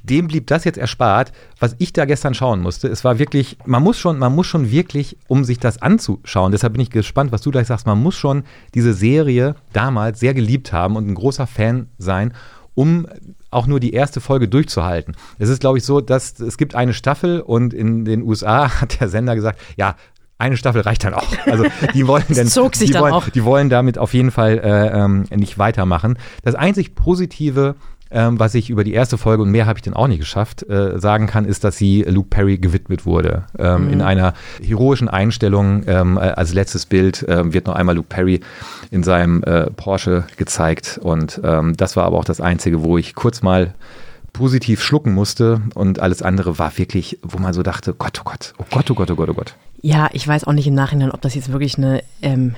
dem 0.03 0.27
blieb 0.27 0.47
das 0.47 0.65
jetzt 0.65 0.77
erspart, 0.77 1.31
was 1.57 1.75
ich 1.79 1.93
da 1.93 2.03
gestern 2.03 2.33
schauen 2.33 2.59
musste. 2.59 2.89
Es 2.89 3.05
war 3.05 3.19
wirklich, 3.19 3.57
man 3.65 3.81
muss 3.81 3.97
schon, 3.97 4.19
man 4.19 4.36
muss 4.36 4.47
schon 4.47 4.69
wirklich, 4.69 5.17
um 5.27 5.45
sich 5.45 5.57
das 5.57 5.81
anzuschauen, 5.81 6.51
deshalb 6.51 6.73
bin 6.73 6.81
ich 6.81 6.89
gespannt, 6.89 7.31
was 7.31 7.41
du 7.41 7.51
gleich 7.51 7.67
sagst, 7.67 7.86
man 7.86 8.03
muss 8.03 8.15
schon 8.15 8.43
diese 8.75 8.93
Serie 8.93 9.55
damals 9.71 10.19
sehr 10.19 10.33
geliebt 10.33 10.73
haben 10.73 10.97
und 10.97 11.07
ein 11.07 11.15
großer 11.15 11.47
Fan 11.47 11.88
sein, 11.97 12.33
um 12.75 13.07
auch 13.51 13.67
nur 13.67 13.79
die 13.79 13.93
erste 13.93 14.19
Folge 14.19 14.49
durchzuhalten. 14.49 15.15
Es 15.38 15.47
ist, 15.47 15.59
glaube 15.59 15.77
ich, 15.77 15.86
so, 15.86 16.01
dass 16.01 16.39
es 16.39 16.57
gibt 16.57 16.75
eine 16.75 16.93
Staffel 16.93 17.39
und 17.39 17.73
in 17.73 18.03
den 18.03 18.23
USA 18.23 18.69
hat 18.81 18.99
der 18.99 19.07
Sender 19.07 19.36
gesagt, 19.36 19.59
ja, 19.77 19.95
eine 20.43 20.58
Staffel 20.58 20.82
reicht 20.82 21.03
dann 21.03 21.13
auch. 21.13 21.27
Also 21.45 21.65
die 21.93 22.06
wollen 22.08 22.23
dann, 22.29 22.47
zog 22.47 22.75
sich 22.75 22.88
die, 22.88 22.93
dann 22.93 23.03
wollen, 23.03 23.13
auch. 23.13 23.29
die 23.29 23.43
wollen 23.43 23.69
damit 23.69 23.97
auf 23.97 24.13
jeden 24.13 24.32
Fall 24.32 24.60
äh, 24.60 24.88
ähm, 24.89 25.25
nicht 25.36 25.58
weitermachen. 25.58 26.17
Das 26.43 26.53
einzig 26.56 26.95
Positive, 26.95 27.75
ähm, 28.12 28.39
was 28.39 28.53
ich 28.53 28.69
über 28.69 28.84
die 28.84 28.93
erste 28.93 29.17
Folge, 29.17 29.41
und 29.41 29.51
mehr 29.51 29.65
habe 29.65 29.79
ich 29.79 29.84
dann 29.84 29.93
auch 29.93 30.08
nicht 30.08 30.19
geschafft, 30.19 30.67
äh, 30.69 30.99
sagen 30.99 31.27
kann, 31.27 31.45
ist, 31.45 31.63
dass 31.63 31.77
sie 31.77 32.03
Luke 32.03 32.27
Perry 32.29 32.58
gewidmet 32.58 33.06
wurde. 33.06 33.45
Ähm, 33.58 33.89
In 33.89 34.01
einer 34.01 34.34
heroischen 34.62 35.08
Einstellung 35.08 35.84
ähm, 35.88 36.17
äh, 36.17 36.19
als 36.19 36.53
letztes 36.53 36.86
Bild 36.86 37.25
ähm, 37.27 37.53
wird 37.53 37.65
noch 37.67 37.75
einmal 37.75 37.95
Luke 37.95 38.10
Perry 38.10 38.41
in 38.91 39.03
seinem 39.03 39.43
äh, 39.43 39.71
Porsche 39.71 40.25
gezeigt. 40.38 40.99
Und 41.01 41.41
ähm, 41.43 41.75
das 41.77 41.95
war 41.95 42.06
aber 42.06 42.17
auch 42.17 42.25
das 42.25 42.41
Einzige, 42.41 42.84
wo 42.84 42.97
ich 42.97 43.15
kurz 43.15 43.41
mal 43.41 43.73
positiv 44.34 44.82
schlucken 44.82 45.13
musste 45.13 45.62
und 45.76 46.00
alles 46.00 46.22
andere 46.22 46.58
war 46.60 46.76
wirklich, 46.78 47.19
wo 47.22 47.38
man 47.38 47.54
so 47.54 47.63
dachte, 47.63 47.93
Gott, 47.93 48.19
oh 48.22 48.24
Gott, 48.26 48.54
oh 48.58 48.65
Gott, 48.72 48.89
oh 48.91 48.93
Gott, 48.96 49.12
oh 49.12 49.15
Gott, 49.15 49.30
oh 49.30 49.34
Gott. 49.34 49.56
Ja, 49.82 50.10
ich 50.13 50.28
weiß 50.28 50.46
auch 50.46 50.54
nicht 50.54 50.67
im 50.67 50.74
Nachhinein, 50.76 51.12
ob 51.12 51.22
das 51.22 51.36
jetzt 51.36 51.52
wirklich 51.52 51.78
eine 51.78 52.04
ähm, 52.22 52.56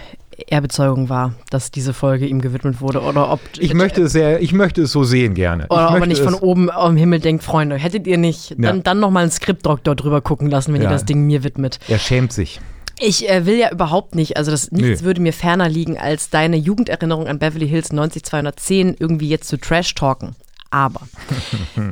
Ehrbezeugung 0.48 1.10
war, 1.10 1.34
dass 1.50 1.72
diese 1.72 1.94
Folge 1.94 2.28
ihm 2.28 2.40
gewidmet 2.42 2.82
wurde 2.82 3.02
oder 3.02 3.32
ob 3.32 3.40
Ich 3.58 3.74
möchte 3.74 4.04
es 4.04 4.12
sehr, 4.12 4.42
ich 4.42 4.54
möchte 4.54 4.84
es 4.84 4.92
so 4.92 5.04
sehen 5.04 5.34
gerne. 5.34 5.66
oder 5.70 5.88
ob 5.88 5.94
möchte 5.94 6.10
nicht 6.10 6.22
von 6.22 6.34
oben 6.36 6.70
am 6.70 6.96
Himmel 6.98 7.20
denkt, 7.20 7.44
Freunde, 7.44 7.78
hättet 7.78 8.06
ihr 8.08 8.18
nicht 8.18 8.52
Ja. 8.52 8.56
dann, 8.60 8.84
dann 8.84 9.00
nochmal 9.00 9.24
einen 9.24 9.32
Skriptdoktor 9.32 9.96
drüber 9.96 10.22
gucken 10.22 10.50
lassen, 10.50 10.74
wenn 10.74 10.82
Ja. 10.82 10.88
ihr 10.90 10.94
das 10.94 11.06
Ding 11.06 11.26
mir 11.26 11.44
widmet. 11.44 11.80
Er 11.88 12.00
schämt 12.00 12.32
sich. 12.32 12.60
Ich 13.00 13.28
äh, 13.30 13.46
will 13.46 13.58
ja 13.58 13.72
überhaupt 13.72 14.16
nicht, 14.16 14.38
also 14.38 14.52
das 14.52 14.72
nichts 14.72 15.02
Nö. 15.02 15.08
würde 15.08 15.20
mir 15.20 15.34
ferner 15.34 15.68
liegen, 15.68 15.98
als 15.98 16.30
deine 16.30 16.56
Jugenderinnerung 16.58 17.28
an 17.28 17.40
Beverly 17.40 17.68
Hills 17.68 17.92
90210 17.92 18.96
irgendwie 19.00 19.28
jetzt 19.30 19.48
zu 19.50 19.58
Trash-talken. 19.58 20.36
Aber 20.72 21.02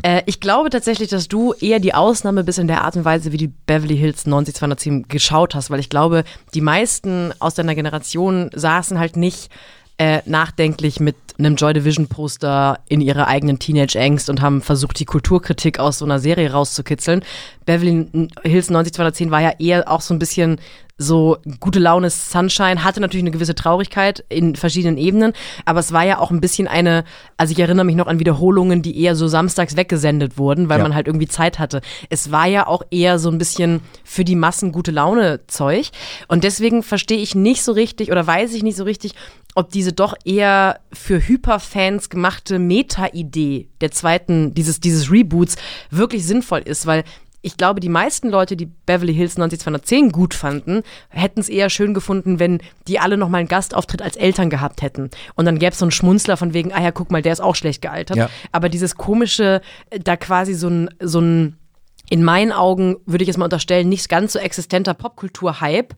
äh, 0.01 0.23
ich 0.25 0.39
glaube 0.39 0.69
tatsächlich, 0.69 1.09
dass 1.09 1.27
du 1.27 1.53
eher 1.53 1.79
die 1.79 1.93
Ausnahme 1.93 2.43
bist 2.43 2.59
in 2.59 2.67
der 2.67 2.83
Art 2.83 2.95
und 2.95 3.05
Weise, 3.05 3.31
wie 3.31 3.37
du 3.37 3.47
Beverly 3.65 3.97
Hills 3.97 4.25
90210 4.25 5.07
geschaut 5.07 5.55
hast, 5.55 5.69
weil 5.69 5.79
ich 5.79 5.89
glaube, 5.89 6.23
die 6.53 6.61
meisten 6.61 7.33
aus 7.39 7.53
deiner 7.53 7.75
Generation 7.75 8.49
saßen 8.53 8.99
halt 8.99 9.15
nicht 9.15 9.49
äh, 9.97 10.21
nachdenklich 10.25 10.99
mit 10.99 11.15
einem 11.39 11.55
Joy 11.55 11.73
Division 11.73 12.07
Poster 12.07 12.79
in 12.87 13.01
ihrer 13.01 13.27
eigenen 13.27 13.57
Teenage 13.59 13.99
Angst 13.99 14.29
und 14.29 14.41
haben 14.41 14.61
versucht, 14.61 14.99
die 14.99 15.05
Kulturkritik 15.05 15.79
aus 15.79 15.97
so 15.99 16.05
einer 16.05 16.19
Serie 16.19 16.51
rauszukitzeln. 16.51 17.23
Beverly 17.65 18.07
Hills 18.43 18.69
90210 18.69 19.31
war 19.31 19.41
ja 19.41 19.53
eher 19.59 19.89
auch 19.89 20.01
so 20.01 20.13
ein 20.13 20.19
bisschen 20.19 20.59
so 20.99 21.37
gute 21.59 21.79
Laune 21.79 22.11
Sunshine, 22.11 22.83
hatte 22.83 23.01
natürlich 23.01 23.23
eine 23.23 23.31
gewisse 23.31 23.55
Traurigkeit 23.55 24.23
in 24.29 24.55
verschiedenen 24.55 24.97
Ebenen, 24.99 25.33
aber 25.65 25.79
es 25.79 25.91
war 25.91 26.05
ja 26.05 26.19
auch 26.19 26.29
ein 26.29 26.39
bisschen 26.39 26.67
eine, 26.67 27.03
also 27.35 27.51
ich 27.51 27.57
erinnere 27.59 27.83
mich 27.83 27.95
noch 27.95 28.05
an 28.05 28.19
Wiederholungen, 28.19 28.83
die 28.83 29.01
eher 29.01 29.15
so 29.15 29.27
samstags 29.27 29.75
weggesendet 29.75 30.37
wurden, 30.37 30.69
weil 30.69 30.77
Ja. 30.77 30.83
man 30.83 30.93
halt 30.93 31.07
irgendwie 31.07 31.27
Zeit 31.27 31.57
hatte. 31.57 31.81
Es 32.11 32.31
war 32.31 32.45
ja 32.45 32.67
auch 32.67 32.83
eher 32.91 33.17
so 33.17 33.31
ein 33.31 33.39
bisschen 33.39 33.81
für 34.03 34.23
die 34.23 34.35
Massen 34.35 34.71
gute 34.71 34.91
Laune 34.91 35.39
Zeug 35.47 35.89
und 36.27 36.43
deswegen 36.43 36.83
verstehe 36.83 37.17
ich 37.17 37.33
nicht 37.33 37.63
so 37.63 37.71
richtig 37.71 38.11
oder 38.11 38.25
weiß 38.27 38.53
ich 38.53 38.61
nicht 38.61 38.77
so 38.77 38.83
richtig, 38.83 39.15
ob 39.55 39.69
diese 39.69 39.93
doch 39.93 40.15
eher 40.25 40.79
für 40.91 41.27
Hyperfans 41.27 42.09
gemachte 42.09 42.59
Meta-Idee 42.59 43.69
der 43.81 43.91
zweiten, 43.91 44.53
dieses, 44.53 44.79
dieses 44.79 45.11
Reboots 45.11 45.55
wirklich 45.89 46.25
sinnvoll 46.25 46.61
ist, 46.61 46.85
weil 46.85 47.03
ich 47.45 47.57
glaube, 47.57 47.81
die 47.81 47.89
meisten 47.89 48.29
Leute, 48.29 48.55
die 48.55 48.65
Beverly 48.65 49.13
Hills 49.13 49.37
90210 49.37 50.13
gut 50.13 50.33
fanden, 50.33 50.81
hätten 51.09 51.41
es 51.41 51.49
eher 51.49 51.69
schön 51.69 51.93
gefunden, 51.93 52.39
wenn 52.39 52.61
die 52.87 52.99
alle 52.99 53.17
nochmal 53.17 53.39
einen 53.39 53.49
Gastauftritt 53.49 54.01
als 54.01 54.15
Eltern 54.15 54.49
gehabt 54.49 54.81
hätten. 54.81 55.09
Und 55.35 55.45
dann 55.45 55.59
gäbe 55.59 55.73
es 55.73 55.79
so 55.79 55.83
einen 55.83 55.91
Schmunzler 55.91 56.37
von 56.37 56.53
wegen, 56.53 56.71
ah 56.71 56.81
ja, 56.81 56.91
guck 56.91 57.11
mal, 57.11 57.21
der 57.21 57.33
ist 57.33 57.41
auch 57.41 57.55
schlecht 57.55 57.81
gealtert. 57.81 58.15
Ja. 58.15 58.29
Aber 58.53 58.69
dieses 58.69 58.95
komische, 58.95 59.61
äh, 59.89 59.99
da 59.99 60.15
quasi 60.15 60.53
so 60.53 60.69
ein, 60.69 60.89
so 61.01 61.19
ein 61.19 61.57
in 62.09 62.23
meinen 62.23 62.51
Augen, 62.51 62.97
würde 63.05 63.23
ich 63.23 63.27
jetzt 63.27 63.37
mal 63.37 63.45
unterstellen, 63.45 63.89
nicht 63.89 64.07
ganz 64.07 64.33
so 64.33 64.39
existenter 64.39 64.93
Popkultur-Hype, 64.93 65.95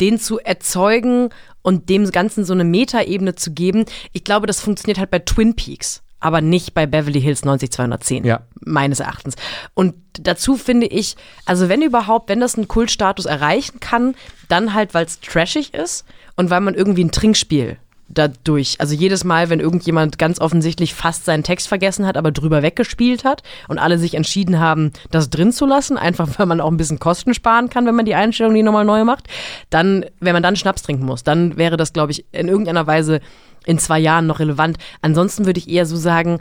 den 0.00 0.18
zu 0.18 0.38
erzeugen 0.38 1.30
und 1.68 1.90
dem 1.90 2.10
Ganzen 2.10 2.46
so 2.46 2.54
eine 2.54 2.64
Metaebene 2.64 3.34
zu 3.34 3.52
geben. 3.52 3.84
Ich 4.14 4.24
glaube, 4.24 4.46
das 4.46 4.58
funktioniert 4.58 4.98
halt 4.98 5.10
bei 5.10 5.18
Twin 5.18 5.54
Peaks, 5.54 6.02
aber 6.18 6.40
nicht 6.40 6.72
bei 6.72 6.86
Beverly 6.86 7.20
Hills 7.20 7.44
90210. 7.44 8.24
Ja. 8.24 8.40
Meines 8.60 9.00
Erachtens. 9.00 9.34
Und 9.74 9.94
dazu 10.14 10.56
finde 10.56 10.86
ich, 10.86 11.16
also 11.44 11.68
wenn 11.68 11.82
überhaupt, 11.82 12.30
wenn 12.30 12.40
das 12.40 12.54
einen 12.54 12.68
Kultstatus 12.68 13.26
erreichen 13.26 13.80
kann, 13.80 14.14
dann 14.48 14.72
halt, 14.72 14.94
weil 14.94 15.04
es 15.04 15.20
trashig 15.20 15.74
ist 15.74 16.06
und 16.36 16.48
weil 16.48 16.62
man 16.62 16.72
irgendwie 16.72 17.04
ein 17.04 17.12
Trinkspiel 17.12 17.76
dadurch, 18.08 18.76
also 18.80 18.94
jedes 18.94 19.24
Mal, 19.24 19.50
wenn 19.50 19.60
irgendjemand 19.60 20.18
ganz 20.18 20.40
offensichtlich 20.40 20.94
fast 20.94 21.24
seinen 21.24 21.42
Text 21.42 21.68
vergessen 21.68 22.06
hat, 22.06 22.16
aber 22.16 22.32
drüber 22.32 22.62
weggespielt 22.62 23.24
hat 23.24 23.42
und 23.68 23.78
alle 23.78 23.98
sich 23.98 24.14
entschieden 24.14 24.58
haben, 24.58 24.92
das 25.10 25.30
drin 25.30 25.52
zu 25.52 25.66
lassen, 25.66 25.98
einfach 25.98 26.38
weil 26.38 26.46
man 26.46 26.60
auch 26.60 26.70
ein 26.70 26.76
bisschen 26.76 26.98
Kosten 26.98 27.34
sparen 27.34 27.68
kann, 27.68 27.86
wenn 27.86 27.94
man 27.94 28.06
die 28.06 28.14
Einstellung 28.14 28.52
nie 28.52 28.62
nochmal 28.62 28.84
neu 28.84 29.04
macht, 29.04 29.28
dann, 29.70 30.06
wenn 30.20 30.32
man 30.32 30.42
dann 30.42 30.56
Schnaps 30.56 30.82
trinken 30.82 31.04
muss, 31.04 31.22
dann 31.22 31.56
wäre 31.56 31.76
das, 31.76 31.92
glaube 31.92 32.12
ich, 32.12 32.24
in 32.32 32.48
irgendeiner 32.48 32.86
Weise 32.86 33.20
in 33.66 33.78
zwei 33.78 33.98
Jahren 33.98 34.26
noch 34.26 34.38
relevant. 34.38 34.78
Ansonsten 35.02 35.44
würde 35.44 35.58
ich 35.58 35.68
eher 35.68 35.84
so 35.84 35.96
sagen, 35.96 36.40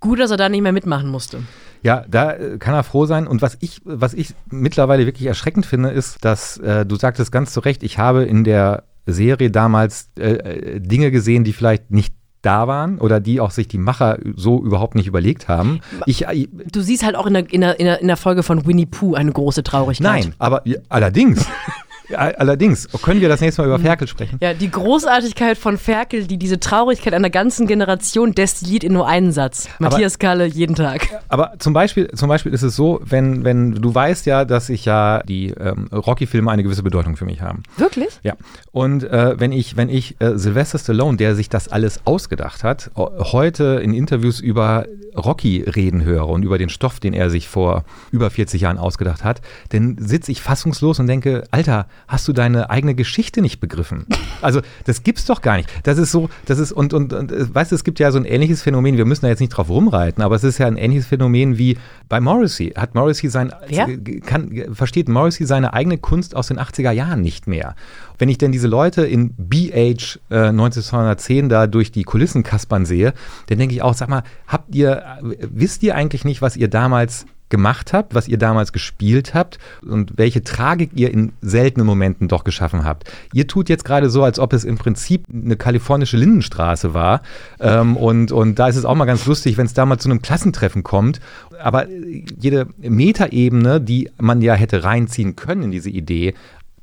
gut, 0.00 0.18
dass 0.18 0.30
er 0.30 0.36
da 0.36 0.48
nicht 0.48 0.62
mehr 0.62 0.72
mitmachen 0.72 1.08
musste. 1.08 1.42
Ja, 1.82 2.04
da 2.08 2.32
äh, 2.32 2.58
kann 2.58 2.74
er 2.74 2.82
froh 2.82 3.06
sein. 3.06 3.26
Und 3.26 3.42
was 3.42 3.56
ich, 3.60 3.80
was 3.84 4.14
ich 4.14 4.34
mittlerweile 4.50 5.06
wirklich 5.06 5.26
erschreckend 5.26 5.66
finde, 5.66 5.90
ist, 5.90 6.24
dass 6.24 6.58
äh, 6.58 6.84
du 6.84 6.96
sagtest 6.96 7.30
ganz 7.30 7.52
zu 7.52 7.60
Recht, 7.60 7.82
ich 7.82 7.98
habe 7.98 8.24
in 8.24 8.42
der 8.42 8.84
Serie 9.06 9.50
damals 9.50 10.10
äh, 10.18 10.32
äh, 10.32 10.80
Dinge 10.80 11.10
gesehen, 11.10 11.44
die 11.44 11.52
vielleicht 11.52 11.90
nicht 11.90 12.14
da 12.42 12.68
waren 12.68 12.98
oder 12.98 13.18
die 13.18 13.40
auch 13.40 13.50
sich 13.50 13.66
die 13.66 13.78
Macher 13.78 14.18
so 14.36 14.62
überhaupt 14.62 14.94
nicht 14.94 15.06
überlegt 15.06 15.48
haben. 15.48 15.80
Ich, 16.06 16.26
äh, 16.28 16.46
Du 16.70 16.80
siehst 16.80 17.04
halt 17.04 17.16
auch 17.16 17.26
in 17.26 17.34
der, 17.34 17.52
in 17.52 17.60
der, 17.60 18.00
in 18.00 18.06
der, 18.06 18.16
Folge 18.16 18.42
von 18.42 18.66
Winnie 18.66 18.86
Pooh 18.86 19.14
eine 19.14 19.32
große 19.32 19.64
Traurigkeit. 19.64 20.04
nein, 20.04 20.34
aber 20.38 20.62
allerdings, 20.88 21.44
allerdings 22.14 22.88
können 23.02 23.20
wir 23.20 23.28
das 23.28 23.40
nächste 23.40 23.62
Mal 23.62 23.68
über 23.68 23.78
Ferkel 23.78 24.08
sprechen. 24.08 24.38
Ja, 24.40 24.54
die 24.54 24.70
Großartigkeit 24.70 25.58
von 25.58 25.78
Ferkel, 25.78 26.26
die 26.26 26.38
diese 26.38 26.60
Traurigkeit 26.60 27.14
einer 27.14 27.30
ganzen 27.30 27.66
Generation 27.66 28.32
destilliert 28.32 28.84
in 28.84 28.92
nur 28.92 29.06
einen 29.06 29.32
Satz. 29.32 29.68
Matthias 29.78 30.18
Kalle 30.18 30.46
jeden 30.46 30.74
Tag. 30.74 31.08
Aber 31.28 31.54
zum 31.58 31.72
Beispiel, 31.72 32.08
zum 32.12 32.28
Beispiel 32.28 32.52
ist 32.52 32.62
es 32.62 32.76
so, 32.76 33.00
wenn, 33.04 33.44
wenn 33.44 33.74
du 33.74 33.94
weißt 33.94 34.26
ja, 34.26 34.44
dass 34.44 34.68
ich 34.68 34.84
ja 34.84 35.22
die 35.22 35.48
ähm, 35.50 35.88
Rocky-Filme 35.92 36.50
eine 36.50 36.62
gewisse 36.62 36.82
Bedeutung 36.82 37.16
für 37.16 37.24
mich 37.24 37.40
haben. 37.40 37.62
Wirklich? 37.76 38.20
Ja. 38.22 38.34
Und 38.72 39.04
äh, 39.04 39.38
wenn 39.38 39.52
ich, 39.52 39.76
wenn 39.76 39.88
ich 39.88 40.20
äh, 40.20 40.38
Sylvester 40.38 40.78
Stallone, 40.78 41.16
der 41.16 41.34
sich 41.34 41.48
das 41.48 41.68
alles 41.68 42.00
ausgedacht 42.04 42.64
hat, 42.64 42.90
heute 42.96 43.80
in 43.82 43.94
Interviews 43.94 44.40
über 44.40 44.86
Rocky 45.16 45.62
reden 45.62 46.04
höre 46.04 46.28
und 46.28 46.42
über 46.42 46.58
den 46.58 46.68
Stoff, 46.68 47.00
den 47.00 47.14
er 47.14 47.30
sich 47.30 47.48
vor 47.48 47.84
über 48.10 48.30
40 48.30 48.60
Jahren 48.60 48.78
ausgedacht 48.78 49.24
hat, 49.24 49.40
dann 49.70 49.96
sitze 49.98 50.32
ich 50.32 50.42
fassungslos 50.42 51.00
und 51.00 51.06
denke, 51.06 51.44
Alter, 51.50 51.86
hast 52.08 52.28
du 52.28 52.32
deine 52.32 52.70
eigene 52.70 52.94
Geschichte 52.94 53.42
nicht 53.42 53.60
begriffen? 53.60 54.06
Also, 54.42 54.60
das 54.84 55.02
gibt's 55.02 55.24
doch 55.24 55.40
gar 55.40 55.56
nicht. 55.56 55.68
Das 55.84 55.98
ist 55.98 56.12
so, 56.12 56.28
das 56.44 56.58
ist, 56.58 56.72
und, 56.72 56.92
und, 56.92 57.12
und 57.12 57.32
äh, 57.32 57.54
weißt 57.54 57.72
du, 57.72 57.74
es 57.74 57.84
gibt 57.84 57.98
ja 57.98 58.12
so 58.12 58.18
ein 58.18 58.24
ähnliches 58.24 58.62
Phänomen, 58.62 58.96
wir 58.96 59.04
müssen 59.04 59.22
da 59.22 59.28
jetzt 59.28 59.40
nicht 59.40 59.50
drauf 59.50 59.68
rumreiten, 59.68 60.22
aber 60.22 60.34
es 60.36 60.44
ist 60.44 60.58
ja 60.58 60.66
ein 60.66 60.76
ähnliches 60.76 61.06
Phänomen 61.06 61.58
wie 61.58 61.78
bei 62.08 62.20
Morrissey. 62.20 62.70
Hat 62.76 62.94
Morrissey 62.94 63.30
sein, 63.30 63.52
Wer? 63.68 63.88
kann, 64.20 64.74
versteht 64.74 65.08
Morrissey 65.08 65.46
seine 65.46 65.72
eigene 65.72 65.98
Kunst 65.98 66.36
aus 66.36 66.48
den 66.48 66.58
80er 66.58 66.90
Jahren 66.90 67.22
nicht 67.22 67.46
mehr. 67.46 67.74
Wenn 68.18 68.28
ich 68.28 68.38
denn 68.38 68.52
diese 68.52 68.68
Leute 68.68 69.06
in 69.06 69.34
BH 69.36 70.18
äh, 70.30 70.48
1910 70.48 71.48
da 71.48 71.66
durch 71.66 71.92
die 71.92 72.04
Kulissen 72.04 72.42
kaspern 72.42 72.86
sehe, 72.86 73.12
dann 73.46 73.58
denke 73.58 73.74
ich 73.74 73.82
auch, 73.82 73.94
sag 73.94 74.08
mal, 74.08 74.22
habt 74.46 74.74
ihr, 74.74 75.02
äh, 75.22 75.36
wisst 75.50 75.82
ihr 75.82 75.94
eigentlich 75.94 76.24
nicht, 76.24 76.42
was 76.42 76.56
ihr 76.56 76.68
damals 76.68 77.26
gemacht 77.48 77.92
habt, 77.92 78.14
was 78.14 78.28
ihr 78.28 78.38
damals 78.38 78.72
gespielt 78.72 79.34
habt 79.34 79.58
und 79.82 80.14
welche 80.16 80.42
Tragik 80.42 80.90
ihr 80.94 81.12
in 81.12 81.32
seltenen 81.40 81.86
Momenten 81.86 82.28
doch 82.28 82.44
geschaffen 82.44 82.84
habt. 82.84 83.10
Ihr 83.32 83.46
tut 83.46 83.68
jetzt 83.68 83.84
gerade 83.84 84.10
so, 84.10 84.24
als 84.24 84.38
ob 84.38 84.52
es 84.52 84.64
im 84.64 84.78
Prinzip 84.78 85.24
eine 85.32 85.56
kalifornische 85.56 86.16
Lindenstraße 86.16 86.94
war 86.94 87.22
ähm, 87.60 87.96
und, 87.96 88.32
und 88.32 88.58
da 88.58 88.68
ist 88.68 88.76
es 88.76 88.84
auch 88.84 88.94
mal 88.94 89.04
ganz 89.04 89.26
lustig, 89.26 89.56
wenn 89.56 89.66
es 89.66 89.74
da 89.74 89.86
mal 89.86 89.98
zu 89.98 90.10
einem 90.10 90.22
Klassentreffen 90.22 90.82
kommt, 90.82 91.20
aber 91.62 91.86
jede 91.88 92.66
Metaebene, 92.78 93.80
die 93.80 94.10
man 94.18 94.42
ja 94.42 94.54
hätte 94.54 94.84
reinziehen 94.84 95.36
können 95.36 95.64
in 95.64 95.70
diese 95.70 95.90
Idee, 95.90 96.34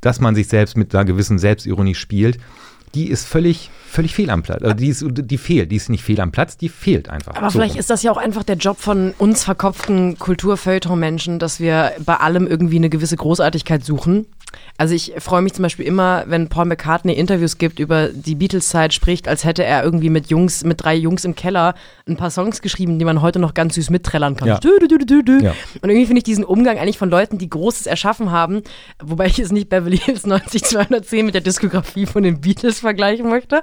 dass 0.01 0.19
man 0.19 0.35
sich 0.35 0.47
selbst 0.47 0.75
mit 0.77 0.93
einer 0.93 1.05
gewissen 1.05 1.39
Selbstironie 1.39 1.95
spielt, 1.95 2.37
die 2.95 3.09
ist 3.09 3.25
völlig, 3.25 3.71
völlig 3.87 4.13
fehl 4.13 4.29
am 4.29 4.43
Platz. 4.43 4.61
Also 4.61 4.75
die, 4.75 4.87
ist, 4.87 5.03
die 5.07 5.37
fehlt. 5.37 5.71
Die 5.71 5.75
ist 5.77 5.89
nicht 5.89 6.03
fehl 6.03 6.19
am 6.21 6.31
Platz, 6.31 6.57
die 6.57 6.69
fehlt 6.69 7.09
einfach. 7.09 7.35
Aber 7.35 7.49
So 7.49 7.57
vielleicht 7.59 7.73
rum. 7.73 7.79
ist 7.79 7.89
das 7.89 8.03
ja 8.03 8.11
auch 8.11 8.17
einfach 8.17 8.43
der 8.43 8.55
Job 8.55 8.79
von 8.79 9.13
uns 9.17 9.43
verkopften 9.43 10.19
Kulturfeuilleton-Menschen, 10.19 11.39
dass 11.39 11.59
wir 11.59 11.93
bei 12.05 12.15
allem 12.17 12.47
irgendwie 12.47 12.75
eine 12.77 12.89
gewisse 12.89 13.15
Großartigkeit 13.15 13.83
suchen. 13.83 14.27
Also 14.77 14.95
ich 14.95 15.13
freue 15.19 15.41
mich 15.41 15.53
zum 15.53 15.63
Beispiel 15.63 15.85
immer, 15.85 16.23
wenn 16.27 16.49
Paul 16.49 16.65
McCartney 16.65 17.13
Interviews 17.13 17.57
gibt 17.57 17.79
über 17.79 18.09
die 18.09 18.35
Beatles-Zeit, 18.35 18.93
spricht, 18.93 19.27
als 19.27 19.43
hätte 19.43 19.63
er 19.63 19.83
irgendwie 19.83 20.09
mit 20.09 20.27
Jungs, 20.27 20.63
mit 20.63 20.83
drei 20.83 20.95
Jungs 20.95 21.25
im 21.25 21.35
Keller 21.35 21.75
ein 22.07 22.17
paar 22.17 22.31
Songs 22.31 22.61
geschrieben, 22.61 22.99
die 22.99 23.05
man 23.05 23.21
heute 23.21 23.39
noch 23.39 23.53
ganz 23.53 23.75
süß 23.75 23.89
mitträllern 23.89 24.35
kann. 24.35 24.47
Ja. 24.47 24.57
Ja. 25.43 25.55
Und 25.81 25.89
irgendwie 25.89 26.05
finde 26.05 26.19
ich 26.19 26.23
diesen 26.23 26.43
Umgang 26.43 26.77
eigentlich 26.77 26.97
von 26.97 27.09
Leuten, 27.09 27.37
die 27.37 27.49
Großes 27.49 27.87
erschaffen 27.87 28.31
haben, 28.31 28.61
wobei 29.01 29.27
ich 29.27 29.37
jetzt 29.37 29.51
nicht 29.51 29.69
Beverly 29.69 29.97
Hills 29.97 30.25
90210 30.25 31.25
mit 31.25 31.35
der 31.35 31.41
Diskografie 31.41 32.05
von 32.05 32.23
den 32.23 32.41
Beatles 32.41 32.79
vergleichen 32.79 33.29
möchte 33.29 33.61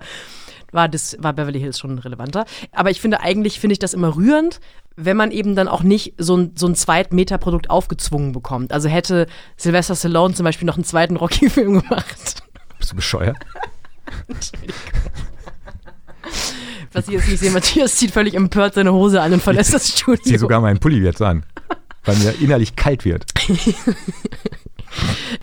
war, 0.72 0.88
das, 0.88 1.16
war 1.20 1.33
Beverly 1.33 1.61
Hills 1.61 1.78
schon 1.78 1.98
relevanter. 1.98 2.44
Aber 2.72 2.90
ich 2.90 3.00
finde, 3.00 3.20
eigentlich 3.20 3.61
finde 3.61 3.72
ich 3.72 3.78
das 3.78 3.94
immer 3.94 4.14
rührend, 4.16 4.61
wenn 4.96 5.16
man 5.16 5.30
eben 5.30 5.54
dann 5.54 5.68
auch 5.68 5.83
nicht 5.83 6.14
so 6.18 6.37
ein, 6.37 6.52
so 6.56 6.66
ein 6.66 6.74
Zweit-Meta-Produkt 6.74 7.70
aufgezwungen 7.70 8.33
bekommt. 8.33 8.72
Also 8.72 8.88
hätte 8.88 9.26
Sylvester 9.56 9.96
Stallone 9.96 10.35
zum 10.35 10.44
Beispiel 10.44 10.66
noch 10.66 10.74
einen 10.76 10.85
zweiten 10.85 11.16
Rocky-Film 11.16 11.80
gemacht. 11.83 12.42
Bist 12.78 12.92
du 12.92 12.96
bescheuert? 12.96 13.37
Was 16.92 17.06
ich 17.09 17.14
jetzt 17.14 17.28
nicht 17.28 17.38
sehe, 17.40 17.50
Matthias 17.50 17.96
zieht 17.96 18.11
völlig 18.11 18.35
empört 18.35 18.74
seine 18.74 18.92
Hose 18.92 19.20
an 19.22 19.33
und 19.33 19.42
verlässt 19.42 19.72
das 19.72 19.88
Ich 19.88 19.96
Studio. 19.98 20.22
ziehe 20.22 20.38
sogar 20.38 20.61
meinen 20.61 20.80
Pulli 20.80 20.98
jetzt 20.98 21.22
an, 21.22 21.44
weil 22.04 22.16
mir 22.16 22.35
innerlich 22.40 22.74
kalt 22.76 23.04
wird. 23.04 23.24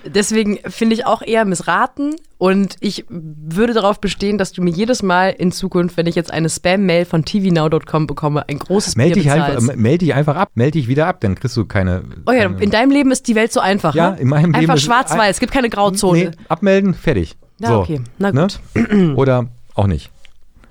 Deswegen 0.05 0.59
finde 0.67 0.95
ich 0.95 1.05
auch 1.05 1.21
eher 1.21 1.45
missraten 1.45 2.15
und 2.37 2.75
ich 2.79 3.05
würde 3.09 3.73
darauf 3.73 3.99
bestehen, 3.99 4.37
dass 4.37 4.51
du 4.51 4.61
mir 4.61 4.69
jedes 4.71 5.03
Mal 5.03 5.29
in 5.29 5.51
Zukunft, 5.51 5.97
wenn 5.97 6.05
ich 6.07 6.15
jetzt 6.15 6.31
eine 6.31 6.49
Spam-Mail 6.49 7.05
von 7.05 7.25
tvnow.com 7.25 8.07
bekomme, 8.07 8.47
ein 8.47 8.59
großes 8.59 8.95
Meld 8.95 9.13
Bier 9.13 9.23
dich, 9.23 9.31
einfach, 9.31 9.47
bezahlst. 9.47 9.69
äh, 9.69 9.75
meld 9.77 10.01
dich 10.01 10.13
einfach 10.13 10.35
ab, 10.35 10.49
meld 10.55 10.75
dich 10.75 10.87
wieder 10.87 11.07
ab, 11.07 11.21
dann 11.21 11.35
kriegst 11.35 11.55
du 11.57 11.65
keine. 11.65 12.03
Oh 12.25 12.31
ja, 12.31 12.43
keine 12.43 12.61
in 12.61 12.69
deinem 12.69 12.91
Leben 12.91 13.11
ist 13.11 13.27
die 13.27 13.35
Welt 13.35 13.51
so 13.51 13.59
einfach, 13.59 13.95
Ja, 13.95 14.11
ne? 14.11 14.19
in 14.19 14.27
meinem 14.27 14.51
Leben 14.51 14.55
Einfach 14.55 14.77
schwarz-weiß, 14.77 15.35
es 15.35 15.39
gibt 15.39 15.53
keine 15.53 15.69
Grauzone. 15.69 16.19
Nee, 16.19 16.31
abmelden, 16.49 16.93
fertig. 16.93 17.37
Ja, 17.59 17.69
so, 17.69 17.79
okay. 17.79 18.01
Na 18.19 18.31
ne? 18.31 18.47
gut. 18.73 19.17
Oder 19.17 19.47
auch 19.73 19.87
nicht. 19.87 20.11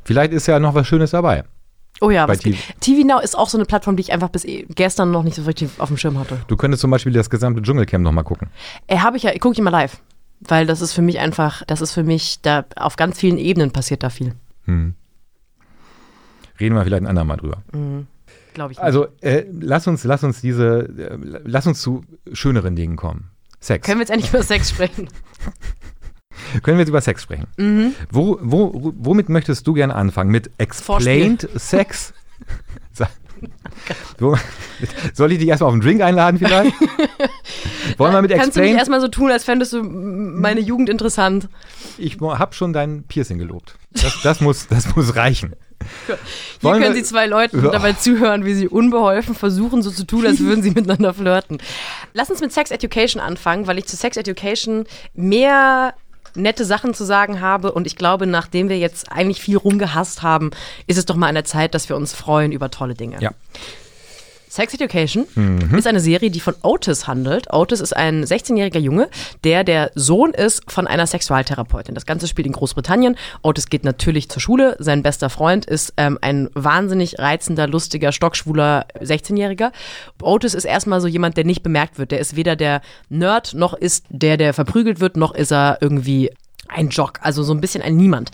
Vielleicht 0.04 0.32
ist 0.32 0.46
ja 0.46 0.60
noch 0.60 0.74
was 0.74 0.86
Schönes 0.86 1.10
dabei. 1.10 1.44
Oh 2.00 2.10
ja, 2.10 2.28
was 2.28 2.40
geht. 2.40 2.56
TV 2.80 3.06
Now 3.06 3.20
ist 3.20 3.36
auch 3.36 3.48
so 3.48 3.56
eine 3.56 3.64
Plattform, 3.64 3.96
die 3.96 4.02
ich 4.02 4.12
einfach 4.12 4.28
bis 4.28 4.44
eh- 4.44 4.66
gestern 4.74 5.10
noch 5.10 5.22
nicht 5.22 5.34
so 5.36 5.42
richtig 5.42 5.70
auf 5.78 5.88
dem 5.88 5.96
Schirm 5.96 6.18
hatte. 6.18 6.38
Du 6.46 6.56
könntest 6.56 6.80
zum 6.82 6.90
Beispiel 6.90 7.12
das 7.12 7.30
gesamte 7.30 7.62
Dschungelcamp 7.62 8.04
nochmal 8.04 8.24
gucken. 8.24 8.48
Äh, 8.86 8.98
habe 8.98 9.16
ich 9.16 9.22
ja, 9.22 9.32
gucke 9.38 9.52
ich 9.54 9.58
immer 9.58 9.70
live. 9.70 10.00
Weil 10.40 10.66
das 10.66 10.82
ist 10.82 10.92
für 10.92 11.00
mich 11.00 11.18
einfach, 11.18 11.62
das 11.66 11.80
ist 11.80 11.92
für 11.92 12.02
mich, 12.04 12.40
da 12.42 12.66
auf 12.76 12.96
ganz 12.96 13.18
vielen 13.18 13.38
Ebenen 13.38 13.70
passiert 13.70 14.02
da 14.02 14.10
viel. 14.10 14.34
Hm. 14.64 14.94
Reden 16.60 16.74
wir 16.74 16.84
vielleicht 16.84 17.02
ein 17.02 17.06
andermal 17.06 17.38
drüber. 17.38 17.62
Glaube 18.52 18.72
ich. 18.72 18.78
Nicht. 18.78 18.84
Also 18.84 19.06
äh, 19.22 19.44
lass 19.50 19.86
uns, 19.86 20.04
lass 20.04 20.24
uns 20.24 20.40
diese, 20.42 20.88
äh, 20.98 21.40
lass 21.44 21.66
uns 21.66 21.80
zu 21.80 22.04
schöneren 22.32 22.76
Dingen 22.76 22.96
kommen. 22.96 23.30
Sex. 23.60 23.86
Können 23.86 23.98
wir 23.98 24.02
jetzt 24.02 24.10
endlich 24.10 24.30
über 24.30 24.42
Sex 24.42 24.68
sprechen? 24.70 25.08
Können 26.62 26.78
wir 26.78 26.82
jetzt 26.82 26.88
über 26.90 27.00
Sex 27.00 27.22
sprechen? 27.22 27.46
Mhm. 27.56 27.94
Wo, 28.10 28.38
wo, 28.40 28.92
womit 28.96 29.28
möchtest 29.28 29.66
du 29.66 29.72
gerne 29.72 29.94
anfangen? 29.94 30.30
Mit 30.30 30.50
Explained 30.58 31.48
Sex? 31.56 32.12
Soll 35.14 35.32
ich 35.32 35.38
dich 35.38 35.48
erstmal 35.48 35.68
auf 35.68 35.74
einen 35.74 35.82
Drink 35.82 36.00
einladen 36.00 36.38
vielleicht? 36.38 36.72
Wollen 37.98 38.12
wir 38.12 38.22
mit 38.22 38.32
Kannst 38.32 38.56
du 38.56 38.60
nicht 38.60 38.76
erstmal 38.76 39.00
so 39.00 39.08
tun, 39.08 39.30
als 39.30 39.44
fändest 39.44 39.72
du 39.72 39.82
meine 39.82 40.60
Jugend 40.60 40.88
interessant? 40.88 41.48
Ich 41.98 42.18
habe 42.20 42.54
schon 42.54 42.72
dein 42.72 43.04
Piercing 43.04 43.38
gelobt. 43.38 43.76
Das, 43.92 44.20
das, 44.22 44.40
muss, 44.40 44.66
das 44.68 44.94
muss 44.96 45.16
reichen. 45.16 45.54
Hier 46.06 46.18
Wollen 46.62 46.82
können 46.82 46.94
Sie 46.94 47.02
zwei 47.02 47.26
Leuten 47.26 47.62
Ja. 47.62 47.70
dabei 47.70 47.92
zuhören, 47.92 48.44
wie 48.44 48.54
sie 48.54 48.66
unbeholfen 48.68 49.34
versuchen, 49.34 49.82
so 49.82 49.90
zu 49.90 50.04
tun, 50.04 50.26
als 50.26 50.40
würden 50.40 50.62
sie 50.62 50.70
miteinander 50.74 51.12
flirten. 51.14 51.58
Lass 52.14 52.30
uns 52.30 52.40
mit 52.40 52.52
Sex 52.52 52.70
Education 52.70 53.20
anfangen, 53.20 53.66
weil 53.66 53.78
ich 53.78 53.86
zu 53.86 53.96
Sex 53.96 54.16
Education 54.16 54.84
mehr 55.14 55.94
nette 56.36 56.64
Sachen 56.64 56.94
zu 56.94 57.04
sagen 57.04 57.40
habe 57.40 57.72
und 57.72 57.86
ich 57.86 57.96
glaube, 57.96 58.26
nachdem 58.26 58.68
wir 58.68 58.78
jetzt 58.78 59.10
eigentlich 59.10 59.40
viel 59.40 59.56
rumgehasst 59.56 60.22
haben, 60.22 60.50
ist 60.86 60.98
es 60.98 61.06
doch 61.06 61.16
mal 61.16 61.28
an 61.28 61.34
der 61.34 61.44
Zeit, 61.44 61.74
dass 61.74 61.88
wir 61.88 61.96
uns 61.96 62.14
freuen 62.14 62.52
über 62.52 62.70
tolle 62.70 62.94
Dinge. 62.94 63.18
Ja. 63.20 63.30
Sex 64.56 64.72
Education 64.72 65.26
Mhm. 65.34 65.76
ist 65.76 65.86
eine 65.86 66.00
Serie, 66.00 66.30
die 66.30 66.40
von 66.40 66.54
Otis 66.62 67.06
handelt. 67.06 67.52
Otis 67.52 67.80
ist 67.80 67.94
ein 67.94 68.24
16-jähriger 68.24 68.78
Junge, 68.78 69.10
der 69.44 69.64
der 69.64 69.90
Sohn 69.94 70.32
ist 70.32 70.62
von 70.70 70.86
einer 70.86 71.06
Sexualtherapeutin. 71.06 71.94
Das 71.94 72.06
Ganze 72.06 72.26
spielt 72.26 72.46
in 72.46 72.54
Großbritannien. 72.54 73.16
Otis 73.42 73.68
geht 73.68 73.84
natürlich 73.84 74.30
zur 74.30 74.40
Schule. 74.40 74.74
Sein 74.78 75.02
bester 75.02 75.28
Freund 75.28 75.66
ist 75.66 75.92
ähm, 75.98 76.18
ein 76.22 76.48
wahnsinnig 76.54 77.18
reizender, 77.18 77.66
lustiger, 77.68 78.12
stockschwuler 78.12 78.86
16-Jähriger. 78.98 79.72
Otis 80.22 80.54
ist 80.54 80.64
erstmal 80.64 81.02
so 81.02 81.06
jemand, 81.06 81.36
der 81.36 81.44
nicht 81.44 81.62
bemerkt 81.62 81.98
wird. 81.98 82.10
Der 82.10 82.20
ist 82.20 82.34
weder 82.34 82.56
der 82.56 82.80
Nerd, 83.10 83.52
noch 83.52 83.74
ist 83.74 84.06
der, 84.08 84.38
der 84.38 84.54
verprügelt 84.54 85.00
wird, 85.00 85.18
noch 85.18 85.34
ist 85.34 85.52
er 85.52 85.76
irgendwie 85.82 86.30
ein 86.68 86.88
Jock, 86.88 87.18
also 87.22 87.42
so 87.42 87.52
ein 87.52 87.60
bisschen 87.60 87.82
ein 87.82 87.96
Niemand. 87.96 88.30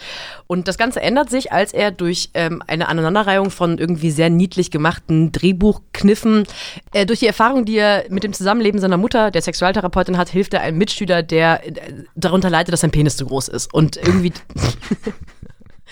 Und 0.46 0.68
das 0.68 0.78
Ganze 0.78 1.00
ändert 1.00 1.30
sich, 1.30 1.52
als 1.52 1.72
er 1.72 1.90
durch 1.90 2.30
ähm, 2.34 2.62
eine 2.66 2.88
Aneinanderreihung 2.88 3.50
von 3.50 3.78
irgendwie 3.78 4.10
sehr 4.10 4.30
niedlich 4.30 4.70
gemachten 4.70 5.32
Drehbuchkniffen, 5.32 6.44
äh, 6.92 7.06
durch 7.06 7.20
die 7.20 7.26
Erfahrung, 7.26 7.64
die 7.64 7.76
er 7.76 8.04
mit 8.08 8.24
dem 8.24 8.32
Zusammenleben 8.32 8.80
seiner 8.80 8.96
Mutter, 8.96 9.30
der 9.30 9.42
Sexualtherapeutin 9.42 10.18
hat, 10.18 10.28
hilft 10.28 10.54
er 10.54 10.60
einem 10.60 10.78
Mitschüler, 10.78 11.22
der 11.22 11.66
äh, 11.66 11.72
darunter 12.14 12.50
leidet, 12.50 12.72
dass 12.72 12.80
sein 12.80 12.90
Penis 12.90 13.16
zu 13.16 13.26
groß 13.26 13.48
ist. 13.48 13.72
Und 13.72 13.96
irgendwie. 13.96 14.32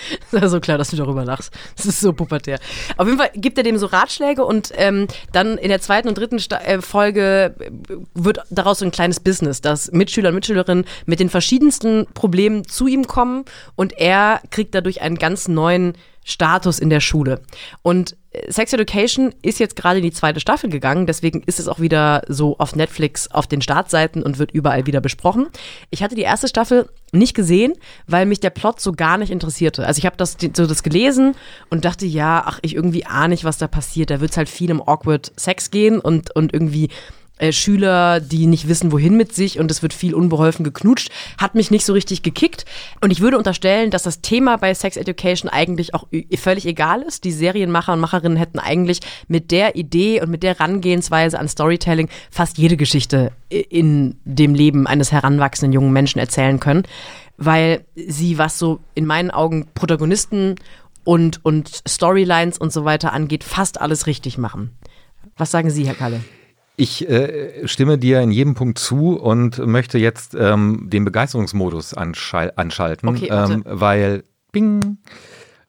Ist 0.32 0.40
ja 0.40 0.48
so 0.48 0.60
klar, 0.60 0.78
dass 0.78 0.90
du 0.90 0.96
darüber 0.96 1.24
lachst. 1.24 1.52
Das 1.76 1.86
ist 1.86 2.00
so 2.00 2.12
pubertär. 2.12 2.58
Auf 2.96 3.06
jeden 3.06 3.18
Fall 3.18 3.30
gibt 3.34 3.58
er 3.58 3.64
dem 3.64 3.78
so 3.78 3.86
Ratschläge 3.86 4.44
und 4.44 4.72
ähm, 4.76 5.06
dann 5.32 5.58
in 5.58 5.68
der 5.68 5.80
zweiten 5.80 6.08
und 6.08 6.18
dritten 6.18 6.38
Sta 6.38 6.58
äh, 6.58 6.80
Folge 6.80 7.54
äh, 7.58 7.70
wird 8.14 8.40
daraus 8.50 8.80
so 8.80 8.84
ein 8.84 8.90
kleines 8.90 9.20
Business, 9.20 9.60
dass 9.60 9.92
Mitschüler 9.92 10.30
und 10.30 10.36
Mitschülerinnen 10.36 10.84
mit 11.06 11.20
den 11.20 11.30
verschiedensten 11.30 12.06
Problemen 12.14 12.66
zu 12.66 12.86
ihm 12.86 13.06
kommen 13.06 13.44
und 13.76 13.98
er 13.98 14.40
kriegt 14.50 14.74
dadurch 14.74 15.02
einen 15.02 15.16
ganz 15.16 15.48
neuen 15.48 15.94
Status 16.24 16.78
in 16.78 16.90
der 16.90 17.00
Schule. 17.00 17.40
Und 17.82 18.16
äh, 18.30 18.52
Sex 18.52 18.72
Education 18.72 19.34
ist 19.42 19.58
jetzt 19.58 19.76
gerade 19.76 19.98
in 19.98 20.04
die 20.04 20.12
zweite 20.12 20.40
Staffel 20.40 20.70
gegangen, 20.70 21.06
deswegen 21.06 21.42
ist 21.46 21.58
es 21.58 21.68
auch 21.68 21.80
wieder 21.80 22.22
so 22.28 22.58
auf 22.58 22.76
Netflix 22.76 23.30
auf 23.30 23.46
den 23.46 23.62
Startseiten 23.62 24.22
und 24.22 24.38
wird 24.38 24.50
überall 24.50 24.86
wieder 24.86 25.00
besprochen. 25.00 25.46
Ich 25.90 26.02
hatte 26.02 26.14
die 26.14 26.22
erste 26.22 26.48
Staffel 26.48 26.88
nicht 27.12 27.34
gesehen, 27.34 27.72
weil 28.06 28.26
mich 28.26 28.40
der 28.40 28.50
Plot 28.50 28.80
so 28.80 28.92
gar 28.92 29.18
nicht 29.18 29.30
interessierte. 29.30 29.86
Also 29.86 29.98
ich 29.98 30.06
habe 30.06 30.16
das 30.16 30.36
so 30.54 30.66
das 30.66 30.82
gelesen 30.82 31.34
und 31.70 31.84
dachte, 31.84 32.06
ja, 32.06 32.42
ach, 32.46 32.60
ich 32.62 32.74
irgendwie 32.74 33.06
ahne 33.06 33.30
nicht, 33.30 33.44
was 33.44 33.58
da 33.58 33.68
passiert. 33.68 34.10
Da 34.10 34.20
wird 34.20 34.32
es 34.32 34.36
halt 34.36 34.48
viel 34.48 34.70
um 34.70 34.82
awkward 34.82 35.32
Sex 35.36 35.70
gehen 35.70 36.00
und, 36.00 36.34
und 36.36 36.52
irgendwie 36.52 36.90
äh, 37.40 37.52
Schüler, 37.52 38.20
die 38.20 38.46
nicht 38.46 38.68
wissen, 38.68 38.92
wohin 38.92 39.16
mit 39.16 39.34
sich 39.34 39.58
und 39.58 39.70
es 39.70 39.82
wird 39.82 39.94
viel 39.94 40.14
unbeholfen 40.14 40.62
geknutscht, 40.62 41.10
hat 41.38 41.54
mich 41.54 41.70
nicht 41.70 41.86
so 41.86 41.94
richtig 41.94 42.22
gekickt. 42.22 42.66
Und 43.00 43.10
ich 43.10 43.20
würde 43.20 43.38
unterstellen, 43.38 43.90
dass 43.90 44.02
das 44.02 44.20
Thema 44.20 44.58
bei 44.58 44.74
Sex 44.74 44.96
Education 44.96 45.50
eigentlich 45.50 45.94
auch 45.94 46.06
völlig 46.36 46.66
egal 46.66 47.02
ist. 47.02 47.24
Die 47.24 47.32
Serienmacher 47.32 47.94
und 47.94 48.00
Macherinnen 48.00 48.36
hätten 48.36 48.58
eigentlich 48.58 49.00
mit 49.26 49.50
der 49.50 49.74
Idee 49.74 50.20
und 50.20 50.30
mit 50.30 50.42
der 50.42 50.58
Herangehensweise 50.58 51.38
an 51.38 51.48
Storytelling 51.48 52.08
fast 52.30 52.58
jede 52.58 52.76
Geschichte 52.76 53.32
in 53.48 54.16
dem 54.24 54.54
Leben 54.54 54.86
eines 54.86 55.10
heranwachsenden 55.10 55.72
jungen 55.72 55.92
Menschen 55.92 56.18
erzählen 56.18 56.60
können, 56.60 56.82
weil 57.38 57.86
sie, 57.94 58.36
was 58.36 58.58
so 58.58 58.80
in 58.94 59.06
meinen 59.06 59.30
Augen 59.30 59.68
Protagonisten 59.74 60.56
und, 61.04 61.42
und 61.42 61.82
Storylines 61.88 62.58
und 62.58 62.70
so 62.70 62.84
weiter 62.84 63.14
angeht, 63.14 63.44
fast 63.44 63.80
alles 63.80 64.06
richtig 64.06 64.36
machen. 64.36 64.76
Was 65.38 65.50
sagen 65.50 65.70
Sie, 65.70 65.86
Herr 65.86 65.94
Kalle? 65.94 66.20
Ich 66.80 67.06
äh, 67.10 67.68
stimme 67.68 67.98
dir 67.98 68.22
in 68.22 68.30
jedem 68.30 68.54
Punkt 68.54 68.78
zu 68.78 69.20
und 69.20 69.58
möchte 69.66 69.98
jetzt 69.98 70.34
ähm, 70.34 70.88
den 70.88 71.04
Begeisterungsmodus 71.04 71.92
anschal 71.92 72.54
anschalten, 72.56 73.06
Okay, 73.06 73.28
ähm, 73.30 73.62
weil 73.66 74.24
Bing. 74.50 74.96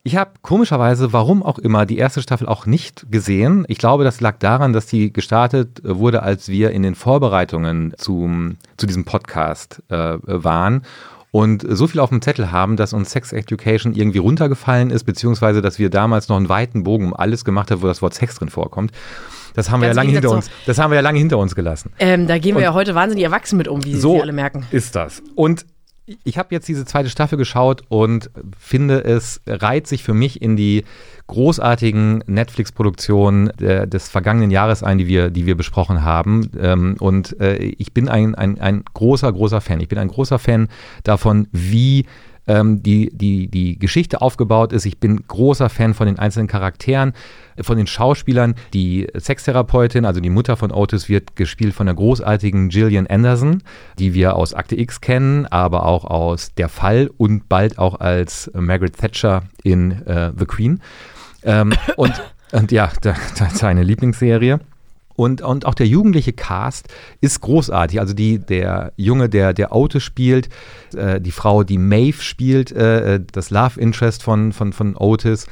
Ich 0.04 0.16
habe 0.16 0.32
komischerweise, 0.42 1.12
warum 1.12 1.44
auch 1.44 1.60
immer, 1.60 1.86
die 1.86 1.98
erste 1.98 2.22
Staffel 2.22 2.48
auch 2.48 2.66
nicht 2.66 3.12
gesehen. 3.12 3.66
Ich 3.68 3.78
glaube, 3.78 4.06
das 4.06 4.22
lag 4.22 4.38
daran, 4.40 4.72
dass 4.72 4.86
die 4.86 5.12
gestartet 5.12 5.84
äh, 5.84 5.98
wurde, 5.98 6.24
als 6.24 6.48
wir 6.48 6.72
in 6.72 6.82
den 6.82 6.96
Vorbereitungen 6.96 7.94
zum, 7.98 8.56
zu 8.78 8.88
diesem 8.88 9.04
Podcast 9.04 9.84
äh, 9.90 10.18
waren 10.24 10.84
und 11.32 11.66
so 11.68 11.88
viel 11.88 12.00
auf 12.00 12.10
dem 12.10 12.22
Zettel 12.22 12.54
haben, 12.54 12.78
dass 12.78 12.94
uns 12.94 13.12
Sex 13.12 13.34
Education 13.34 13.94
irgendwie 13.94 14.20
runtergefallen 14.20 14.92
ist, 14.92 15.04
beziehungsweise 15.04 15.62
dass 15.62 15.78
wir 15.78 15.90
damals 15.90 16.30
noch 16.30 16.38
einen 16.38 16.48
weiten 16.48 16.84
Bogen 16.84 17.08
um 17.08 17.14
alles 17.14 17.44
gemacht 17.44 17.70
haben, 17.70 17.82
wo 17.82 17.88
das 17.88 18.02
Wort 18.02 18.14
Sex 18.14 18.36
drin 18.36 18.50
vorkommt. 18.50 18.94
Das 19.54 19.70
haben 19.70 19.82
wir 19.82 19.88
ja 19.90 19.94
lange 19.94 20.10
hinter 20.12 20.30
Gegensatz 20.30 20.48
uns. 20.48 20.66
Das 20.66 20.78
haben 20.80 20.92
wir 20.92 20.96
ja 20.96 21.02
lange 21.02 21.20
hinter 21.20 21.38
uns 21.38 21.56
gelassen. 21.56 21.92
Ähm, 22.00 22.28
da 22.28 22.38
gehen 22.38 22.52
wir 22.54 22.58
Und- 22.58 22.64
ja 22.64 22.74
heute 22.74 22.96
wahnsinnig 22.96 23.24
erwachsen 23.24 23.58
mit 23.58 23.68
um, 23.68 23.84
wie 23.86 23.96
So 23.96 24.16
Sie 24.16 24.22
alle 24.22 24.34
merken. 24.34 24.66
ist 24.72 24.96
das. 24.96 25.22
Und 25.36 25.66
ich 26.24 26.38
habe 26.38 26.54
jetzt 26.54 26.68
diese 26.68 26.84
zweite 26.84 27.10
Staffel 27.10 27.38
geschaut 27.38 27.84
und 27.88 28.30
finde, 28.60 29.04
es 29.04 29.40
reiht 29.48 29.88
sich 29.88 30.04
für 30.04 30.14
mich 30.14 30.42
in 30.42 30.58
die 30.58 30.84
großartigen 31.28 32.24
Netflix-Produktionen 32.28 33.48
des 33.58 34.10
vergangenen 34.10 34.52
Jahres 34.52 34.84
ein, 34.84 34.98
die 34.98 35.08
wir, 35.08 35.30
die 35.30 35.46
wir 35.46 35.56
besprochen 35.56 36.04
haben. 36.04 36.52
Ähm, 36.60 36.96
und 37.00 37.40
äh, 37.40 37.56
ich 37.58 37.94
bin 37.94 38.10
ein, 38.10 38.36
ein, 38.36 38.60
ein 38.60 38.84
großer, 38.94 39.32
großer 39.32 39.62
Fan. 39.62 39.80
Ich 39.80 39.88
bin 39.88 39.98
ein 39.98 40.10
großer 40.10 40.40
Fan 40.40 40.68
davon, 41.04 41.48
wie 41.52 42.06
ähm, 42.48 42.84
die, 42.84 43.10
die, 43.14 43.48
die 43.48 43.80
Geschichte 43.80 44.22
aufgebaut 44.22 44.74
ist. 44.74 44.86
Ich 44.86 45.00
bin 45.00 45.24
großer 45.28 45.70
Fan 45.70 45.94
von 45.94 46.08
den 46.08 46.20
einzelnen 46.20 46.48
Charakteren, 46.48 47.14
von 47.60 47.78
den 47.78 47.88
Schauspielern. 47.88 48.56
Die 48.74 49.08
Sextherapeutin, 49.18 50.06
also 50.06 50.20
die 50.22 50.30
Mutter 50.30 50.56
von 50.58 50.72
Otis, 50.72 51.10
wird 51.10 51.36
gespielt 51.36 51.74
von 51.74 51.86
der 51.88 51.96
großartigen 51.96 52.70
Gillian 52.70 53.08
Anderson, 53.08 53.64
die 54.00 54.14
wir 54.14 54.36
aus 54.36 54.54
Akte 54.54 54.80
X 54.80 55.02
kennen, 55.02 55.46
aber 55.48 55.86
auch 55.86 56.06
aus 56.06 56.54
Der 56.56 56.70
Fall 56.70 57.10
und 57.18 57.50
bald 57.50 57.78
auch 57.78 58.00
als 58.00 58.50
Margaret 58.54 58.98
Thatcher 58.98 59.44
in 59.64 60.06
äh, 60.06 60.32
The 60.38 60.46
Queen. 60.46 60.82
Ähm, 61.44 61.74
und, 61.98 62.14
und 62.52 62.72
ja, 62.72 62.92
da- 63.02 63.16
das 63.38 63.54
ist 63.54 63.58
seine 63.60 63.84
Lieblingsserie. 63.84 64.60
Und, 65.16 65.42
und 65.42 65.66
auch 65.66 65.74
der 65.74 65.88
jugendliche 65.88 66.34
Cast 66.34 66.88
ist 67.20 67.42
großartig. 67.42 68.00
Also 68.00 68.14
die, 68.14 68.40
der 68.40 68.94
Junge, 68.96 69.30
der, 69.30 69.54
der 69.54 69.76
Otis 69.76 70.04
spielt, 70.04 70.50
äh, 70.96 71.20
die 71.22 71.32
Frau, 71.32 71.64
die 71.64 71.78
Maeve 71.78 72.22
spielt, 72.22 72.72
äh, 72.72 73.20
das 73.32 73.50
Love 73.50 73.80
Interest 73.80 74.24
von, 74.24 74.52
von, 74.54 74.74
von 74.74 74.96
Otis. 74.96 75.48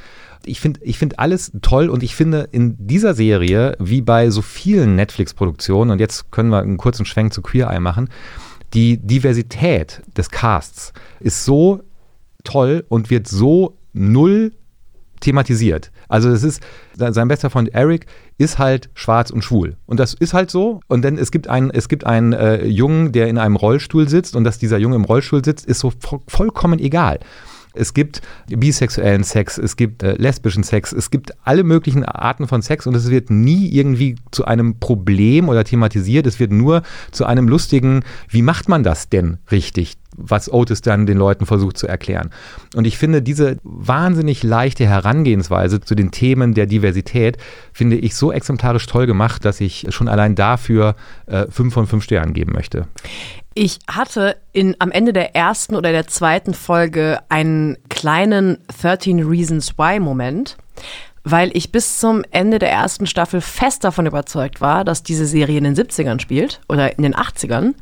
Ich 0.45 0.62
finde 0.62 0.80
ich 0.84 0.98
find 0.98 1.19
alles 1.19 1.52
toll 1.62 1.89
und 1.89 2.02
ich 2.02 2.15
finde 2.15 2.48
in 2.52 2.76
dieser 2.80 3.13
Serie, 3.13 3.76
wie 3.80 4.02
bei 4.02 4.30
so 4.30 4.41
vielen 4.41 4.95
Netflix-Produktionen, 4.95 5.91
und 5.91 6.00
jetzt 6.00 6.32
können 6.32 6.50
wir 6.50 6.60
einen 6.60 6.78
kurzen 6.78 7.06
Schwenk 7.06 7.34
zu 7.34 7.41
Queer 7.41 7.69
Eye 7.69 7.82
machen, 7.82 8.10
die 8.74 8.98
Diversität 8.98 10.02
des 10.15 10.30
Casts 10.30 10.93
ist 11.19 11.43
so 11.43 11.82
toll 12.43 12.86
und 12.88 13.10
wird 13.10 13.28
so 13.28 13.78
null 13.93 14.54
thematisiert. 15.19 15.91
Also 16.08 16.30
es 16.30 16.43
ist, 16.43 16.62
sein 16.95 17.28
bester 17.28 17.50
Freund 17.50 17.74
Eric 17.74 18.06
ist 18.39 18.58
halt 18.58 18.89
schwarz 18.95 19.30
und 19.30 19.43
schwul. 19.43 19.75
Und 19.86 19.99
das 19.99 20.15
ist 20.15 20.34
halt 20.34 20.49
so. 20.49 20.80
Und 20.88 21.04
dann 21.04 21.17
es 21.17 21.30
gibt 21.30 21.47
einen, 21.47 21.69
es 21.69 21.89
gibt 21.89 22.06
einen 22.06 22.34
äh, 22.34 22.65
Jungen, 22.65 23.12
der 23.12 23.28
in 23.28 23.38
einem 23.38 23.58
Rollstuhl 23.58 24.08
sitzt 24.10 24.36
und 24.36 24.45
dass 24.45 24.58
dieser 24.58 24.80
Junge 24.80 24.95
im 24.95 25.04
Rollstuhl 25.04 25.43
sitzt, 25.43 25.65
ist 25.65 25.80
so 25.80 25.91
vo 25.99 26.21
vollkommen 26.28 26.80
egal. 26.80 27.19
Es 27.73 27.93
gibt 27.93 28.21
bisexuellen 28.47 29.23
Sex, 29.23 29.58
es 29.58 29.75
gibt 29.75 30.02
äh, 30.02 30.13
lesbischen 30.13 30.63
Sex, 30.63 30.91
es 30.91 31.12
gibt 31.12 31.34
alle 31.43 31.63
möglichen 31.63 32.04
Arten 32.04 32.47
von 32.47 32.62
Sex 32.62 32.88
und 32.88 32.95
es 32.95 33.12
wird 33.12 33.30
nie 33.30 33.69
irgendwie 33.69 34.15
zu 34.32 34.45
einem 34.45 34.80
Problem 34.80 35.49
oder 35.49 35.63
thematisiert. 35.63 36.25
Es 36.25 36.39
wird 36.39 36.52
nur 36.52 36.82
zu 37.12 37.25
einem 37.25 37.47
lustigen, 37.47 38.04
wie 38.28 38.41
macht 38.41 38.69
man 38.69 38.84
das 38.84 39.10
denn 39.10 39.38
richtig? 39.52 39.97
Was 40.21 40.51
Otis 40.51 40.82
dann 40.82 41.05
den 41.05 41.17
Leuten 41.17 41.45
versucht 41.45 41.77
zu 41.77 41.88
erklären. 41.88 42.29
Und 42.75 42.86
ich 42.86 42.97
finde 42.97 43.21
diese 43.21 43.58
wahnsinnig 43.63 44.43
leichte 44.43 44.86
Herangehensweise 44.86 45.79
zu 45.79 45.95
den 45.95 46.12
Themen 46.12 46.53
der 46.53 46.65
Diversität, 46.65 47.38
finde 47.73 47.95
ich 47.97 48.15
so 48.15 48.32
exemplarisch 48.32 48.86
toll 48.86 49.08
gemacht, 49.08 49.45
dass 49.45 49.62
ich 49.62 49.88
schon 49.89 50.08
allein 50.08 50.36
dafür 50.36 50.95
äh, 51.25 51.45
fünf 51.49 51.73
von 51.73 51.88
fünf 51.88 52.03
Sternen 52.03 52.34
geben 52.34 52.53
möchte. 52.53 52.88
Ich 53.55 53.79
hatte 53.89 54.38
in, 54.53 54.75
am 54.79 54.91
Ende 54.91 55.12
der 55.12 55.36
ersten 55.36 55.75
oder 55.75 55.91
der 55.91 56.08
zweiten 56.08 56.53
Folge 56.53 57.19
einen 57.29 57.77
kleinen 57.89 58.60
13 58.82 59.27
Reasons 59.27 59.77
Why 59.77 59.99
Moment, 59.99 60.55
weil 61.23 61.55
ich 61.55 61.71
bis 61.71 61.99
zum 61.99 62.23
Ende 62.32 62.60
der 62.60 62.71
ersten 62.71 63.05
Staffel 63.05 63.41
fest 63.41 63.84
davon 63.84 64.05
überzeugt 64.05 64.62
war, 64.62 64.84
dass 64.84 65.03
diese 65.03 65.25
Serie 65.25 65.58
in 65.58 65.63
den 65.63 65.75
70ern 65.75 66.19
spielt 66.19 66.62
oder 66.69 66.97
in 66.97 67.03
den 67.03 67.15
80ern. 67.15 67.73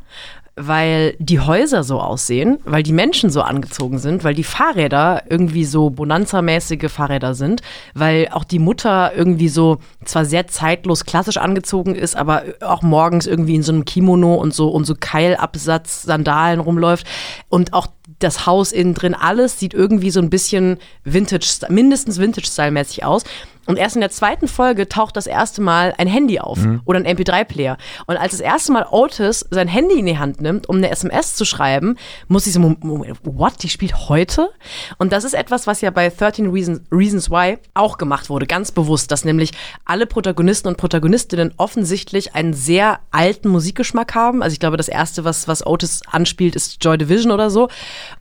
Weil 0.58 1.16
die 1.20 1.40
Häuser 1.40 1.84
so 1.84 2.02
aussehen, 2.02 2.58
weil 2.66 2.82
die 2.82 2.92
Menschen 2.92 3.30
so 3.30 3.42
angezogen 3.42 4.00
sind, 4.00 4.24
weil 4.24 4.34
die 4.34 4.44
Fahrräder 4.44 5.24
irgendwie 5.30 5.66
so 5.66 5.92
Bonanza-mäßige 5.92 6.92
Fahrräder 6.92 7.36
sind, 7.36 7.62
weil 7.94 8.30
auch 8.32 8.44
die 8.44 8.60
Mutter 8.60 9.12
irgendwie 9.16 9.50
so 9.50 9.78
zwar 10.04 10.26
sehr 10.26 10.48
zeitlos 10.48 11.06
klassisch 11.06 11.38
angezogen 11.38 11.94
ist, 11.94 12.16
aber 12.16 12.44
auch 12.62 12.82
morgens 12.82 13.28
irgendwie 13.28 13.56
in 13.56 13.64
so 13.64 13.72
einem 13.72 13.86
Kimono 13.86 14.36
und 14.36 14.54
so 14.54 14.70
und 14.70 14.86
so 14.86 14.96
Keilabsatz 15.00 16.02
Sandalen 16.02 16.60
rumläuft 16.60 17.06
und 17.50 17.74
auch 17.74 17.88
das 18.20 18.46
Haus 18.46 18.72
innen 18.72 18.94
drin, 18.94 19.14
alles 19.14 19.60
sieht 19.60 19.74
irgendwie 19.74 20.12
so 20.12 20.20
ein 20.20 20.30
bisschen 20.30 20.78
Vintage, 21.04 21.60
mindestens 21.70 22.20
Vintage-Style-mäßig 22.20 23.04
aus. 23.04 23.24
Und 23.68 23.78
erst 23.78 23.96
in 23.96 24.02
der 24.02 24.10
zweiten 24.10 24.48
Folge 24.48 24.88
taucht 24.88 25.16
das 25.18 25.28
erste 25.28 25.62
Mal 25.62 25.94
ein 25.98 26.08
Handy 26.08 26.40
auf 26.40 26.60
mhm. 26.60 26.82
oder 26.86 27.00
ein 27.00 27.06
MP3-Player. 27.06 27.78
Und 28.06 28.18
als 28.18 28.32
das 28.32 28.40
erste 28.40 28.72
Mal 28.72 28.88
Otis 28.90 29.46
sein 29.52 29.68
Handy 29.68 30.00
in 30.00 30.06
die 30.06 30.18
Hand 30.18 30.42
nimmt, 30.42 30.70
um 30.70 30.78
eine 30.78 30.90
SMS 30.90 31.36
zu 31.36 31.46
schreiben, 31.46 31.98
muss 32.28 32.48
ich 32.48 32.54
so, 32.54 32.62
what, 32.62 33.62
die 33.62 33.70
spielt 33.70 34.10
heute? 34.10 34.50
Und 34.98 35.12
das 35.12 35.26
ist 35.26 35.34
etwas, 35.34 35.68
was 35.68 35.82
ja 35.82 35.92
bei 35.92 36.10
13 36.10 36.50
Reasons, 36.50 36.82
Reasons 36.92 37.30
Why 37.30 37.58
auch 37.74 37.98
gemacht 37.98 38.30
wurde, 38.30 38.48
ganz 38.48 38.72
bewusst, 38.72 39.12
dass 39.12 39.26
nämlich 39.26 39.52
alle 39.86 40.06
Protagonisten 40.06 40.70
und 40.70 40.78
Protagonistinnen 40.78 41.54
offensichtlich 41.58 42.36
einen 42.36 42.54
sehr 42.54 43.00
alten 43.12 43.50
Musikgeschmack 43.50 44.16
haben. 44.16 44.42
Also 44.42 44.54
ich 44.54 44.60
glaube, 44.60 44.78
das 44.78 44.88
erste, 44.88 45.26
was, 45.26 45.48
was 45.48 45.66
Otis 45.66 46.02
anspielt, 46.10 46.56
ist 46.56 46.84
Joy 46.84 46.98
Division 46.98 47.32
oder 47.32 47.50
so. 47.50 47.68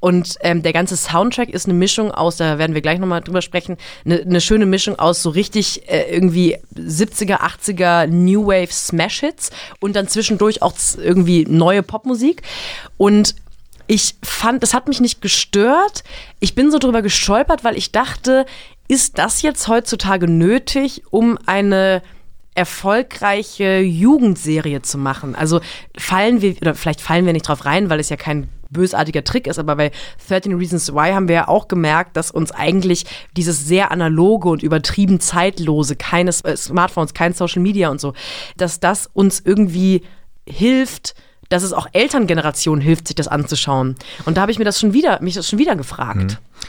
Und 0.01 0.37
ähm, 0.41 0.63
der 0.63 0.73
ganze 0.73 0.97
Soundtrack 0.97 1.51
ist 1.51 1.67
eine 1.67 1.75
Mischung 1.75 2.11
aus, 2.11 2.37
da 2.37 2.59
werden 2.59 2.75
wir 2.75 2.83
gleich 2.83 2.99
nochmal 2.99 3.21
drüber 3.21 3.43
sprechen, 3.43 3.77
eine, 4.05 4.21
eine 4.21 4.41
schöne 4.41 4.67
Mischung 4.67 4.99
aus 4.99 5.23
so 5.23 5.36
richtig 5.37 5.89
äh, 5.89 6.13
irgendwie 6.13 6.57
70er, 6.75 7.41
80er 7.41 8.07
New 8.07 8.47
Wave 8.47 8.73
Smash 8.73 9.21
Hits 9.21 9.51
und 9.81 9.95
dann 9.95 10.09
zwischendurch 10.09 10.63
auch 10.63 10.75
irgendwie 10.97 11.45
neue 11.49 11.83
Popmusik. 11.83 12.43
Und 12.97 13.37
ich 13.87 14.17
fand, 14.23 14.63
das 14.63 14.75
hat 14.75 14.89
mich 14.89 15.01
nicht 15.01 15.23
gestört. 15.23 16.03
Ich 16.41 16.55
bin 16.55 16.71
so 16.71 16.79
drüber 16.79 17.03
gestolpert, 17.03 17.63
weil 17.63 17.77
ich 17.77 17.93
dachte, 17.93 18.47
ist 18.89 19.19
das 19.19 19.43
jetzt 19.43 19.69
heutzutage 19.69 20.29
nötig, 20.29 21.03
um 21.11 21.39
eine 21.47 22.03
erfolgreiche 22.55 23.81
Jugendserie 23.81 24.83
zu 24.83 24.99
machen? 24.99 25.35
Also 25.35 25.61
fallen 25.97 26.41
wir, 26.41 26.57
oder 26.61 26.75
vielleicht 26.75 27.01
fallen 27.01 27.27
wir 27.27 27.33
nicht 27.33 27.49
drauf 27.49 27.65
rein, 27.65 27.91
weil 27.91 28.01
es 28.01 28.09
ja 28.09 28.17
kein 28.17 28.49
bösartiger 28.71 29.25
Trick 29.25 29.47
ist, 29.47 29.59
aber 29.59 29.77
bei 29.77 29.91
13 30.29 30.55
Reasons 30.55 30.93
Why 30.93 31.13
haben 31.13 31.29
wir 31.29 31.35
ja 31.35 31.49
auch 31.49 31.69
gemerkt, 31.69 32.17
dass 32.17 32.31
uns 32.31 32.53
eigentlich 32.53 33.07
dieses 33.37 33.67
sehr 33.67 33.91
analoge 33.91 34.49
und 34.49 34.63
übertrieben 34.63 35.21
zeitlose, 35.21 35.97
keine 35.97 36.31
äh, 36.45 36.57
Smartphones, 36.57 37.15
kein 37.15 37.33
Social 37.33 37.63
Media 37.63 37.91
und 37.91 38.01
so, 38.01 38.15
dass 38.57 38.81
das 38.81 39.09
uns 39.13 39.41
irgendwie 39.45 40.03
hilft, 40.47 41.15
dass 41.49 41.63
es 41.63 41.73
auch 41.73 41.87
Elterngenerationen 41.93 42.83
hilft, 42.83 43.07
sich 43.07 43.15
das 43.15 43.29
anzuschauen. 43.29 43.95
Und 44.25 44.37
da 44.37 44.43
habe 44.43 44.53
ich 44.53 44.59
mir 44.59 44.65
das 44.65 44.81
schon 44.81 44.93
wieder, 44.93 45.23
mich 45.23 45.35
das 45.35 45.49
schon 45.49 45.59
wieder 45.59 45.77
gefragt. 45.77 46.17
Mhm 46.17 46.67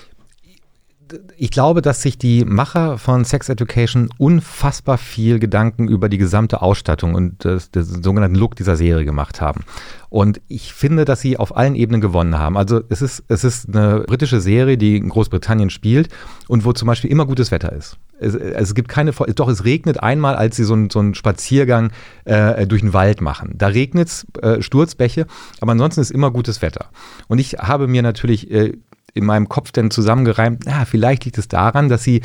ich 1.37 1.51
glaube, 1.51 1.81
dass 1.81 2.01
sich 2.01 2.17
die 2.17 2.45
Macher 2.45 2.97
von 2.97 3.25
Sex 3.25 3.49
Education 3.49 4.09
unfassbar 4.17 4.97
viel 4.97 5.39
Gedanken 5.39 5.87
über 5.87 6.09
die 6.09 6.17
gesamte 6.17 6.61
Ausstattung 6.61 7.15
und 7.15 7.45
das, 7.45 7.71
das 7.71 7.87
sogenannten 7.87 8.35
Look 8.35 8.55
dieser 8.55 8.75
Serie 8.75 9.05
gemacht 9.05 9.41
haben. 9.41 9.63
Und 10.09 10.39
ich 10.47 10.73
finde, 10.73 11.05
dass 11.05 11.21
sie 11.21 11.37
auf 11.37 11.55
allen 11.55 11.75
Ebenen 11.75 11.99
gewonnen 11.99 12.37
haben. 12.37 12.57
Also 12.57 12.81
es 12.89 13.01
ist, 13.01 13.23
es 13.27 13.43
ist 13.43 13.67
eine 13.67 14.01
britische 14.01 14.39
Serie, 14.39 14.77
die 14.77 14.97
in 14.97 15.09
Großbritannien 15.09 15.69
spielt 15.69 16.09
und 16.47 16.63
wo 16.63 16.71
zum 16.71 16.87
Beispiel 16.87 17.11
immer 17.11 17.25
gutes 17.25 17.51
Wetter 17.51 17.73
ist. 17.73 17.97
Es, 18.19 18.33
es 18.33 18.73
gibt 18.73 18.87
keine, 18.87 19.11
doch 19.11 19.49
es 19.49 19.65
regnet 19.65 20.01
einmal, 20.01 20.35
als 20.35 20.55
sie 20.55 20.63
so, 20.63 20.75
ein, 20.75 20.89
so 20.89 20.99
einen 20.99 21.13
Spaziergang 21.13 21.91
äh, 22.25 22.65
durch 22.65 22.81
den 22.81 22.93
Wald 22.93 23.21
machen. 23.21 23.53
Da 23.57 23.67
regnet 23.67 24.07
es, 24.07 24.25
äh, 24.41 24.61
Sturzbäche, 24.61 25.27
aber 25.59 25.73
ansonsten 25.73 26.01
ist 26.01 26.11
immer 26.11 26.31
gutes 26.31 26.61
Wetter. 26.61 26.85
Und 27.27 27.39
ich 27.39 27.53
habe 27.53 27.87
mir 27.87 28.01
natürlich 28.01 28.49
äh, 28.49 28.73
in 29.17 29.25
meinem 29.25 29.49
Kopf 29.49 29.71
dann 29.71 29.91
zusammengereimt, 29.91 30.63
na, 30.65 30.85
vielleicht 30.85 31.25
liegt 31.25 31.37
es 31.37 31.47
daran, 31.47 31.89
dass 31.89 32.03
sie 32.03 32.21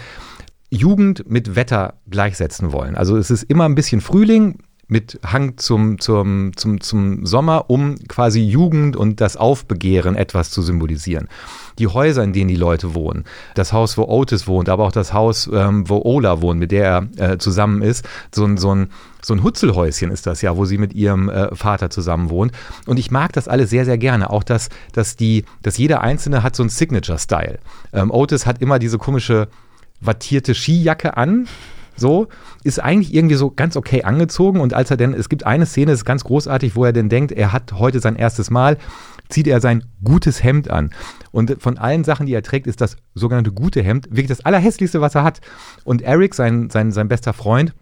Jugend 0.70 1.28
mit 1.28 1.54
Wetter 1.54 1.94
gleichsetzen 2.08 2.72
wollen. 2.72 2.94
Also 2.94 3.16
es 3.16 3.30
ist 3.30 3.42
immer 3.42 3.64
ein 3.64 3.74
bisschen 3.74 4.00
Frühling 4.00 4.58
mit 4.92 5.18
Hang 5.24 5.56
zum, 5.56 5.98
zum, 5.98 6.54
zum, 6.54 6.80
zum 6.82 7.24
Sommer, 7.24 7.70
um 7.70 7.96
quasi 8.08 8.40
Jugend 8.40 8.94
und 8.94 9.22
das 9.22 9.38
Aufbegehren 9.38 10.14
etwas 10.16 10.50
zu 10.50 10.60
symbolisieren. 10.60 11.28
Die 11.78 11.88
Häuser, 11.88 12.22
in 12.22 12.34
denen 12.34 12.48
die 12.48 12.56
Leute 12.56 12.94
wohnen, 12.94 13.24
das 13.54 13.72
Haus, 13.72 13.96
wo 13.96 14.04
Otis 14.04 14.46
wohnt, 14.46 14.68
aber 14.68 14.84
auch 14.84 14.92
das 14.92 15.14
Haus, 15.14 15.50
ähm, 15.52 15.88
wo 15.88 16.02
Ola 16.04 16.42
wohnt, 16.42 16.60
mit 16.60 16.72
der 16.72 17.08
er 17.16 17.32
äh, 17.32 17.38
zusammen 17.38 17.80
ist, 17.80 18.06
so, 18.34 18.44
ein 18.44 18.58
so 18.58 18.74
ein 18.74 18.88
so 19.24 19.34
ein 19.34 19.44
Hutzelhäuschen 19.44 20.10
ist 20.10 20.26
das 20.26 20.42
ja, 20.42 20.56
wo 20.56 20.64
sie 20.64 20.78
mit 20.78 20.94
ihrem 20.94 21.28
äh, 21.28 21.54
Vater 21.54 21.90
zusammen 21.90 22.28
wohnt. 22.28 22.50
Und 22.86 22.98
ich 22.98 23.12
mag 23.12 23.32
das 23.32 23.46
alles 23.46 23.70
sehr, 23.70 23.84
sehr 23.84 23.96
gerne. 23.96 24.30
Auch, 24.30 24.42
dass, 24.42 24.68
dass, 24.92 25.14
die, 25.14 25.44
dass 25.62 25.78
jeder 25.78 26.00
Einzelne 26.00 26.42
hat 26.42 26.56
so 26.56 26.64
einen 26.64 26.70
Signature-Style. 26.70 27.60
Ähm, 27.92 28.10
Otis 28.10 28.46
hat 28.46 28.60
immer 28.60 28.80
diese 28.80 28.98
komische 28.98 29.46
wattierte 30.00 30.56
Skijacke 30.56 31.16
an. 31.16 31.46
So, 31.96 32.28
ist 32.64 32.82
eigentlich 32.82 33.14
irgendwie 33.14 33.36
so 33.36 33.50
ganz 33.50 33.76
okay 33.76 34.02
angezogen. 34.04 34.60
Und 34.60 34.74
als 34.74 34.90
er 34.90 34.96
denn, 34.96 35.14
es 35.14 35.28
gibt 35.28 35.46
eine 35.46 35.66
Szene, 35.66 35.92
ist 35.92 36.04
ganz 36.04 36.24
großartig, 36.24 36.76
wo 36.76 36.84
er 36.84 36.92
denn 36.92 37.08
denkt, 37.08 37.32
er 37.32 37.52
hat 37.52 37.72
heute 37.72 38.00
sein 38.00 38.16
erstes 38.16 38.50
Mal, 38.50 38.78
zieht 39.28 39.46
er 39.46 39.60
sein 39.60 39.84
gutes 40.04 40.42
Hemd 40.42 40.70
an. 40.70 40.90
Und 41.30 41.56
von 41.60 41.78
allen 41.78 42.04
Sachen, 42.04 42.26
die 42.26 42.34
er 42.34 42.42
trägt, 42.42 42.66
ist 42.66 42.80
das 42.80 42.96
sogenannte 43.14 43.52
gute 43.52 43.82
Hemd 43.82 44.08
wirklich 44.10 44.28
das 44.28 44.44
allerhässlichste, 44.44 45.00
was 45.00 45.14
er 45.14 45.24
hat. 45.24 45.40
Und 45.84 46.02
Eric, 46.02 46.34
sein, 46.34 46.70
sein, 46.70 46.92
sein 46.92 47.08
bester 47.08 47.32
Freund, 47.32 47.74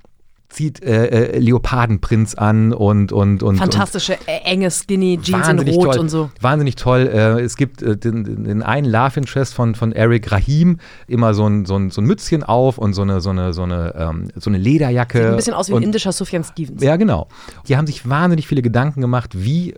zieht 0.51 0.83
äh, 0.83 1.07
äh, 1.07 1.39
Leopardenprinz 1.39 2.35
an 2.35 2.73
und 2.73 3.13
und 3.13 3.43
und 3.43 3.57
fantastische 3.57 4.15
und 4.15 4.29
äh, 4.29 4.41
enge 4.45 4.71
Skinny 4.71 5.19
Jeans 5.23 5.49
in 5.49 5.59
Rot 5.61 5.93
toll, 5.93 5.99
und 5.99 6.09
so 6.09 6.31
wahnsinnig 6.41 6.77
toll. 6.77 7.09
Äh, 7.13 7.41
es 7.41 7.57
gibt 7.57 7.83
äh, 7.83 7.97
den, 7.97 8.45
den 8.45 8.63
einen 8.63 8.87
Love 8.87 9.19
Interest 9.19 9.55
von 9.55 9.75
von 9.75 9.93
Eric 9.93 10.31
Rahim 10.33 10.79
immer 11.07 11.35
so 11.35 11.47
ein, 11.47 11.65
so 11.65 11.77
ein 11.77 11.91
so 11.91 12.01
ein 12.01 12.05
Mützchen 12.05 12.43
auf 12.43 12.79
und 12.79 12.93
so 12.93 13.03
eine 13.03 13.21
so 13.21 13.31
eine 13.31 13.53
so 13.53 13.63
eine 13.63 13.95
ähm, 13.97 14.29
so 14.35 14.51
eine 14.51 14.59
Lederjacke. 14.59 15.19
Sieht 15.19 15.27
ein 15.29 15.37
bisschen 15.37 15.55
aus 15.55 15.69
wie 15.69 15.75
ein 15.75 15.83
indischer 15.83 16.13
Sufjan 16.13 16.45
Stevens. 16.45 16.83
Ja 16.83 16.97
genau. 16.97 17.29
Die 17.69 17.77
haben 17.77 17.87
sich 17.87 18.09
wahnsinnig 18.09 18.47
viele 18.47 18.63
Gedanken 18.63 19.01
gemacht, 19.01 19.31
wie 19.35 19.75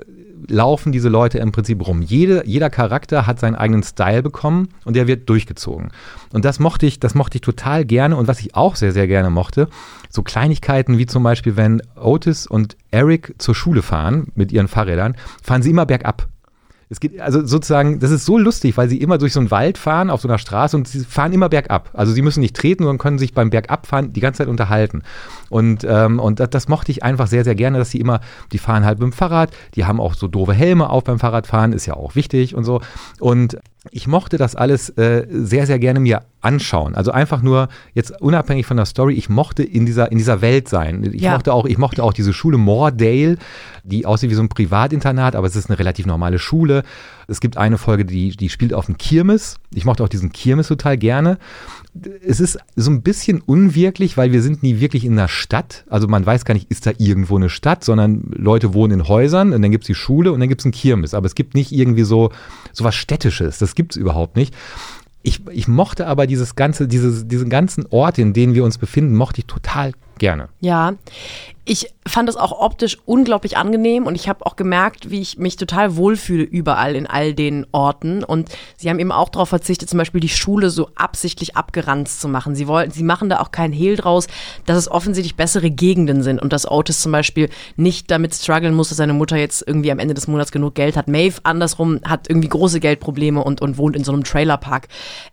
laufen 0.49 0.93
diese 0.93 1.09
Leute 1.09 1.39
im 1.39 1.53
Prinzip 1.53 1.87
rum. 1.87 2.03
Jede, 2.03 2.43
jeder 2.47 2.71
Charakter 2.71 3.27
hat 3.27 3.41
seinen 3.41 3.55
eigenen 3.55 3.83
Style 3.83 4.23
bekommen 4.23 4.69
und 4.85 4.95
der 4.95 5.07
wird 5.07 5.29
durchgezogen. 5.29 5.91
Und 6.33 6.45
das 6.45 6.59
mochte 6.59 6.87
ich, 6.87 7.01
das 7.01 7.15
mochte 7.15 7.39
ich 7.39 7.43
total 7.43 7.85
gerne. 7.85 8.17
Und 8.17 8.29
was 8.29 8.41
ich 8.41 8.55
auch 8.55 8.77
sehr, 8.77 8.93
sehr 8.93 9.07
gerne 9.07 9.31
mochte, 9.31 9.69
so 10.11 10.23
Kleinigkeiten 10.23 10.99
wie 10.99 11.07
zum 11.07 11.23
Beispiel, 11.23 11.57
wenn 11.57 11.83
Otis 11.97 12.47
und 12.47 12.77
Eric 12.91 13.35
zur 13.39 13.55
Schule 13.55 13.83
fahren 13.83 14.29
mit 14.35 14.53
ihren 14.53 14.69
Fahrrädern, 14.69 15.17
fahren 15.43 15.63
sie 15.63 15.71
immer 15.71 15.87
bergab. 15.87 16.29
Es 16.93 17.01
geht 17.01 17.19
also 17.23 17.41
sozusagen, 17.47 18.01
das 18.01 18.11
ist 18.11 18.27
so 18.27 18.37
lustig, 18.37 18.77
weil 18.77 18.87
sie 18.87 18.99
immer 18.99 19.17
durch 19.17 19.33
so 19.33 19.41
einen 19.41 19.51
Wald 19.51 19.79
fahren, 19.79 20.11
auf 20.11 20.21
so 20.21 20.29
einer 20.29 20.37
Straße 20.37 20.77
und 20.77 20.87
sie 20.87 21.01
fahren 21.01 21.33
immer 21.33 21.49
bergab. 21.49 21.89
Also 21.95 22.13
sie 22.13 22.21
müssen 22.21 22.41
nicht 22.41 22.55
treten, 22.55 22.85
sondern 22.85 22.99
können 22.99 23.19
sich 23.19 23.33
beim 23.33 23.49
Bergabfahren 23.49 24.13
die 24.13 24.21
ganze 24.21 24.39
Zeit 24.39 24.49
unterhalten. 24.49 25.03
Und, 25.53 25.85
ähm, 25.87 26.19
und 26.19 26.41
das, 26.41 26.49
das, 26.49 26.69
mochte 26.69 26.91
ich 26.91 27.03
einfach 27.03 27.27
sehr, 27.27 27.45
sehr 27.45 27.55
gerne, 27.55 27.77
dass 27.77 27.91
sie 27.91 28.01
immer, 28.01 28.21
die 28.53 28.59
fahren 28.59 28.87
halt 28.87 28.99
mit 28.99 29.05
dem 29.05 29.13
Fahrrad, 29.13 29.51
die 29.75 29.85
haben 29.85 30.01
auch 30.01 30.15
so 30.15 30.27
doofe 30.27 30.55
Helme 30.55 30.89
auf 30.89 31.05
beim 31.05 31.19
Fahrradfahren, 31.19 31.75
ist 31.75 31.85
ja 31.85 31.93
auch 31.93 32.15
wichtig 32.15 32.55
und 32.55 32.65
so. 32.65 32.81
Und 33.21 33.59
ich 33.91 34.07
mochte 34.07 34.39
das 34.39 34.57
alles 34.57 34.89
äh, 34.91 35.27
sehr, 35.29 35.67
sehr 35.67 35.79
gerne 35.79 36.01
mir 36.01 36.23
anschauen. 36.41 36.95
Also 36.95 37.11
einfach 37.11 37.43
nur 37.43 37.69
jetzt 37.93 38.19
unabhängig 38.23 38.65
von 38.65 38.79
der 38.79 38.87
Story, 38.87 39.13
ich 39.13 39.29
mochte 39.29 39.63
in 39.63 39.85
dieser, 39.85 40.11
in 40.11 40.17
dieser 40.17 40.41
Welt 40.41 40.71
sein. 40.71 41.05
Ich 41.13 41.21
ja. 41.21 41.33
mochte 41.33 41.53
auch, 41.53 41.67
ich 41.67 41.77
mochte 41.77 42.03
auch 42.03 42.15
diese 42.15 42.33
Schule 42.33 42.57
Moordale, 42.57 43.37
die 43.85 44.07
aussieht 44.07 44.31
wie 44.31 44.35
so 44.35 44.43
ein 44.43 44.49
Privatinternat, 44.49 45.37
aber 45.37 45.47
es 45.47 45.55
ist 45.55 45.69
eine 45.69 45.79
relativ 45.79 46.07
normale 46.07 46.39
Schule. 46.39 46.83
Es 47.29 47.41
gibt 47.41 47.59
eine 47.59 47.77
Folge, 47.77 48.07
die, 48.07 48.31
die 48.31 48.49
spielt 48.49 48.73
auf 48.73 48.87
dem 48.87 48.97
Kirmes. 48.97 49.57
Ich 49.75 49.85
mochte 49.85 50.03
auch 50.03 50.09
diesen 50.09 50.33
Kirmes 50.33 50.69
total 50.69 50.97
gerne 50.97 51.37
es 52.27 52.41
ist 52.41 52.59
so 52.75 52.91
ein 52.91 53.03
bisschen 53.03 53.41
unwirklich, 53.43 54.17
weil 54.17 54.33
wir 54.33 54.41
sind 54.41 54.63
nie 54.63 54.81
wirklich 54.81 55.05
in 55.05 55.13
einer 55.13 55.29
Stadt. 55.29 55.85
Also 55.91 56.09
man 56.09 56.25
weiß 56.25 56.45
gar 56.45 56.55
nicht, 56.55 56.71
ist 56.71 56.87
da 56.87 56.93
irgendwo 56.97 57.37
eine 57.37 57.51
Stadt, 57.51 57.85
sondern 57.85 58.31
Leute 58.35 58.73
wohnen 58.73 59.01
in 59.01 59.09
Häusern 59.09 59.53
und 59.53 59.61
dann 59.61 59.71
gibt 59.71 59.85
es 59.85 59.89
die 59.89 59.95
Schule 59.95 60.33
und 60.33 60.41
dann 60.41 60.49
gibt 60.49 60.63
es 60.63 60.65
ein 60.65 60.73
Kirmes. 60.73 61.13
Aber 61.13 61.27
es 61.27 61.35
gibt 61.35 61.55
nicht 61.55 61.71
irgendwie 61.71 62.05
so, 62.05 62.31
so 62.73 62.85
was 62.85 62.95
Städtisches. 62.95 63.59
Das 63.59 63.75
gibt 63.75 63.93
es 63.93 63.97
überhaupt 63.99 64.37
nicht. 64.37 64.55
Ich, 65.23 65.47
ich 65.51 65.69
mochte 65.69 66.07
aber 66.07 66.27
dieses 66.27 66.57
ganze, 66.57 66.89
dieses, 66.89 67.29
diesen 67.29 67.51
ganzen 67.51 67.87
Ort, 67.91 68.19
in 68.19 68.33
dem 68.33 68.55
wir 68.55 68.65
uns 68.65 68.79
befinden, 68.79 69.15
mochte 69.15 69.41
ich 69.41 69.47
total 69.47 69.93
gerne. 70.19 70.49
Ja, 70.61 70.95
ich 71.65 71.95
fand 72.05 72.29
es 72.29 72.37
auch 72.37 72.51
optisch 72.51 72.99
unglaublich 73.07 73.57
angenehm 73.57 74.07
und 74.07 74.17
ich 74.17 74.29
habe 74.29 74.45
auch 74.45 74.57
gemerkt, 74.57 75.11
wie 75.11 75.21
ich 75.21 75.39
mich 75.39 75.55
total 75.55 75.95
wohlfühle 75.95 76.43
überall 76.43 76.97
in 76.97 77.07
all 77.07 77.35
den 77.35 77.67
Orten. 77.71 78.25
Und 78.25 78.49
sie 78.77 78.91
haben 78.91 78.99
eben 78.99 79.13
auch 79.13 79.29
darauf 79.29 79.51
verzichtet, 79.51 79.89
zum 79.89 79.99
Beispiel 79.99 80.21
die 80.21 80.29
Schule 80.29 80.71
so 80.71 80.91
absichtlich 80.97 81.57
abgeranzt 81.57 82.21
zu 82.21 82.27
machen. 82.27 82.57
Sie 82.57 82.67
wollen, 82.67 82.91
sie 82.91 83.05
machen 83.05 83.29
da 83.29 83.39
auch 83.39 83.53
keinen 83.53 83.73
Hehl 83.73 83.97
draus, 83.97 84.27
dass 84.67 84.77
es 84.77 84.91
offensichtlich 84.91 85.37
bessere 85.37 85.71
Gegenden 85.71 86.25
sind 86.25 86.43
und 86.43 86.53
dass 86.53 86.69
Otis 86.69 87.01
zum 87.01 87.13
Beispiel 87.13 87.49
nicht 87.77 88.11
damit 88.11 88.35
strugglen 88.35 88.75
muss, 88.75 88.89
dass 88.89 88.99
seine 88.99 89.13
Mutter 89.13 89.37
jetzt 89.37 89.63
irgendwie 89.65 89.93
am 89.93 90.01
Ende 90.01 90.15
des 90.15 90.27
Monats 90.27 90.51
genug 90.51 90.75
Geld 90.75 90.97
hat. 90.97 91.07
Maeve 91.07 91.39
andersrum 91.45 92.01
hat 92.05 92.29
irgendwie 92.29 92.49
große 92.49 92.81
Geldprobleme 92.81 93.43
und, 93.43 93.63
und 93.63 93.79
wohnt 93.79 93.95
in 93.95 94.03
so 94.03 94.13
einem 94.13 94.25
Trailerpark. 94.25 94.89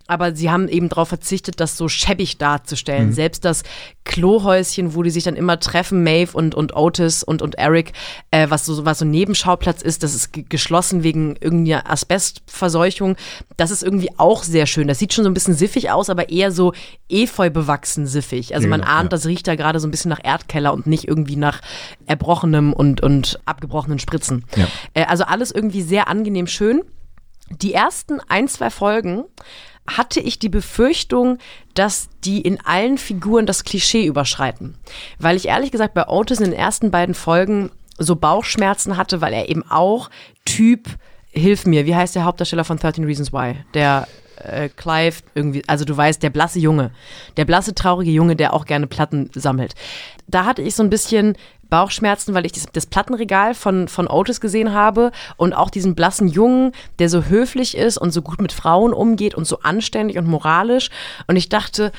Aber 0.06 0.36
sie 0.36 0.48
haben 0.48 0.68
eben 0.68 0.88
darauf 0.88 1.08
verzichtet, 1.08 1.58
das 1.58 1.76
so 1.76 1.88
schäbig 1.88 2.38
darzustellen. 2.38 3.08
Mhm. 3.08 3.12
Selbst 3.14 3.44
das 3.44 3.64
Klohäuschen 4.04 4.79
Häuschen, 4.80 4.94
wo 4.94 5.02
die 5.02 5.10
sich 5.10 5.24
dann 5.24 5.36
immer 5.36 5.58
treffen, 5.58 6.02
Maeve 6.02 6.36
und, 6.36 6.54
und 6.54 6.74
Otis 6.74 7.22
und, 7.22 7.42
und 7.42 7.56
Eric, 7.56 7.92
äh, 8.30 8.48
was 8.48 8.64
so 8.64 8.84
was 8.84 8.98
so 8.98 9.04
ein 9.04 9.10
Nebenschauplatz 9.10 9.82
ist, 9.82 10.02
das 10.02 10.14
ist 10.14 10.32
geschlossen 10.32 11.02
wegen 11.02 11.36
irgendeiner 11.40 11.90
Asbestverseuchung. 11.90 13.16
Das 13.56 13.70
ist 13.70 13.82
irgendwie 13.82 14.10
auch 14.16 14.42
sehr 14.42 14.66
schön. 14.66 14.88
Das 14.88 14.98
sieht 14.98 15.12
schon 15.12 15.24
so 15.24 15.30
ein 15.30 15.34
bisschen 15.34 15.54
siffig 15.54 15.90
aus, 15.90 16.10
aber 16.10 16.30
eher 16.30 16.52
so 16.52 16.72
efeu 17.08 17.50
bewachsen 17.50 18.06
siffig. 18.06 18.54
Also 18.54 18.68
man 18.68 18.82
ahnt, 18.82 19.04
ja. 19.04 19.08
das 19.08 19.26
riecht 19.26 19.46
da 19.46 19.54
gerade 19.54 19.80
so 19.80 19.88
ein 19.88 19.90
bisschen 19.90 20.10
nach 20.10 20.22
Erdkeller 20.22 20.72
und 20.72 20.86
nicht 20.86 21.06
irgendwie 21.06 21.36
nach 21.36 21.60
erbrochenem 22.06 22.72
und, 22.72 23.02
und 23.02 23.40
abgebrochenen 23.44 23.98
Spritzen. 23.98 24.44
Ja. 24.56 24.66
Äh, 24.94 25.04
also 25.04 25.24
alles 25.24 25.50
irgendwie 25.50 25.82
sehr 25.82 26.08
angenehm 26.08 26.46
schön. 26.46 26.82
Die 27.62 27.74
ersten 27.74 28.20
ein, 28.28 28.46
zwei 28.46 28.70
Folgen 28.70 29.24
hatte 29.96 30.20
ich 30.20 30.38
die 30.38 30.48
Befürchtung, 30.48 31.38
dass 31.74 32.08
die 32.24 32.40
in 32.40 32.60
allen 32.64 32.98
Figuren 32.98 33.46
das 33.46 33.64
Klischee 33.64 34.06
überschreiten. 34.06 34.74
Weil 35.18 35.36
ich 35.36 35.48
ehrlich 35.48 35.70
gesagt 35.70 35.94
bei 35.94 36.06
Otis 36.08 36.38
in 36.38 36.50
den 36.50 36.58
ersten 36.58 36.90
beiden 36.90 37.14
Folgen 37.14 37.70
so 37.98 38.16
Bauchschmerzen 38.16 38.96
hatte, 38.96 39.20
weil 39.20 39.32
er 39.32 39.48
eben 39.48 39.68
auch 39.70 40.10
Typ, 40.44 40.88
hilf 41.30 41.66
mir, 41.66 41.86
wie 41.86 41.94
heißt 41.94 42.14
der 42.14 42.24
Hauptdarsteller 42.24 42.64
von 42.64 42.78
13 42.78 43.04
Reasons 43.04 43.32
Why? 43.32 43.56
Der 43.74 44.08
äh, 44.44 44.68
Clive 44.68 45.16
irgendwie, 45.34 45.62
also 45.66 45.84
du 45.84 45.96
weißt, 45.96 46.22
der 46.22 46.30
blasse 46.30 46.58
Junge, 46.58 46.90
der 47.36 47.44
blasse, 47.44 47.74
traurige 47.74 48.10
Junge, 48.10 48.36
der 48.36 48.54
auch 48.54 48.64
gerne 48.64 48.86
Platten 48.86 49.30
sammelt. 49.34 49.74
Da 50.26 50.44
hatte 50.44 50.62
ich 50.62 50.74
so 50.74 50.82
ein 50.82 50.90
bisschen 50.90 51.36
Bauchschmerzen, 51.70 52.34
weil 52.34 52.44
ich 52.44 52.52
das, 52.52 52.66
das, 52.72 52.86
Plattenregal 52.86 53.54
von, 53.54 53.88
von 53.88 54.08
Otis 54.08 54.40
gesehen 54.40 54.74
habe 54.74 55.12
und 55.36 55.54
auch 55.54 55.70
diesen 55.70 55.94
blassen 55.94 56.28
Jungen, 56.28 56.72
der 56.98 57.08
so 57.08 57.24
höflich 57.24 57.76
ist 57.76 57.96
und 57.96 58.10
so 58.10 58.22
gut 58.22 58.40
mit 58.40 58.52
Frauen 58.52 58.92
umgeht 58.92 59.34
und 59.34 59.46
so 59.46 59.60
anständig 59.60 60.18
und 60.18 60.26
moralisch. 60.26 60.90
Und 61.28 61.36
ich 61.36 61.48
dachte, 61.48 61.92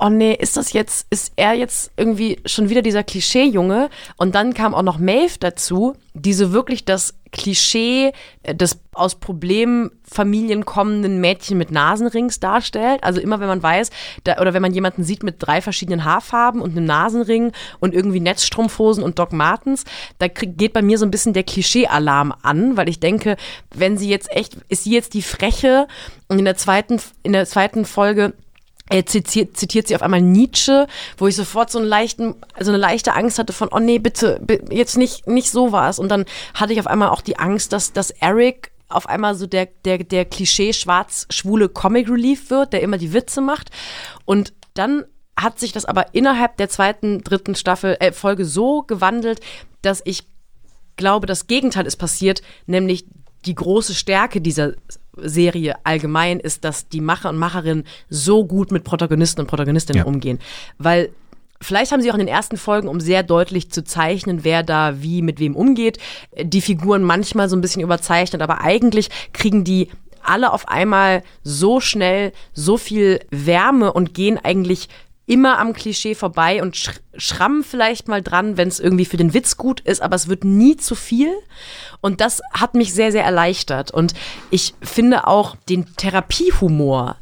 oh 0.00 0.08
nee, 0.08 0.34
ist 0.34 0.56
das 0.56 0.72
jetzt, 0.72 1.06
ist 1.10 1.32
er 1.36 1.54
jetzt 1.54 1.92
irgendwie 1.96 2.40
schon 2.44 2.68
wieder 2.68 2.82
dieser 2.82 3.04
Klischee-Junge? 3.04 3.88
Und 4.16 4.34
dann 4.34 4.52
kam 4.52 4.74
auch 4.74 4.82
noch 4.82 4.98
Maeve 4.98 5.38
dazu, 5.38 5.94
die 6.12 6.32
so 6.32 6.52
wirklich 6.52 6.84
das 6.84 7.14
Klischee 7.32 8.12
äh, 8.42 8.54
des 8.54 8.78
aus 8.94 9.14
Problemfamilien 9.14 10.66
kommenden 10.66 11.18
Mädchen 11.20 11.56
mit 11.56 11.70
Nasenrings 11.70 12.40
darstellt. 12.40 13.02
Also 13.02 13.20
immer 13.20 13.40
wenn 13.40 13.48
man 13.48 13.62
weiß, 13.62 13.90
da, 14.24 14.38
oder 14.38 14.52
wenn 14.52 14.60
man 14.60 14.74
jemanden 14.74 15.02
sieht 15.02 15.22
mit 15.22 15.36
drei 15.38 15.62
verschiedenen 15.62 16.04
Haarfarben 16.04 16.60
und 16.60 16.76
einem 16.76 16.84
Nasenring 16.84 17.52
und 17.80 17.94
irgendwie 17.94 18.20
Netzstrumpfhosen 18.20 19.02
und 19.02 19.18
Doc 19.18 19.32
Martens, 19.32 19.84
da 20.18 20.28
krieg, 20.28 20.58
geht 20.58 20.74
bei 20.74 20.82
mir 20.82 20.98
so 20.98 21.06
ein 21.06 21.10
bisschen 21.10 21.32
der 21.32 21.42
Klischee-Alarm 21.42 22.34
an, 22.42 22.76
weil 22.76 22.90
ich 22.90 23.00
denke, 23.00 23.36
wenn 23.74 23.96
sie 23.96 24.10
jetzt 24.10 24.30
echt, 24.30 24.58
ist 24.68 24.84
sie 24.84 24.92
jetzt 24.92 25.14
die 25.14 25.22
Freche 25.22 25.86
und 26.28 26.38
in 26.38 26.44
der 26.44 26.56
zweiten, 26.56 27.00
in 27.22 27.32
der 27.32 27.46
zweiten 27.46 27.86
Folge 27.86 28.34
er 28.92 29.06
zitiert, 29.06 29.56
zitiert 29.56 29.88
sie 29.88 29.96
auf 29.96 30.02
einmal 30.02 30.20
Nietzsche, 30.20 30.86
wo 31.16 31.26
ich 31.26 31.36
sofort 31.36 31.70
so, 31.70 31.78
einen 31.78 31.88
leichten, 31.88 32.34
so 32.60 32.70
eine 32.70 32.78
leichte 32.78 33.14
Angst 33.14 33.38
hatte 33.38 33.52
von, 33.52 33.68
oh 33.72 33.78
nee, 33.78 33.98
bitte, 33.98 34.40
jetzt 34.70 34.96
nicht, 34.96 35.26
nicht 35.26 35.50
sowas. 35.50 35.98
Und 35.98 36.10
dann 36.10 36.26
hatte 36.54 36.72
ich 36.72 36.80
auf 36.80 36.86
einmal 36.86 37.08
auch 37.08 37.22
die 37.22 37.38
Angst, 37.38 37.72
dass, 37.72 37.92
dass 37.92 38.10
Eric 38.10 38.70
auf 38.88 39.08
einmal 39.08 39.34
so 39.34 39.46
der, 39.46 39.66
der, 39.84 39.98
der 39.98 40.26
Klischee 40.26 40.72
schwarz-schwule 40.72 41.70
Comic 41.70 42.10
Relief 42.10 42.50
wird, 42.50 42.74
der 42.74 42.82
immer 42.82 42.98
die 42.98 43.14
Witze 43.14 43.40
macht. 43.40 43.70
Und 44.26 44.52
dann 44.74 45.04
hat 45.36 45.58
sich 45.58 45.72
das 45.72 45.86
aber 45.86 46.14
innerhalb 46.14 46.58
der 46.58 46.68
zweiten, 46.68 47.22
dritten 47.24 47.54
Staffel, 47.54 47.96
äh, 48.00 48.12
Folge 48.12 48.44
so 48.44 48.82
gewandelt, 48.82 49.40
dass 49.80 50.02
ich 50.04 50.24
glaube, 50.96 51.26
das 51.26 51.46
Gegenteil 51.46 51.86
ist 51.86 51.96
passiert, 51.96 52.42
nämlich 52.66 53.06
die 53.46 53.54
große 53.54 53.94
Stärke 53.94 54.42
dieser 54.42 54.74
Serie 55.16 55.74
allgemein 55.84 56.40
ist, 56.40 56.64
dass 56.64 56.88
die 56.88 57.00
Macher 57.00 57.30
und 57.30 57.38
Macherinnen 57.38 57.84
so 58.08 58.44
gut 58.44 58.72
mit 58.72 58.84
Protagonisten 58.84 59.40
und 59.40 59.46
Protagonistinnen 59.46 60.02
ja. 60.02 60.06
umgehen. 60.06 60.38
Weil 60.78 61.10
Vielleicht 61.64 61.92
haben 61.92 62.02
sie 62.02 62.10
auch 62.10 62.16
in 62.16 62.20
den 62.20 62.28
ersten 62.28 62.56
Folgen, 62.56 62.88
um 62.88 62.98
sehr 62.98 63.22
deutlich 63.22 63.70
zu 63.70 63.84
zeichnen, 63.84 64.42
wer 64.42 64.64
da 64.64 65.00
wie 65.00 65.22
mit 65.22 65.38
wem 65.38 65.54
umgeht, 65.54 65.98
die 66.36 66.60
Figuren 66.60 67.04
manchmal 67.04 67.48
so 67.48 67.54
ein 67.54 67.60
bisschen 67.60 67.82
überzeichnet, 67.82 68.42
aber 68.42 68.62
eigentlich 68.62 69.10
kriegen 69.32 69.62
die 69.62 69.88
alle 70.24 70.52
auf 70.52 70.68
einmal 70.68 71.22
so 71.44 71.78
schnell 71.80 72.32
so 72.52 72.76
viel 72.78 73.20
Wärme 73.30 73.92
und 73.92 74.12
gehen 74.12 74.40
eigentlich 74.42 74.88
immer 75.26 75.58
am 75.58 75.72
Klischee 75.72 76.14
vorbei 76.14 76.62
und 76.62 76.76
sch 76.76 76.90
schrammen 77.16 77.62
vielleicht 77.62 78.08
mal 78.08 78.22
dran, 78.22 78.56
wenn 78.56 78.68
es 78.68 78.80
irgendwie 78.80 79.04
für 79.04 79.16
den 79.16 79.34
Witz 79.34 79.56
gut 79.56 79.80
ist, 79.80 80.00
aber 80.00 80.16
es 80.16 80.28
wird 80.28 80.44
nie 80.44 80.76
zu 80.76 80.94
viel. 80.94 81.30
Und 82.00 82.20
das 82.20 82.40
hat 82.52 82.74
mich 82.74 82.94
sehr, 82.94 83.12
sehr 83.12 83.24
erleichtert. 83.24 83.90
Und 83.90 84.14
ich 84.50 84.74
finde 84.82 85.26
auch 85.26 85.56
den 85.68 85.94
Therapiehumor 85.96 87.16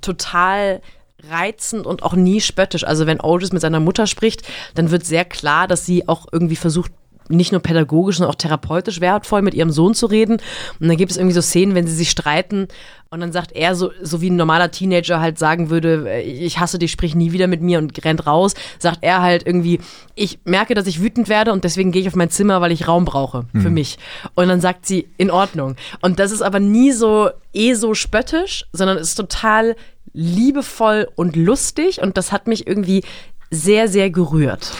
total 0.00 0.82
reizend 1.28 1.86
und 1.86 2.02
auch 2.02 2.14
nie 2.14 2.40
spöttisch. 2.40 2.84
Also 2.84 3.06
wenn 3.06 3.20
Otis 3.20 3.52
mit 3.52 3.62
seiner 3.62 3.80
Mutter 3.80 4.06
spricht, 4.06 4.42
dann 4.74 4.90
wird 4.90 5.04
sehr 5.04 5.24
klar, 5.24 5.68
dass 5.68 5.86
sie 5.86 6.08
auch 6.08 6.26
irgendwie 6.32 6.56
versucht, 6.56 6.92
nicht 7.30 7.52
nur 7.52 7.60
pädagogisch, 7.60 8.18
sondern 8.18 8.32
auch 8.32 8.38
therapeutisch 8.38 9.00
wertvoll 9.00 9.42
mit 9.42 9.54
ihrem 9.54 9.70
Sohn 9.70 9.94
zu 9.94 10.06
reden. 10.06 10.38
Und 10.78 10.88
dann 10.88 10.96
gibt 10.96 11.10
es 11.10 11.16
irgendwie 11.16 11.34
so 11.34 11.42
Szenen, 11.42 11.74
wenn 11.74 11.86
sie 11.86 11.94
sich 11.94 12.10
streiten 12.10 12.68
und 13.12 13.20
dann 13.20 13.32
sagt 13.32 13.52
er, 13.52 13.74
so, 13.74 13.90
so 14.00 14.20
wie 14.20 14.30
ein 14.30 14.36
normaler 14.36 14.70
Teenager 14.70 15.20
halt 15.20 15.36
sagen 15.36 15.68
würde, 15.68 16.20
ich 16.20 16.60
hasse 16.60 16.78
dich, 16.78 16.92
sprich 16.92 17.16
nie 17.16 17.32
wieder 17.32 17.48
mit 17.48 17.60
mir 17.60 17.78
und 17.78 18.04
rennt 18.04 18.24
raus, 18.24 18.54
sagt 18.78 18.98
er 19.00 19.20
halt 19.20 19.44
irgendwie, 19.44 19.80
ich 20.14 20.38
merke, 20.44 20.74
dass 20.74 20.86
ich 20.86 21.02
wütend 21.02 21.28
werde 21.28 21.52
und 21.52 21.64
deswegen 21.64 21.90
gehe 21.90 22.02
ich 22.02 22.08
auf 22.08 22.14
mein 22.14 22.30
Zimmer, 22.30 22.60
weil 22.60 22.70
ich 22.70 22.86
Raum 22.86 23.04
brauche 23.04 23.46
für 23.50 23.68
mhm. 23.68 23.74
mich. 23.74 23.98
Und 24.36 24.46
dann 24.46 24.60
sagt 24.60 24.86
sie, 24.86 25.08
in 25.16 25.32
Ordnung. 25.32 25.74
Und 26.00 26.20
das 26.20 26.30
ist 26.30 26.42
aber 26.42 26.60
nie 26.60 26.92
so 26.92 27.30
eh 27.52 27.74
so 27.74 27.94
spöttisch, 27.94 28.66
sondern 28.72 28.96
ist 28.96 29.16
total 29.16 29.74
liebevoll 30.12 31.08
und 31.16 31.34
lustig 31.34 32.00
und 32.00 32.16
das 32.16 32.30
hat 32.30 32.46
mich 32.46 32.68
irgendwie 32.68 33.02
sehr, 33.50 33.88
sehr 33.88 34.10
gerührt 34.10 34.72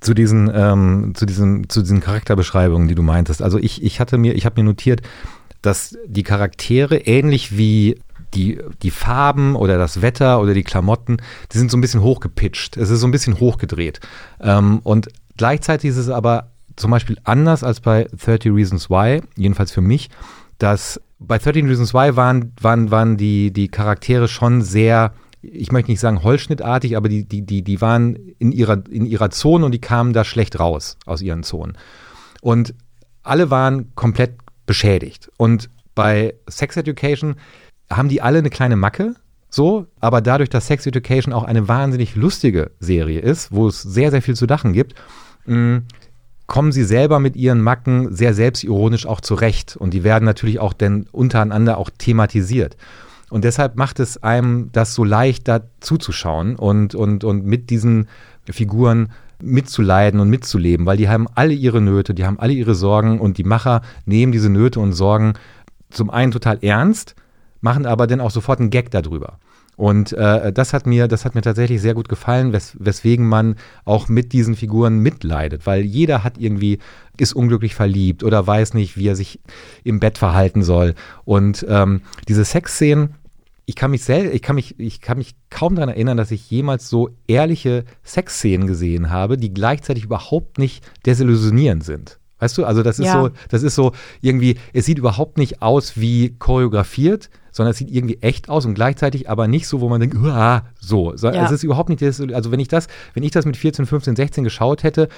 zu 0.00 0.14
diesen, 0.14 0.50
ähm, 0.54 1.12
zu 1.14 1.26
diesen, 1.26 1.68
zu 1.68 1.82
diesen 1.82 2.00
Charakterbeschreibungen, 2.00 2.88
die 2.88 2.94
du 2.94 3.02
meintest. 3.02 3.42
Also 3.42 3.58
ich, 3.58 3.82
ich 3.82 4.00
hatte 4.00 4.18
mir, 4.18 4.34
ich 4.34 4.46
habe 4.46 4.60
mir 4.60 4.66
notiert, 4.66 5.02
dass 5.62 5.96
die 6.06 6.22
Charaktere 6.22 6.98
ähnlich 6.98 7.56
wie 7.56 8.00
die, 8.34 8.60
die 8.82 8.90
Farben 8.90 9.56
oder 9.56 9.78
das 9.78 10.02
Wetter 10.02 10.40
oder 10.40 10.54
die 10.54 10.62
Klamotten, 10.62 11.16
die 11.52 11.58
sind 11.58 11.70
so 11.70 11.76
ein 11.76 11.80
bisschen 11.80 12.02
hochgepitcht. 12.02 12.76
Es 12.76 12.90
ist 12.90 13.00
so 13.00 13.06
ein 13.06 13.10
bisschen 13.10 13.40
hochgedreht. 13.40 14.00
Ähm, 14.40 14.80
und 14.84 15.08
gleichzeitig 15.36 15.90
ist 15.90 15.96
es 15.96 16.08
aber 16.08 16.50
zum 16.76 16.90
Beispiel 16.90 17.18
anders 17.24 17.64
als 17.64 17.80
bei 17.80 18.06
30 18.24 18.52
Reasons 18.52 18.90
Why, 18.90 19.20
jedenfalls 19.36 19.72
für 19.72 19.80
mich, 19.80 20.10
dass 20.58 21.00
bei 21.18 21.38
13 21.38 21.66
Reasons 21.66 21.92
Why 21.94 22.14
waren, 22.16 22.52
waren, 22.60 22.90
waren 22.90 23.16
die, 23.16 23.52
die 23.52 23.68
Charaktere 23.68 24.28
schon 24.28 24.62
sehr 24.62 25.12
ich 25.42 25.72
möchte 25.72 25.90
nicht 25.90 26.00
sagen 26.00 26.22
holzschnittartig, 26.22 26.96
aber 26.96 27.08
die, 27.08 27.24
die, 27.24 27.42
die, 27.42 27.62
die 27.62 27.80
waren 27.80 28.16
in 28.38 28.52
ihrer, 28.52 28.82
in 28.90 29.06
ihrer 29.06 29.30
Zone 29.30 29.64
und 29.64 29.72
die 29.72 29.80
kamen 29.80 30.12
da 30.12 30.24
schlecht 30.24 30.58
raus 30.58 30.96
aus 31.06 31.22
ihren 31.22 31.42
Zonen. 31.42 31.76
Und 32.40 32.74
alle 33.22 33.50
waren 33.50 33.94
komplett 33.94 34.34
beschädigt. 34.66 35.30
Und 35.36 35.70
bei 35.94 36.34
Sex 36.48 36.76
Education 36.76 37.36
haben 37.90 38.08
die 38.08 38.20
alle 38.20 38.38
eine 38.38 38.50
kleine 38.50 38.76
Macke, 38.76 39.14
so, 39.50 39.86
aber 40.00 40.20
dadurch, 40.20 40.50
dass 40.50 40.66
Sex 40.66 40.86
Education 40.86 41.32
auch 41.32 41.44
eine 41.44 41.68
wahnsinnig 41.68 42.16
lustige 42.16 42.70
Serie 42.80 43.20
ist, 43.20 43.50
wo 43.50 43.68
es 43.68 43.82
sehr, 43.82 44.10
sehr 44.10 44.22
viel 44.22 44.36
zu 44.36 44.46
lachen 44.46 44.72
gibt, 44.72 44.94
mh, 45.46 45.56
mm, 45.56 45.82
kommen 46.46 46.72
sie 46.72 46.84
selber 46.84 47.20
mit 47.20 47.36
ihren 47.36 47.60
Macken 47.60 48.14
sehr 48.14 48.32
selbstironisch 48.32 49.06
auch 49.06 49.20
zurecht. 49.20 49.76
Und 49.76 49.92
die 49.92 50.02
werden 50.02 50.24
natürlich 50.24 50.60
auch 50.60 50.72
denn 50.72 51.06
untereinander 51.12 51.76
auch 51.76 51.90
thematisiert. 51.96 52.76
Und 53.30 53.44
deshalb 53.44 53.76
macht 53.76 54.00
es 54.00 54.22
einem 54.22 54.70
das 54.72 54.94
so 54.94 55.04
leicht, 55.04 55.48
da 55.48 55.60
zuzuschauen 55.80 56.56
und, 56.56 56.94
und, 56.94 57.24
und 57.24 57.44
mit 57.44 57.70
diesen 57.70 58.08
Figuren 58.48 59.10
mitzuleiden 59.40 60.20
und 60.20 60.30
mitzuleben, 60.30 60.86
weil 60.86 60.96
die 60.96 61.08
haben 61.08 61.28
alle 61.34 61.52
ihre 61.52 61.80
Nöte, 61.80 62.14
die 62.14 62.24
haben 62.24 62.40
alle 62.40 62.52
ihre 62.52 62.74
Sorgen 62.74 63.20
und 63.20 63.38
die 63.38 63.44
Macher 63.44 63.82
nehmen 64.04 64.32
diese 64.32 64.50
Nöte 64.50 64.80
und 64.80 64.92
Sorgen 64.92 65.34
zum 65.90 66.10
einen 66.10 66.32
total 66.32 66.58
ernst, 66.62 67.14
machen 67.60 67.86
aber 67.86 68.06
dann 68.06 68.20
auch 68.20 68.30
sofort 68.30 68.60
einen 68.60 68.70
Gag 68.70 68.90
darüber. 68.90 69.38
Und 69.78 70.12
äh, 70.12 70.52
das 70.52 70.72
hat 70.72 70.88
mir, 70.88 71.06
das 71.06 71.24
hat 71.24 71.36
mir 71.36 71.40
tatsächlich 71.40 71.80
sehr 71.80 71.94
gut 71.94 72.08
gefallen, 72.08 72.52
wes 72.52 72.76
weswegen 72.80 73.24
man 73.24 73.54
auch 73.84 74.08
mit 74.08 74.32
diesen 74.32 74.56
Figuren 74.56 74.98
mitleidet, 74.98 75.66
weil 75.66 75.82
jeder 75.82 76.24
hat 76.24 76.36
irgendwie 76.36 76.80
ist 77.16 77.32
unglücklich 77.32 77.76
verliebt 77.76 78.24
oder 78.24 78.44
weiß 78.44 78.74
nicht, 78.74 78.96
wie 78.96 79.06
er 79.06 79.14
sich 79.14 79.38
im 79.84 80.00
Bett 80.00 80.18
verhalten 80.18 80.64
soll. 80.64 80.96
Und 81.24 81.64
ähm, 81.68 82.00
diese 82.26 82.44
Sexszenen, 82.44 83.14
ich 83.66 83.76
kann 83.76 83.92
mich 83.92 84.02
sel 84.02 84.32
ich 84.34 84.42
kann 84.42 84.56
mich, 84.56 84.80
ich 84.80 85.00
kann 85.00 85.16
mich 85.16 85.36
kaum 85.48 85.76
daran 85.76 85.90
erinnern, 85.90 86.16
dass 86.16 86.32
ich 86.32 86.50
jemals 86.50 86.88
so 86.88 87.10
ehrliche 87.28 87.84
Sexszenen 88.02 88.66
gesehen 88.66 89.10
habe, 89.10 89.36
die 89.36 89.54
gleichzeitig 89.54 90.02
überhaupt 90.02 90.58
nicht 90.58 90.84
desillusionierend 91.06 91.84
sind. 91.84 92.18
Weißt 92.40 92.58
du, 92.58 92.64
also 92.64 92.82
das 92.82 92.98
ist 92.98 93.06
ja. 93.06 93.22
so, 93.22 93.30
das 93.48 93.62
ist 93.62 93.76
so 93.76 93.92
irgendwie, 94.22 94.58
es 94.72 94.86
sieht 94.86 94.98
überhaupt 94.98 95.38
nicht 95.38 95.62
aus 95.62 95.96
wie 95.96 96.36
choreografiert, 96.38 97.30
sondern 97.58 97.72
es 97.72 97.78
sieht 97.78 97.90
irgendwie 97.90 98.18
echt 98.20 98.48
aus 98.48 98.64
und 98.66 98.74
gleichzeitig 98.74 99.28
aber 99.28 99.48
nicht 99.48 99.66
so, 99.66 99.80
wo 99.80 99.88
man 99.88 100.00
denkt, 100.00 100.16
ah, 100.16 100.62
so. 100.80 101.12
Ja. 101.12 101.44
Es 101.44 101.50
ist 101.50 101.64
überhaupt 101.64 101.88
nicht, 101.88 102.00
also 102.00 102.52
wenn 102.52 102.60
ich 102.60 102.68
das, 102.68 102.86
wenn 103.14 103.24
ich 103.24 103.32
das 103.32 103.46
mit 103.46 103.56
14, 103.56 103.84
15, 103.84 104.14
16 104.14 104.44
geschaut 104.44 104.84
hätte, 104.84 105.08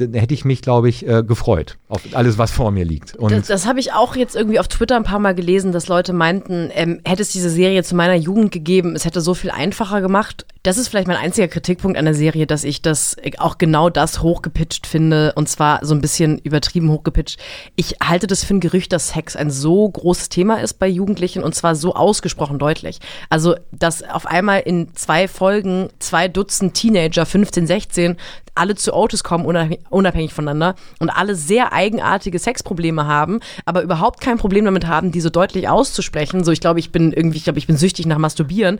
dann 0.00 0.14
hätte 0.14 0.34
ich 0.34 0.44
mich, 0.44 0.62
glaube 0.62 0.88
ich, 0.88 1.06
äh, 1.06 1.22
gefreut 1.22 1.76
auf 1.88 2.02
alles, 2.12 2.38
was 2.38 2.50
vor 2.50 2.70
mir 2.70 2.84
liegt. 2.84 3.16
Und 3.16 3.32
das, 3.32 3.48
das 3.48 3.66
habe 3.66 3.80
ich 3.80 3.92
auch 3.92 4.16
jetzt 4.16 4.36
irgendwie 4.36 4.60
auf 4.60 4.68
Twitter 4.68 4.96
ein 4.96 5.02
paar 5.02 5.18
Mal 5.18 5.34
gelesen, 5.34 5.72
dass 5.72 5.88
Leute 5.88 6.12
meinten, 6.12 6.70
ähm, 6.72 7.00
hätte 7.04 7.22
es 7.22 7.32
diese 7.32 7.50
Serie 7.50 7.82
zu 7.82 7.94
meiner 7.94 8.14
Jugend 8.14 8.52
gegeben, 8.52 8.94
es 8.94 9.04
hätte 9.04 9.20
so 9.20 9.34
viel 9.34 9.50
einfacher 9.50 10.00
gemacht. 10.00 10.46
Das 10.62 10.76
ist 10.76 10.88
vielleicht 10.88 11.08
mein 11.08 11.16
einziger 11.16 11.48
Kritikpunkt 11.48 11.98
an 11.98 12.04
der 12.04 12.14
Serie, 12.14 12.46
dass 12.46 12.64
ich 12.64 12.82
das 12.82 13.14
äh, 13.14 13.32
auch 13.38 13.58
genau 13.58 13.90
das 13.90 14.22
hochgepitcht 14.22 14.86
finde 14.86 15.32
und 15.34 15.48
zwar 15.48 15.84
so 15.84 15.94
ein 15.94 16.00
bisschen 16.00 16.38
übertrieben 16.38 16.90
hochgepitcht. 16.90 17.38
Ich 17.76 17.96
halte 18.02 18.26
das 18.26 18.44
für 18.44 18.54
ein 18.54 18.60
Gerücht, 18.60 18.92
dass 18.92 19.08
Sex 19.08 19.36
ein 19.36 19.50
so 19.50 19.88
großes 19.88 20.28
Thema 20.28 20.60
ist 20.60 20.74
bei 20.74 20.86
Jugendlichen 20.86 21.42
und 21.42 21.54
zwar 21.54 21.74
so 21.74 21.94
ausgesprochen 21.94 22.58
deutlich. 22.58 23.00
Also, 23.28 23.56
dass 23.72 24.02
auf 24.02 24.26
einmal 24.26 24.60
in 24.60 24.94
zwei 24.94 25.28
Folgen 25.28 25.88
zwei 25.98 26.28
Dutzend 26.28 26.74
Teenager, 26.74 27.26
15, 27.26 27.66
16, 27.66 28.16
alle 28.54 28.74
zu 28.74 28.94
Otis 28.94 29.24
kommen, 29.24 29.44
unabhängig 29.90 30.32
voneinander 30.32 30.74
und 30.98 31.10
alle 31.10 31.34
sehr 31.34 31.72
eigenartige 31.72 32.38
Sexprobleme 32.38 33.06
haben, 33.06 33.40
aber 33.64 33.82
überhaupt 33.82 34.20
kein 34.20 34.38
Problem 34.38 34.64
damit 34.64 34.86
haben, 34.86 35.12
die 35.12 35.20
so 35.20 35.30
deutlich 35.30 35.68
auszusprechen. 35.68 36.44
So, 36.44 36.52
ich 36.52 36.60
glaube, 36.60 36.80
ich 36.80 36.92
bin 36.92 37.12
irgendwie, 37.12 37.38
ich 37.38 37.44
glaube, 37.44 37.58
ich 37.58 37.66
bin 37.66 37.76
süchtig 37.76 38.06
nach 38.06 38.18
Masturbieren. 38.18 38.78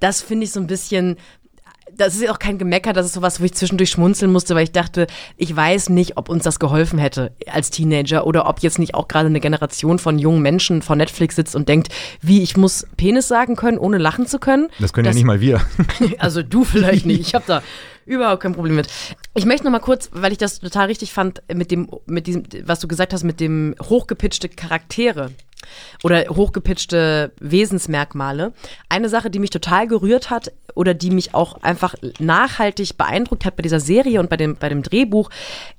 Das 0.00 0.20
finde 0.20 0.44
ich 0.44 0.52
so 0.52 0.60
ein 0.60 0.66
bisschen, 0.66 1.16
das 1.98 2.14
ist 2.14 2.22
ja 2.22 2.30
auch 2.30 2.38
kein 2.38 2.58
Gemecker, 2.58 2.92
das 2.92 3.06
ist 3.06 3.14
sowas, 3.14 3.40
wo 3.40 3.44
ich 3.44 3.54
zwischendurch 3.54 3.90
schmunzeln 3.90 4.30
musste, 4.30 4.54
weil 4.54 4.64
ich 4.64 4.72
dachte, 4.72 5.06
ich 5.36 5.54
weiß 5.54 5.88
nicht, 5.90 6.16
ob 6.16 6.28
uns 6.28 6.44
das 6.44 6.58
geholfen 6.58 6.98
hätte 6.98 7.32
als 7.50 7.70
Teenager 7.70 8.26
oder 8.26 8.48
ob 8.48 8.60
jetzt 8.60 8.78
nicht 8.78 8.94
auch 8.94 9.08
gerade 9.08 9.26
eine 9.26 9.40
Generation 9.40 9.98
von 9.98 10.18
jungen 10.18 10.42
Menschen 10.42 10.82
vor 10.82 10.96
Netflix 10.96 11.36
sitzt 11.36 11.56
und 11.56 11.68
denkt, 11.68 11.88
wie 12.20 12.42
ich 12.42 12.56
muss 12.56 12.86
Penis 12.96 13.28
sagen 13.28 13.56
können, 13.56 13.78
ohne 13.78 13.98
lachen 13.98 14.26
zu 14.26 14.38
können. 14.38 14.68
Das 14.78 14.92
können 14.92 15.06
das, 15.06 15.14
ja 15.14 15.18
nicht 15.18 15.26
mal 15.26 15.40
wir. 15.40 15.60
also 16.18 16.42
du 16.42 16.64
vielleicht 16.64 17.06
nicht. 17.06 17.20
Ich 17.20 17.34
habe 17.34 17.44
da 17.46 17.62
Überhaupt 18.08 18.42
kein 18.42 18.54
Problem 18.54 18.76
mit. 18.76 18.88
Ich 19.34 19.44
möchte 19.44 19.64
noch 19.64 19.70
mal 19.70 19.80
kurz, 19.80 20.08
weil 20.12 20.32
ich 20.32 20.38
das 20.38 20.60
total 20.60 20.86
richtig 20.86 21.12
fand, 21.12 21.42
mit 21.52 21.70
dem, 21.70 21.90
mit 22.06 22.26
diesem, 22.26 22.44
was 22.64 22.80
du 22.80 22.88
gesagt 22.88 23.12
hast, 23.12 23.22
mit 23.22 23.38
dem 23.38 23.74
hochgepitchte 23.82 24.48
Charaktere 24.48 25.30
oder 26.02 26.24
hochgepitchte 26.28 27.32
Wesensmerkmale. 27.40 28.52
Eine 28.88 29.08
Sache, 29.08 29.30
die 29.30 29.38
mich 29.38 29.50
total 29.50 29.86
gerührt 29.86 30.30
hat 30.30 30.52
oder 30.74 30.94
die 30.94 31.10
mich 31.10 31.34
auch 31.34 31.60
einfach 31.62 31.94
nachhaltig 32.18 32.96
beeindruckt 32.96 33.44
hat 33.44 33.56
bei 33.56 33.62
dieser 33.62 33.80
Serie 33.80 34.20
und 34.20 34.30
bei 34.30 34.36
dem, 34.36 34.56
bei 34.56 34.68
dem 34.68 34.82
Drehbuch, 34.82 35.30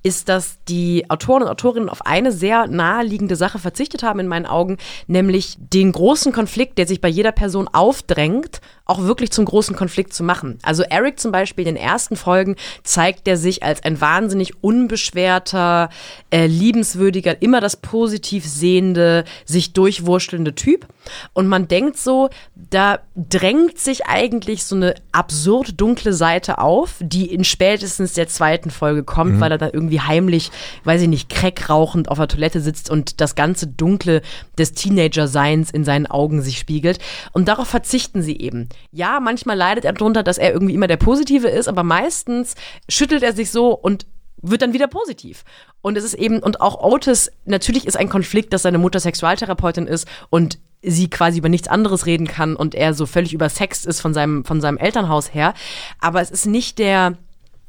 ist, 0.04 0.30
dass 0.30 0.58
die 0.68 1.10
Autoren 1.10 1.44
und 1.44 1.50
Autorinnen 1.50 1.90
auf 1.90 2.06
eine 2.06 2.32
sehr 2.32 2.68
naheliegende 2.68 3.36
Sache 3.36 3.60
verzichtet 3.60 4.04
haben 4.04 4.20
in 4.20 4.28
meinen 4.28 4.46
Augen, 4.46 4.78
nämlich 5.08 5.56
den 5.58 5.92
großen 5.92 6.32
Konflikt, 6.32 6.78
der 6.78 6.88
sich 6.88 7.02
bei 7.02 7.08
jeder 7.08 7.32
Person 7.32 7.68
aufdrängt, 7.68 8.62
auch 8.90 9.04
wirklich 9.04 9.32
zum 9.32 9.46
großen 9.46 9.76
Konflikt 9.76 10.14
zu 10.14 10.24
machen. 10.24 10.58
Also 10.64 10.84
Eric 10.84 11.20
zum 11.20 11.32
Beispiel 11.32 11.68
in 11.68 11.76
den 11.76 11.84
ersten 11.84 12.16
Folgen 12.16 12.56
zeigt 12.84 13.28
er 13.28 13.38
sich 13.38 13.62
als 13.62 13.84
ein 13.84 14.02
wahnsinnig 14.02 14.64
unbeschwerter, 14.64 15.90
äh, 16.32 16.48
liebenswürdiger, 16.48 17.42
immer 17.42 17.62
das 17.62 17.78
positiv 17.78 18.46
sehende, 18.46 19.26
sich 19.46 19.74
durchwurschtelnde 19.80 20.56
Typ. 20.56 20.88
Und 21.34 21.48
man 21.48 21.68
denkt 21.68 21.98
so, 21.98 22.30
da 22.56 23.00
drängt 23.16 23.80
sich 23.80 24.06
eigentlich 24.06 24.64
so 24.66 24.76
eine 24.76 24.96
absurd 25.12 25.80
dunkle 25.80 26.14
Seite 26.14 26.60
auf, 26.60 26.96
die 27.00 27.34
in 27.34 27.44
spätestens 27.44 28.14
der 28.14 28.28
zweiten 28.28 28.72
Folge 28.72 29.04
kommt, 29.04 29.36
mhm. 29.36 29.40
weil 29.40 29.52
er 29.52 29.58
dann 29.58 29.72
irgendwie 29.72 30.02
heimlich, 30.02 30.52
weiß 30.84 31.02
ich 31.02 31.08
nicht, 31.08 31.30
crack 31.30 31.70
rauchend 31.70 32.10
auf 32.10 32.18
der 32.18 32.28
Toilette 32.28 32.60
sitzt 32.60 32.90
und 32.90 33.22
das 33.22 33.36
ganze 33.36 33.68
Dunkle 33.68 34.22
des 34.58 34.74
Teenager-Seins 34.74 35.72
in 35.72 35.86
seinen 35.86 36.06
Augen 36.06 36.42
sich 36.42 36.60
spiegelt. 36.60 37.00
Und 37.32 37.48
darauf 37.48 37.68
verzichten 37.68 38.22
sie 38.22 38.38
eben 38.38 38.70
ja, 38.92 39.20
manchmal 39.20 39.58
leidet 39.58 39.86
er 39.86 39.94
darunter, 39.94 40.24
dass 40.24 40.38
er 40.38 40.52
irgendwie 40.52 40.74
immer 40.74 40.88
der 40.88 40.98
Positive 40.98 41.48
ist, 41.48 41.68
aber 41.68 41.84
meistens 41.84 42.56
schüttelt 42.90 43.24
er 43.24 43.34
sich 43.34 43.52
so 43.52 43.72
und 43.74 44.06
wird 44.42 44.62
dann 44.62 44.74
wieder 44.74 44.88
positiv. 44.88 45.44
Und 45.82 45.98
es 45.98 46.04
ist 46.04 46.14
eben, 46.14 46.40
und 46.40 46.62
auch 46.62 46.82
Otis, 46.82 47.32
natürlich 47.46 47.86
ist 47.86 47.98
ein 47.98 48.10
Konflikt, 48.10 48.54
dass 48.54 48.64
seine 48.64 48.78
Mutter 48.78 49.00
Sexualtherapeutin 49.00 49.88
ist 49.88 50.08
und 50.30 50.60
sie 50.82 51.10
quasi 51.10 51.40
über 51.40 51.50
nichts 51.50 51.68
anderes 51.68 52.06
reden 52.06 52.28
kann 52.28 52.56
und 52.56 52.74
er 52.74 52.94
so 52.94 53.06
völlig 53.06 53.34
übersext 53.34 53.86
ist 53.86 54.00
von 54.00 54.14
seinem, 54.14 54.46
von 54.46 54.62
seinem 54.62 54.78
Elternhaus 54.78 55.34
her. 55.34 55.54
Aber 56.00 56.22
es 56.22 56.32
ist 56.32 56.46
nicht 56.46 56.80
der, 56.80 57.18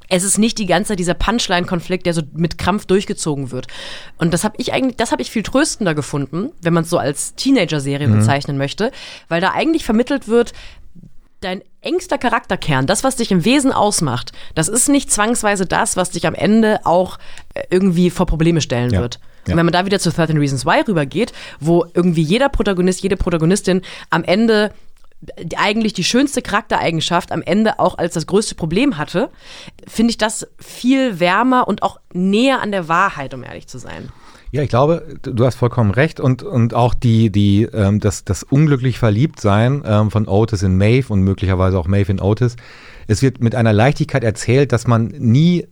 es 0.09 0.25
ist 0.25 0.39
nicht 0.39 0.59
die 0.59 0.66
ganze 0.66 0.89
Zeit 0.89 0.99
dieser 0.99 1.14
Punchline-Konflikt, 1.14 2.07
der 2.07 2.14
so 2.14 2.23
mit 2.33 2.59
Krampf 2.59 2.85
durchgezogen 2.87 3.51
wird. 3.51 3.68
Und 4.18 4.35
das 4.35 4.45
habe 4.45 4.57
ich 4.59 4.73
eigentlich, 4.73 4.97
das 4.97 5.12
habe 5.12 5.23
ich 5.23 5.31
viel 5.31 5.43
tröstender 5.43 5.95
gefunden, 5.95 6.51
wenn 6.61 6.75
man 6.75 6.85
es 6.85 6.91
so 6.91 6.99
als 6.99 7.35
Teenager-Serie 7.37 8.09
mhm. 8.09 8.18
bezeichnen 8.18 8.59
möchte, 8.59 8.93
weil 9.29 9.41
da 9.41 9.53
eigentlich 9.53 9.85
vermittelt 9.85 10.29
wird, 10.29 10.53
dein 11.41 11.62
engster 11.80 12.18
Charakterkern, 12.18 12.86
das, 12.86 13.05
was 13.05 13.16
dich 13.16 13.30
im 13.30 13.45
Wesen 13.45 13.72
ausmacht, 13.72 14.32
das 14.55 14.68
ist 14.68 14.88
nicht 14.88 15.11
zwangsweise 15.11 15.66
das, 15.66 15.97
was 15.97 16.11
dich 16.11 16.26
am 16.26 16.34
Ende 16.34 16.80
auch 16.84 17.18
äh, 17.55 17.62
irgendwie 17.70 18.11
vor 18.11 18.26
Probleme 18.26 18.61
stellen 18.61 18.93
ja. 18.93 19.01
wird. 19.01 19.18
Und 19.49 19.57
wenn 19.57 19.64
man 19.64 19.72
da 19.72 19.86
wieder 19.86 19.99
zu 19.99 20.11
13 20.11 20.36
Reasons 20.36 20.66
Why 20.66 20.82
rübergeht, 20.86 21.32
wo 21.61 21.86
irgendwie 21.95 22.22
jeder 22.22 22.51
Protagonist, 22.51 23.03
jede 23.03 23.16
Protagonistin 23.16 23.80
am 24.11 24.22
Ende 24.22 24.72
eigentlich 25.57 25.93
die 25.93 26.05
schönste 26.05 26.41
Charaktereigenschaft 26.41 27.30
am 27.32 27.43
Ende 27.43 27.78
auch 27.78 27.99
als 27.99 28.14
das 28.14 28.26
größte 28.26 28.55
Problem 28.55 28.97
hatte, 28.97 29.30
finde 29.86 30.12
ich 30.12 30.18
das 30.18 30.47
viel 30.59 31.20
wärmer 31.20 31.68
und 31.68 31.82
auch 31.82 32.01
näher 32.12 32.62
an 32.62 32.70
der 32.72 32.88
Wahrheit, 32.88 33.34
um 33.34 33.45
ehrlich 33.45 33.66
zu 33.66 33.78
sein. 33.78 34.11
Ja, 34.53 34.62
ich 34.62 34.68
glaube, 34.68 35.07
du 35.22 35.44
hast 35.44 35.55
vollkommen 35.55 35.92
recht 35.92 36.18
und, 36.18 36.42
und 36.42 36.74
auch 36.74 36.92
die, 36.92 37.30
die, 37.30 37.68
ähm, 37.72 38.01
das, 38.01 38.24
das 38.24 38.42
unglücklich 38.42 38.98
Verliebtsein 38.98 39.82
ähm, 39.86 40.11
von 40.11 40.26
Otis 40.26 40.62
in 40.62 40.76
Maeve 40.76 41.12
und 41.12 41.22
möglicherweise 41.22 41.78
auch 41.78 41.86
Maeve 41.86 42.11
in 42.11 42.20
Otis. 42.20 42.57
Es 43.07 43.22
wird 43.22 43.40
mit 43.40 43.55
einer 43.55 43.72
Leichtigkeit 43.72 44.24
erzählt, 44.24 44.72
dass 44.72 44.88
man 44.88 45.07
nie, 45.07 45.68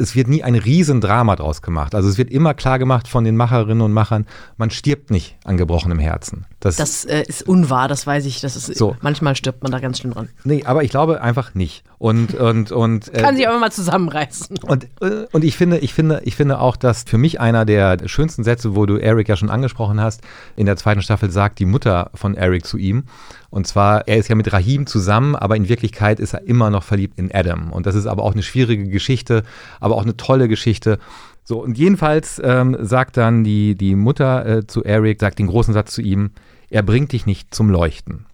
es 0.00 0.16
wird 0.16 0.28
nie 0.28 0.42
ein 0.42 0.54
Riesendrama 0.54 1.36
draus 1.36 1.62
gemacht. 1.62 1.94
Also 1.94 2.08
es 2.08 2.18
wird 2.18 2.30
immer 2.30 2.54
klar 2.54 2.78
gemacht 2.78 3.06
von 3.06 3.24
den 3.24 3.36
Macherinnen 3.36 3.82
und 3.82 3.92
Machern, 3.92 4.26
man 4.56 4.70
stirbt 4.70 5.10
nicht 5.10 5.36
an 5.44 5.56
gebrochenem 5.56 5.98
Herzen. 5.98 6.46
Das, 6.60 6.76
das 6.76 7.04
äh, 7.04 7.22
ist 7.26 7.46
unwahr, 7.46 7.88
das 7.88 8.06
weiß 8.06 8.24
ich. 8.26 8.40
Das 8.40 8.56
ist, 8.56 8.74
so. 8.76 8.96
Manchmal 9.00 9.36
stirbt 9.36 9.62
man 9.62 9.72
da 9.72 9.78
ganz 9.78 10.00
schön 10.00 10.10
dran. 10.10 10.28
Nee, 10.44 10.64
aber 10.64 10.82
ich 10.82 10.90
glaube 10.90 11.22
einfach 11.22 11.54
nicht. 11.54 11.84
Und, 11.98 12.34
und, 12.34 12.72
und, 12.72 13.14
äh, 13.14 13.22
Kann 13.22 13.36
sich 13.36 13.46
aber 13.46 13.58
mal 13.58 13.72
zusammenreißen. 13.72 14.58
Und, 14.58 14.84
äh, 15.00 15.26
und 15.32 15.44
ich 15.44 15.56
finde, 15.56 15.78
ich 15.78 15.94
finde, 15.94 16.22
ich 16.24 16.36
finde 16.36 16.60
auch, 16.60 16.76
dass 16.76 17.04
für 17.04 17.18
mich 17.18 17.40
einer 17.40 17.64
der 17.64 17.98
schönsten 18.06 18.44
Sätze, 18.44 18.74
wo 18.74 18.86
du 18.86 18.96
Eric 18.96 19.28
ja 19.28 19.36
schon 19.36 19.50
angesprochen 19.50 20.00
hast, 20.00 20.22
in 20.56 20.66
der 20.66 20.76
zweiten 20.76 21.02
Staffel 21.02 21.30
sagt 21.30 21.58
die 21.58 21.66
Mutter 21.66 22.10
von 22.14 22.34
Eric 22.34 22.66
zu 22.66 22.78
ihm. 22.78 23.04
Und 23.50 23.66
zwar, 23.66 24.06
er 24.06 24.16
ist 24.16 24.28
ja 24.28 24.36
mit 24.36 24.52
Rahim 24.52 24.86
zusammen, 24.86 25.34
aber 25.34 25.56
in 25.56 25.68
Wirklichkeit 25.68 26.20
ist 26.20 26.34
er 26.34 26.46
immer 26.46 26.70
noch 26.70 26.84
verliebt 26.84 27.18
in 27.18 27.34
Adam. 27.34 27.72
Und 27.72 27.86
das 27.86 27.96
ist 27.96 28.06
aber 28.06 28.22
auch 28.22 28.32
eine 28.32 28.44
schwierige 28.44 28.88
Geschichte, 28.88 29.42
aber 29.80 29.96
auch 29.96 30.02
eine 30.02 30.16
tolle 30.16 30.48
Geschichte. 30.48 30.98
So, 31.44 31.60
und 31.62 31.76
jedenfalls 31.76 32.40
ähm, 32.44 32.76
sagt 32.80 33.16
dann 33.16 33.42
die, 33.42 33.74
die 33.74 33.96
Mutter 33.96 34.46
äh, 34.46 34.66
zu 34.66 34.84
Eric, 34.84 35.20
sagt 35.20 35.40
den 35.40 35.48
großen 35.48 35.74
Satz 35.74 35.92
zu 35.92 36.00
ihm, 36.00 36.30
er 36.70 36.82
bringt 36.82 37.10
dich 37.10 37.26
nicht 37.26 37.52
zum 37.52 37.70
Leuchten. 37.70 38.26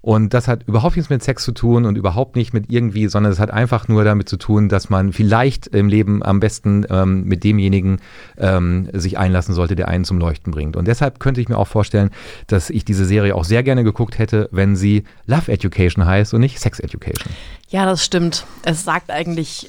Und 0.00 0.32
das 0.32 0.46
hat 0.46 0.62
überhaupt 0.68 0.96
nichts 0.96 1.10
mit 1.10 1.22
Sex 1.22 1.42
zu 1.42 1.52
tun 1.52 1.84
und 1.84 1.96
überhaupt 1.96 2.36
nicht 2.36 2.54
mit 2.54 2.70
irgendwie, 2.70 3.08
sondern 3.08 3.32
es 3.32 3.40
hat 3.40 3.50
einfach 3.50 3.88
nur 3.88 4.04
damit 4.04 4.28
zu 4.28 4.36
tun, 4.36 4.68
dass 4.68 4.90
man 4.90 5.12
vielleicht 5.12 5.66
im 5.66 5.88
Leben 5.88 6.22
am 6.22 6.38
besten 6.38 6.86
ähm, 6.88 7.24
mit 7.24 7.42
demjenigen 7.42 8.00
ähm, 8.36 8.88
sich 8.92 9.18
einlassen 9.18 9.54
sollte, 9.54 9.74
der 9.74 9.88
einen 9.88 10.04
zum 10.04 10.18
Leuchten 10.18 10.52
bringt. 10.52 10.76
Und 10.76 10.86
deshalb 10.86 11.18
könnte 11.18 11.40
ich 11.40 11.48
mir 11.48 11.58
auch 11.58 11.66
vorstellen, 11.66 12.10
dass 12.46 12.70
ich 12.70 12.84
diese 12.84 13.04
Serie 13.04 13.34
auch 13.34 13.44
sehr 13.44 13.64
gerne 13.64 13.82
geguckt 13.82 14.18
hätte, 14.18 14.48
wenn 14.52 14.76
sie 14.76 15.02
Love 15.26 15.50
Education 15.50 16.06
heißt 16.06 16.32
und 16.32 16.40
nicht 16.40 16.60
Sex 16.60 16.78
Education. 16.78 17.32
Ja, 17.68 17.84
das 17.84 18.04
stimmt. 18.04 18.46
Es 18.64 18.84
sagt 18.84 19.10
eigentlich 19.10 19.68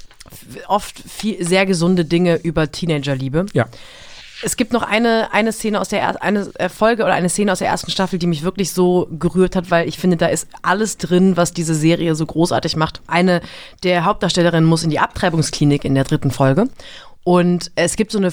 oft 0.68 1.00
viel, 1.00 1.44
sehr 1.44 1.66
gesunde 1.66 2.06
Dinge 2.06 2.36
über 2.36 2.72
Teenagerliebe. 2.72 3.48
Ja. 3.54 3.66
Es 4.42 4.56
gibt 4.56 4.72
noch 4.72 4.84
eine, 4.84 5.34
eine 5.34 5.52
Szene 5.52 5.82
aus 5.82 5.90
der 5.90 6.24
eine 6.24 6.50
Folge 6.74 7.04
oder 7.04 7.14
eine 7.14 7.30
Szene 7.30 7.52
aus 7.52 7.60
der 7.60 7.68
ersten 7.68 7.92
Staffel, 7.92 8.20
die 8.20 8.28
mich 8.28 8.44
wirklich 8.44 8.72
so 8.72 9.08
gerührt 9.12 9.56
hat, 9.56 9.70
weil 9.70 9.88
ich 9.88 9.98
finde, 9.98 10.18
da 10.18 10.28
ist 10.28 10.48
alles 10.62 10.98
drin, 10.98 11.36
was 11.36 11.54
diese 11.54 11.76
Serie 11.76 12.16
so 12.16 12.26
großartig 12.26 12.76
macht. 12.76 13.02
Eine 13.08 13.42
der 13.84 14.06
Hauptdarstellerinnen 14.06 14.68
muss 14.68 14.84
in 14.84 14.90
die 14.90 15.00
Abtreibungsklinik 15.00 15.84
in 15.84 15.96
der 15.96 16.06
dritten 16.06 16.32
Folge 16.32 16.70
und 17.26 17.72
es 17.76 17.96
gibt 17.96 18.12
so 18.12 18.18
eine 18.18 18.32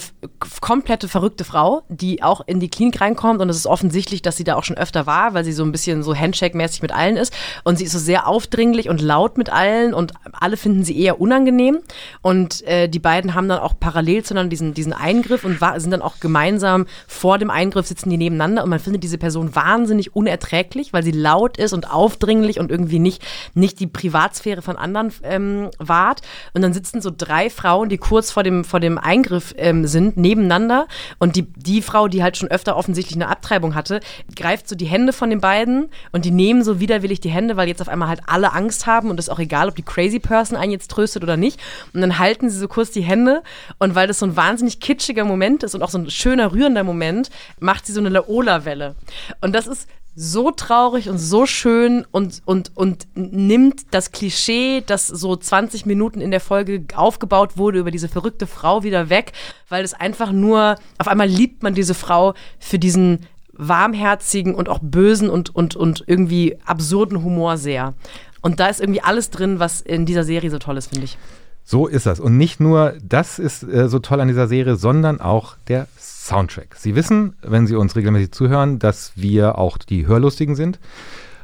komplette 0.60 1.08
verrückte 1.08 1.44
Frau, 1.44 1.82
die 1.88 2.22
auch 2.22 2.40
in 2.46 2.60
die 2.60 2.68
Klinik 2.68 3.00
reinkommt 3.00 3.40
und 3.40 3.50
es 3.50 3.56
ist 3.56 3.66
offensichtlich, 3.66 4.22
dass 4.22 4.36
sie 4.36 4.44
da 4.44 4.54
auch 4.54 4.64
schon 4.64 4.78
öfter 4.78 5.06
war, 5.06 5.34
weil 5.34 5.44
sie 5.44 5.52
so 5.52 5.64
ein 5.64 5.72
bisschen 5.72 6.02
so 6.02 6.14
Handshake-mäßig 6.14 6.82
mit 6.82 6.92
allen 6.92 7.16
ist. 7.16 7.32
Und 7.64 7.76
sie 7.78 7.84
ist 7.84 7.92
so 7.92 7.98
sehr 7.98 8.26
aufdringlich 8.26 8.88
und 8.88 9.02
laut 9.02 9.38
mit 9.38 9.50
allen 9.50 9.92
und 9.92 10.12
alle 10.32 10.56
finden 10.56 10.84
sie 10.84 10.98
eher 10.98 11.20
unangenehm. 11.20 11.80
Und 12.22 12.62
äh, 12.66 12.88
die 12.88 12.98
beiden 12.98 13.34
haben 13.34 13.48
dann 13.48 13.58
auch 13.58 13.74
parallel 13.78 14.22
zueinander 14.22 14.50
diesen, 14.50 14.72
diesen 14.72 14.92
Eingriff 14.92 15.44
und 15.44 15.58
sind 15.76 15.90
dann 15.90 16.02
auch 16.02 16.20
gemeinsam 16.20 16.86
vor 17.06 17.38
dem 17.38 17.50
Eingriff 17.50 17.86
sitzen 17.86 18.08
die 18.08 18.16
nebeneinander 18.16 18.62
und 18.64 18.70
man 18.70 18.78
findet 18.78 19.02
diese 19.02 19.18
Person 19.18 19.54
wahnsinnig 19.54 20.14
unerträglich, 20.14 20.92
weil 20.92 21.02
sie 21.02 21.10
laut 21.10 21.58
ist 21.58 21.72
und 21.72 21.90
aufdringlich 21.90 22.60
und 22.60 22.70
irgendwie 22.70 22.98
nicht, 22.98 23.22
nicht 23.54 23.80
die 23.80 23.88
Privatsphäre 23.88 24.62
von 24.62 24.76
anderen 24.76 25.12
ähm, 25.22 25.70
wahrt. 25.78 26.22
Und 26.54 26.62
dann 26.62 26.72
sitzen 26.72 27.00
so 27.00 27.10
drei 27.14 27.50
Frauen, 27.50 27.88
die 27.88 27.98
kurz 27.98 28.30
vor 28.30 28.42
dem, 28.42 28.64
vor 28.64 28.75
vor 28.76 28.80
dem 28.80 28.98
Eingriff 28.98 29.54
ähm, 29.56 29.86
sind, 29.86 30.18
nebeneinander. 30.18 30.86
Und 31.18 31.34
die, 31.34 31.44
die 31.54 31.80
Frau, 31.80 32.08
die 32.08 32.22
halt 32.22 32.36
schon 32.36 32.50
öfter 32.50 32.76
offensichtlich 32.76 33.16
eine 33.16 33.28
Abtreibung 33.28 33.74
hatte, 33.74 34.00
greift 34.34 34.68
so 34.68 34.76
die 34.76 34.84
Hände 34.84 35.14
von 35.14 35.30
den 35.30 35.40
beiden 35.40 35.88
und 36.12 36.26
die 36.26 36.30
nehmen 36.30 36.62
so 36.62 36.78
widerwillig 36.78 37.20
die 37.20 37.30
Hände, 37.30 37.56
weil 37.56 37.68
jetzt 37.68 37.80
auf 37.80 37.88
einmal 37.88 38.08
halt 38.08 38.20
alle 38.26 38.52
Angst 38.52 38.86
haben 38.86 39.08
und 39.08 39.18
es 39.18 39.28
ist 39.28 39.32
auch 39.32 39.38
egal, 39.38 39.70
ob 39.70 39.76
die 39.76 39.82
Crazy 39.82 40.18
Person 40.18 40.58
einen 40.58 40.72
jetzt 40.72 40.90
tröstet 40.90 41.22
oder 41.22 41.38
nicht. 41.38 41.58
Und 41.94 42.02
dann 42.02 42.18
halten 42.18 42.50
sie 42.50 42.58
so 42.58 42.68
kurz 42.68 42.90
die 42.90 43.00
Hände 43.00 43.42
und 43.78 43.94
weil 43.94 44.08
das 44.08 44.18
so 44.18 44.26
ein 44.26 44.36
wahnsinnig 44.36 44.78
kitschiger 44.80 45.24
Moment 45.24 45.62
ist 45.62 45.74
und 45.74 45.82
auch 45.82 45.88
so 45.88 45.96
ein 45.96 46.10
schöner, 46.10 46.52
rührender 46.52 46.84
Moment, 46.84 47.30
macht 47.58 47.86
sie 47.86 47.94
so 47.94 48.00
eine 48.00 48.10
Laola-Welle. 48.10 48.94
Und 49.40 49.54
das 49.54 49.66
ist 49.66 49.88
so 50.18 50.50
traurig 50.50 51.10
und 51.10 51.18
so 51.18 51.44
schön 51.44 52.06
und, 52.10 52.40
und, 52.46 52.72
und 52.74 53.06
nimmt 53.14 53.82
das 53.90 54.12
Klischee, 54.12 54.82
das 54.84 55.06
so 55.06 55.36
20 55.36 55.84
Minuten 55.84 56.22
in 56.22 56.30
der 56.30 56.40
Folge 56.40 56.84
aufgebaut 56.94 57.58
wurde 57.58 57.78
über 57.78 57.90
diese 57.90 58.08
verrückte 58.08 58.46
Frau 58.46 58.82
wieder 58.82 59.10
weg, 59.10 59.32
weil 59.68 59.84
es 59.84 59.92
einfach 59.92 60.32
nur, 60.32 60.76
auf 60.96 61.06
einmal 61.06 61.28
liebt 61.28 61.62
man 61.62 61.74
diese 61.74 61.92
Frau 61.92 62.32
für 62.58 62.78
diesen 62.78 63.26
warmherzigen 63.52 64.54
und 64.54 64.70
auch 64.70 64.78
bösen 64.80 65.28
und, 65.28 65.54
und, 65.54 65.76
und 65.76 66.04
irgendwie 66.06 66.56
absurden 66.64 67.22
Humor 67.22 67.58
sehr. 67.58 67.92
Und 68.40 68.58
da 68.58 68.68
ist 68.68 68.80
irgendwie 68.80 69.02
alles 69.02 69.28
drin, 69.28 69.58
was 69.58 69.82
in 69.82 70.06
dieser 70.06 70.24
Serie 70.24 70.50
so 70.50 70.58
toll 70.58 70.78
ist, 70.78 70.88
finde 70.88 71.04
ich. 71.04 71.18
So 71.62 71.88
ist 71.88 72.06
das. 72.06 72.20
Und 72.20 72.38
nicht 72.38 72.58
nur 72.58 72.94
das 73.02 73.38
ist 73.38 73.64
äh, 73.64 73.88
so 73.88 73.98
toll 73.98 74.20
an 74.20 74.28
dieser 74.28 74.46
Serie, 74.46 74.76
sondern 74.76 75.20
auch 75.20 75.56
der 75.68 75.88
Soundtrack. 76.26 76.76
Sie 76.76 76.94
wissen, 76.94 77.36
wenn 77.42 77.66
Sie 77.66 77.76
uns 77.76 77.96
regelmäßig 77.96 78.32
zuhören, 78.32 78.78
dass 78.78 79.12
wir 79.16 79.58
auch 79.58 79.78
die 79.78 80.06
Hörlustigen 80.06 80.56
sind, 80.56 80.78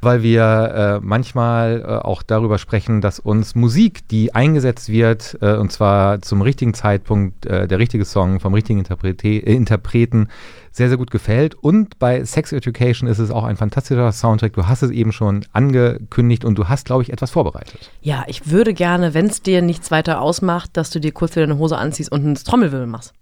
weil 0.03 0.25
wir 0.25 0.43
äh, 0.43 1.01
manchmal 1.01 1.81
äh, 1.81 1.87
auch 2.05 2.25
darüber 2.25 2.59
sprechen, 2.59 3.01
dass 3.01 3.21
uns 3.21 3.55
Musik, 3.55 4.09
die 4.09 4.35
eingesetzt 4.35 4.89
wird, 4.89 5.39
äh, 5.41 5.55
und 5.55 5.71
zwar 5.71 6.21
zum 6.21 6.43
richtigen 6.43 6.75
Zeitpunkt, 6.75 7.47
äh, 7.47 7.69
der 7.69 7.79
richtige 7.79 8.05
Song 8.05 8.41
vom 8.41 8.53
richtigen 8.53 8.81
Interprete 8.81 9.29
äh, 9.29 9.55
Interpreten, 9.55 10.29
sehr, 10.73 10.89
sehr 10.89 10.99
gut 10.99 11.13
gefällt. 11.13 11.55
Und 11.55 12.01
bei 12.01 12.25
Sex 12.25 12.51
Education 12.51 13.09
ist 13.09 13.21
es 13.21 13.31
auch 13.31 13.45
ein 13.45 13.57
fantastischer 13.57 14.11
Soundtrack. 14.11 14.55
Du 14.55 14.67
hast 14.67 14.83
es 14.83 14.91
eben 14.91 15.13
schon 15.13 15.45
angekündigt 15.53 16.45
und 16.45 16.59
du 16.59 16.69
hast, 16.69 16.87
glaube 16.87 17.05
ich, 17.05 17.13
etwas 17.13 17.31
vorbereitet. 17.31 17.91
Ja, 18.01 18.25
ich 18.27 18.51
würde 18.51 18.75
gerne, 18.75 19.15
wenn 19.15 19.27
es 19.27 19.43
dir 19.43 19.63
nichts 19.63 19.93
weiter 19.93 20.21
ausmacht, 20.21 20.71
dass 20.77 20.91
du 20.91 20.99
dir 20.99 21.13
kurz 21.13 21.37
wieder 21.37 21.45
eine 21.45 21.59
Hose 21.59 21.79
anziehst 21.79 22.11
und 22.11 22.27
ein 22.27 22.35
Trommelwirbel 22.35 22.89
machst. 22.89 23.15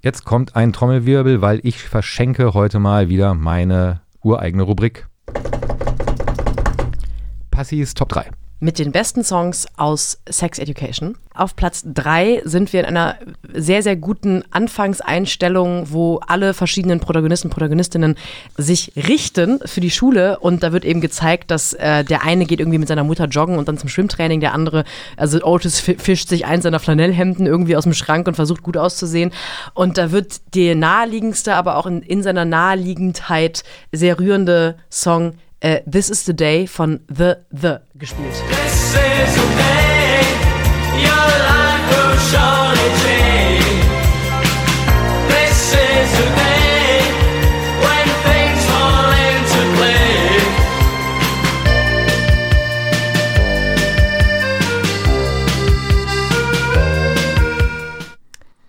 Jetzt 0.00 0.24
kommt 0.24 0.56
ein 0.56 0.72
Trommelwirbel, 0.72 1.42
weil 1.42 1.60
ich 1.62 1.82
verschenke 1.82 2.54
heute 2.54 2.78
mal 2.78 3.08
wieder 3.08 3.34
meine 3.34 4.00
ureigene 4.22 4.62
Rubrik. 4.62 5.06
Passis 7.50 7.94
Top 7.94 8.08
3 8.08 8.30
mit 8.60 8.78
den 8.78 8.92
besten 8.92 9.24
Songs 9.24 9.66
aus 9.76 10.20
Sex 10.28 10.58
Education. 10.58 11.16
Auf 11.34 11.56
Platz 11.56 11.82
3 11.86 12.42
sind 12.44 12.72
wir 12.74 12.80
in 12.80 12.86
einer 12.86 13.16
sehr, 13.54 13.82
sehr 13.82 13.96
guten 13.96 14.44
Anfangseinstellung, 14.50 15.86
wo 15.90 16.20
alle 16.26 16.52
verschiedenen 16.52 17.00
Protagonisten 17.00 17.48
Protagonistinnen 17.48 18.16
sich 18.58 18.92
richten 18.96 19.60
für 19.64 19.80
die 19.80 19.90
Schule. 19.90 20.38
Und 20.40 20.62
da 20.62 20.72
wird 20.72 20.84
eben 20.84 21.00
gezeigt, 21.00 21.50
dass 21.50 21.72
äh, 21.72 22.04
der 22.04 22.22
eine 22.22 22.44
geht 22.44 22.60
irgendwie 22.60 22.78
mit 22.78 22.88
seiner 22.88 23.04
Mutter 23.04 23.24
joggen 23.24 23.56
und 23.56 23.68
dann 23.68 23.78
zum 23.78 23.88
Schwimmtraining, 23.88 24.40
der 24.40 24.52
andere, 24.52 24.84
also 25.16 25.42
Otis 25.42 25.80
fischt 25.80 26.28
sich 26.28 26.44
eins 26.44 26.64
seiner 26.64 26.80
Flanellhemden 26.80 27.46
irgendwie 27.46 27.76
aus 27.76 27.84
dem 27.84 27.94
Schrank 27.94 28.28
und 28.28 28.34
versucht 28.34 28.62
gut 28.62 28.76
auszusehen. 28.76 29.32
Und 29.72 29.96
da 29.96 30.12
wird 30.12 30.54
der 30.54 30.74
naheliegendste, 30.74 31.54
aber 31.54 31.76
auch 31.76 31.86
in, 31.86 32.02
in 32.02 32.22
seiner 32.22 32.44
Naheliegendheit 32.44 33.64
sehr 33.92 34.18
rührende 34.18 34.76
Song 34.90 35.34
äh, 35.60 35.82
This 35.90 36.10
is 36.10 36.24
the 36.24 36.34
Day 36.34 36.66
von 36.66 37.00
The 37.08 37.36
The 37.50 37.80
gespielt. 37.94 38.32
This 38.48 38.94
is 38.94 39.34
the 39.34 39.46
day 39.56 40.22
your 41.00 41.28
life 41.48 41.84
will 41.90 42.16
surely 42.30 42.88
change. 43.02 43.84
This 45.28 45.72
is 45.72 46.10
the 46.18 46.28
day 46.36 47.02
when 47.80 48.06
things 48.24 48.64
fall 48.64 49.12
into 49.12 49.60
play. 49.76 50.40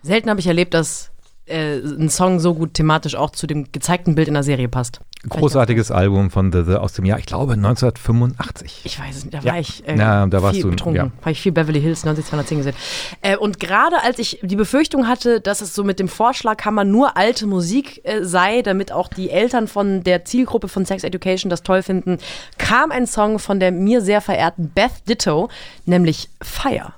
Selten 0.03 0.29
habe 0.29 0.39
ich 0.39 0.47
erlebt, 0.47 0.73
dass 0.73 1.10
äh, 1.51 1.77
ein 1.77 2.09
Song 2.09 2.39
so 2.39 2.53
gut 2.53 2.73
thematisch 2.73 3.15
auch 3.15 3.31
zu 3.31 3.47
dem 3.47 3.71
gezeigten 3.71 4.15
Bild 4.15 4.27
in 4.27 4.33
der 4.33 4.43
Serie 4.43 4.67
passt. 4.67 5.01
Großartiges 5.29 5.91
Album 5.91 6.31
von 6.31 6.51
The 6.51 6.63
The 6.63 6.75
aus 6.75 6.93
dem 6.93 7.05
Jahr, 7.05 7.19
ich 7.19 7.27
glaube 7.27 7.53
1985. 7.53 8.81
Ich 8.85 8.99
weiß 8.99 9.17
es 9.17 9.25
nicht, 9.25 9.35
da 9.35 9.43
war 9.43 9.59
ich 9.59 9.87
äh, 9.87 9.95
ja, 9.95 10.25
da 10.25 10.41
warst 10.41 10.55
viel 10.55 10.63
du, 10.63 10.69
betrunken. 10.71 11.05
Ja. 11.05 11.11
Habe 11.21 11.31
ich 11.31 11.41
viel 11.41 11.51
Beverly 11.51 11.79
Hills 11.79 12.05
90210 12.05 12.57
gesehen. 12.57 12.75
Äh, 13.21 13.37
und 13.37 13.59
gerade 13.59 14.01
als 14.01 14.17
ich 14.17 14.39
die 14.41 14.55
Befürchtung 14.55 15.07
hatte, 15.07 15.39
dass 15.39 15.61
es 15.61 15.75
so 15.75 15.83
mit 15.83 15.99
dem 15.99 16.07
Vorschlaghammer 16.07 16.85
nur 16.85 17.17
alte 17.17 17.45
Musik 17.45 18.01
äh, 18.03 18.23
sei, 18.23 18.63
damit 18.63 18.91
auch 18.91 19.09
die 19.09 19.29
Eltern 19.29 19.67
von 19.67 20.03
der 20.03 20.25
Zielgruppe 20.25 20.67
von 20.67 20.85
Sex 20.85 21.03
Education 21.03 21.51
das 21.51 21.61
toll 21.61 21.83
finden, 21.83 22.17
kam 22.57 22.89
ein 22.89 23.05
Song 23.05 23.37
von 23.37 23.59
der 23.59 23.71
mir 23.71 24.01
sehr 24.01 24.21
verehrten 24.21 24.71
Beth 24.73 25.07
Ditto, 25.07 25.49
nämlich 25.85 26.29
Fire. 26.41 26.93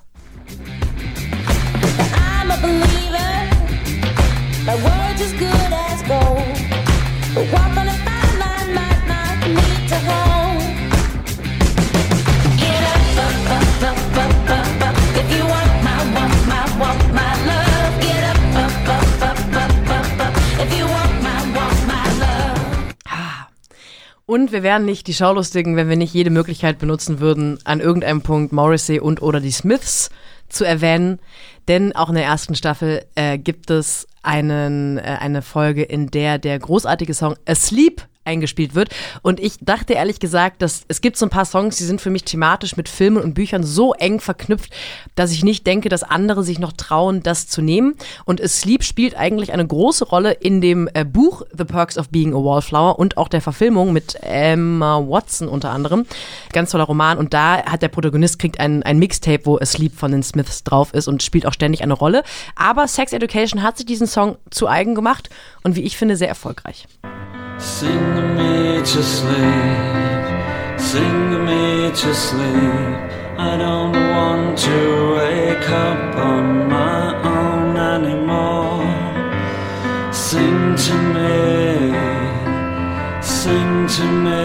Und 24.25 24.51
wir 24.53 24.63
wären 24.63 24.85
nicht 24.85 25.07
die 25.07 25.13
Schaulustigen, 25.13 25.75
wenn 25.75 25.89
wir 25.89 25.97
nicht 25.97 26.13
jede 26.13 26.29
Möglichkeit 26.29 26.79
benutzen 26.79 27.19
würden, 27.19 27.59
an 27.65 27.81
irgendeinem 27.81 28.21
Punkt 28.21 28.53
Morrissey 28.53 28.99
und 28.99 29.21
oder 29.21 29.41
die 29.41 29.51
Smiths 29.51 30.09
zu 30.47 30.63
erwähnen. 30.63 31.19
Denn 31.67 31.95
auch 31.95 32.09
in 32.09 32.15
der 32.15 32.25
ersten 32.25 32.55
Staffel 32.55 33.05
äh, 33.15 33.37
gibt 33.37 33.69
es 33.69 34.07
einen, 34.21 34.97
äh, 34.97 35.17
eine 35.19 35.41
Folge, 35.41 35.83
in 35.83 36.07
der 36.07 36.37
der 36.37 36.59
großartige 36.59 37.13
Song 37.13 37.35
Asleep 37.45 38.07
eingespielt 38.25 38.75
wird. 38.75 38.89
Und 39.21 39.39
ich 39.39 39.57
dachte 39.61 39.93
ehrlich 39.93 40.19
gesagt, 40.19 40.61
dass 40.61 40.83
es 40.87 41.01
gibt 41.01 41.17
so 41.17 41.25
ein 41.25 41.29
paar 41.29 41.45
Songs, 41.45 41.77
die 41.77 41.83
sind 41.83 42.01
für 42.01 42.09
mich 42.09 42.23
thematisch 42.23 42.77
mit 42.77 42.89
Filmen 42.89 43.21
und 43.21 43.33
Büchern 43.33 43.63
so 43.63 43.93
eng 43.93 44.19
verknüpft, 44.19 44.73
dass 45.15 45.31
ich 45.31 45.43
nicht 45.43 45.67
denke, 45.67 45.89
dass 45.89 46.03
andere 46.03 46.43
sich 46.43 46.59
noch 46.59 46.73
trauen, 46.73 47.23
das 47.23 47.47
zu 47.47 47.61
nehmen. 47.61 47.95
Und 48.25 48.41
Sleep 48.47 48.83
spielt 48.83 49.15
eigentlich 49.15 49.53
eine 49.53 49.65
große 49.65 50.05
Rolle 50.05 50.31
in 50.31 50.61
dem 50.61 50.89
äh, 50.93 51.05
Buch 51.05 51.43
The 51.55 51.65
Perks 51.65 51.97
of 51.97 52.09
Being 52.09 52.33
a 52.33 52.37
Wallflower 52.37 52.99
und 52.99 53.17
auch 53.17 53.27
der 53.27 53.41
Verfilmung 53.41 53.93
mit 53.93 54.17
Emma 54.21 54.99
Watson 54.99 55.47
unter 55.47 55.71
anderem. 55.71 56.05
Ganz 56.51 56.71
toller 56.71 56.85
Roman. 56.85 57.17
Und 57.17 57.33
da 57.33 57.63
hat 57.63 57.81
der 57.81 57.89
Protagonist 57.89 58.39
kriegt 58.39 58.59
ein, 58.59 58.83
ein 58.83 58.99
Mixtape, 58.99 59.45
wo 59.45 59.57
Asleep 59.57 59.95
von 59.95 60.11
den 60.11 60.23
Smiths 60.23 60.63
drauf 60.63 60.93
ist 60.93 61.07
und 61.07 61.23
spielt 61.23 61.45
auch 61.45 61.53
ständig 61.53 61.83
eine 61.83 61.93
Rolle. 61.93 62.23
Aber 62.55 62.87
Sex 62.87 63.13
Education 63.13 63.63
hat 63.63 63.77
sich 63.77 63.85
diesen 63.85 64.07
Song 64.07 64.37
zu 64.49 64.67
eigen 64.67 64.95
gemacht 64.95 65.29
und 65.63 65.75
wie 65.75 65.81
ich 65.81 65.97
finde, 65.97 66.15
sehr 66.15 66.29
erfolgreich. 66.29 66.87
Sing 67.63 68.35
me 68.35 68.79
to 68.79 69.01
sleep, 69.01 69.39
sing 70.77 71.45
me 71.45 71.91
to 71.91 72.13
sleep. 72.13 72.93
I 73.37 73.55
don't 73.57 73.93
want 73.93 74.57
to 74.57 75.15
wake 75.15 75.69
up 75.69 76.15
on 76.17 76.67
my 76.67 77.15
own 77.23 77.77
anymore. 77.77 78.83
Sing 80.11 80.75
to 80.75 80.93
me, 81.15 81.93
sing 83.21 83.87
to 83.95 84.05
me. 84.27 84.43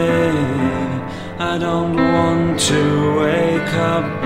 I 1.41 1.59
don't 1.59 1.97
want 1.97 2.61
to 2.71 3.19
wake 3.19 3.75
up 3.75 4.18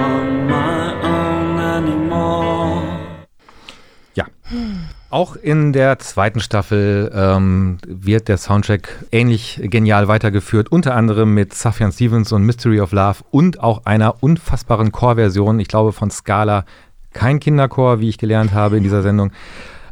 Auch 5.13 5.37
in 5.37 5.75
der 5.75 5.99
zweiten 5.99 6.41
Staffel 6.41 7.13
ähm, 7.15 7.77
wird 7.87 8.29
der 8.29 8.39
Soundtrack 8.39 9.05
ähnlich 9.13 9.61
genial 9.63 10.09
weitergeführt, 10.09 10.73
unter 10.73 10.95
anderem 10.95 11.35
mit 11.35 11.53
Sufjan 11.53 11.93
Stevens 11.93 12.33
und 12.33 12.45
Mystery 12.45 12.81
of 12.81 12.93
Love 12.93 13.19
und 13.31 13.61
auch 13.61 13.85
einer 13.85 14.23
unfassbaren 14.23 14.91
Chorversion, 14.91 15.61
ich 15.61 15.69
glaube 15.69 15.93
von 15.93 16.11
Scala, 16.11 16.65
kein 17.13 17.41
Kinderchor, 17.41 18.01
wie 18.01 18.09
ich 18.09 18.17
gelernt 18.17 18.55
habe 18.55 18.79
in 18.79 18.85
dieser 18.85 19.03
Sendung, 19.03 19.33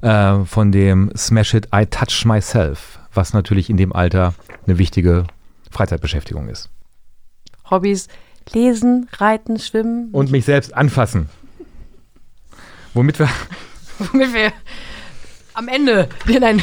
äh, 0.01 0.43
von 0.47 0.73
dem 0.73 1.13
Smash 1.15 1.53
It 1.53 1.69
I 1.75 1.85
Touch 1.85 2.25
Myself, 2.25 2.99
was 3.13 3.35
natürlich 3.35 3.69
in 3.69 3.77
dem 3.77 3.93
Alter 3.93 4.33
eine 4.67 4.79
wichtige 4.79 5.25
Freizeitbeschäftigung 5.71 6.49
ist. 6.49 6.71
Hobbys, 7.71 8.09
lesen, 8.55 9.07
reiten, 9.19 9.59
schwimmen. 9.59 10.09
Und 10.13 10.31
mich 10.31 10.47
selbst 10.47 10.75
anfassen. 10.75 11.29
Womit 12.95 13.19
wir 13.19 13.29
womit 13.99 14.33
wir 14.33 14.53
am 15.55 15.69
Ende. 15.69 16.09
Nein. 16.27 16.63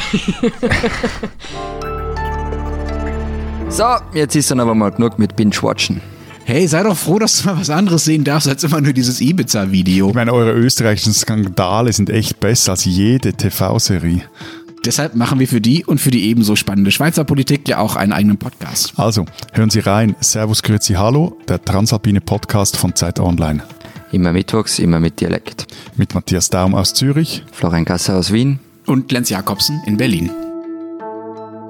so, 3.68 3.84
jetzt 4.14 4.36
ist 4.36 4.50
dann 4.50 4.60
aber 4.60 4.74
mal 4.74 4.90
genug 4.90 5.18
mit 5.18 5.36
Binge-Watchen. 5.36 6.00
Hey, 6.44 6.66
sei 6.66 6.82
doch 6.82 6.96
froh, 6.96 7.18
dass 7.18 7.42
du 7.42 7.48
mal 7.48 7.60
was 7.60 7.68
anderes 7.68 8.06
sehen 8.06 8.24
darfst 8.24 8.48
als 8.48 8.64
immer 8.64 8.80
nur 8.80 8.94
dieses 8.94 9.20
Ibiza-Video. 9.20 10.08
Ich 10.08 10.14
meine, 10.14 10.32
eure 10.32 10.52
österreichischen 10.52 11.12
Skandale 11.12 11.92
sind 11.92 12.08
echt 12.08 12.40
besser 12.40 12.72
als 12.72 12.86
jede 12.86 13.34
TV-Serie. 13.34 14.22
Deshalb 14.84 15.14
machen 15.14 15.40
wir 15.40 15.48
für 15.48 15.60
die 15.60 15.84
und 15.84 16.00
für 16.00 16.10
die 16.10 16.24
ebenso 16.30 16.56
spannende 16.56 16.90
Schweizer 16.90 17.24
Politik 17.24 17.68
ja 17.68 17.78
auch 17.78 17.96
einen 17.96 18.12
eigenen 18.12 18.38
Podcast. 18.38 18.94
Also, 18.96 19.26
hören 19.52 19.68
Sie 19.68 19.80
rein. 19.80 20.16
Servus, 20.20 20.62
Grüezi, 20.62 20.94
Hallo, 20.94 21.36
der 21.48 21.62
Transalpine 21.62 22.22
Podcast 22.22 22.78
von 22.78 22.94
Zeit 22.94 23.20
Online. 23.20 23.62
Immer 24.12 24.32
mittwochs, 24.32 24.78
immer 24.78 25.00
mit 25.00 25.20
Dialekt. 25.20 25.66
Mit 25.96 26.14
Matthias 26.14 26.48
Daum 26.48 26.74
aus 26.74 26.94
Zürich. 26.94 27.44
Florian 27.52 27.84
Gasser 27.84 28.16
aus 28.16 28.32
Wien. 28.32 28.60
Und 28.88 29.12
Lenz 29.12 29.28
Jakobsen 29.28 29.82
in 29.84 29.98
Berlin. 29.98 30.30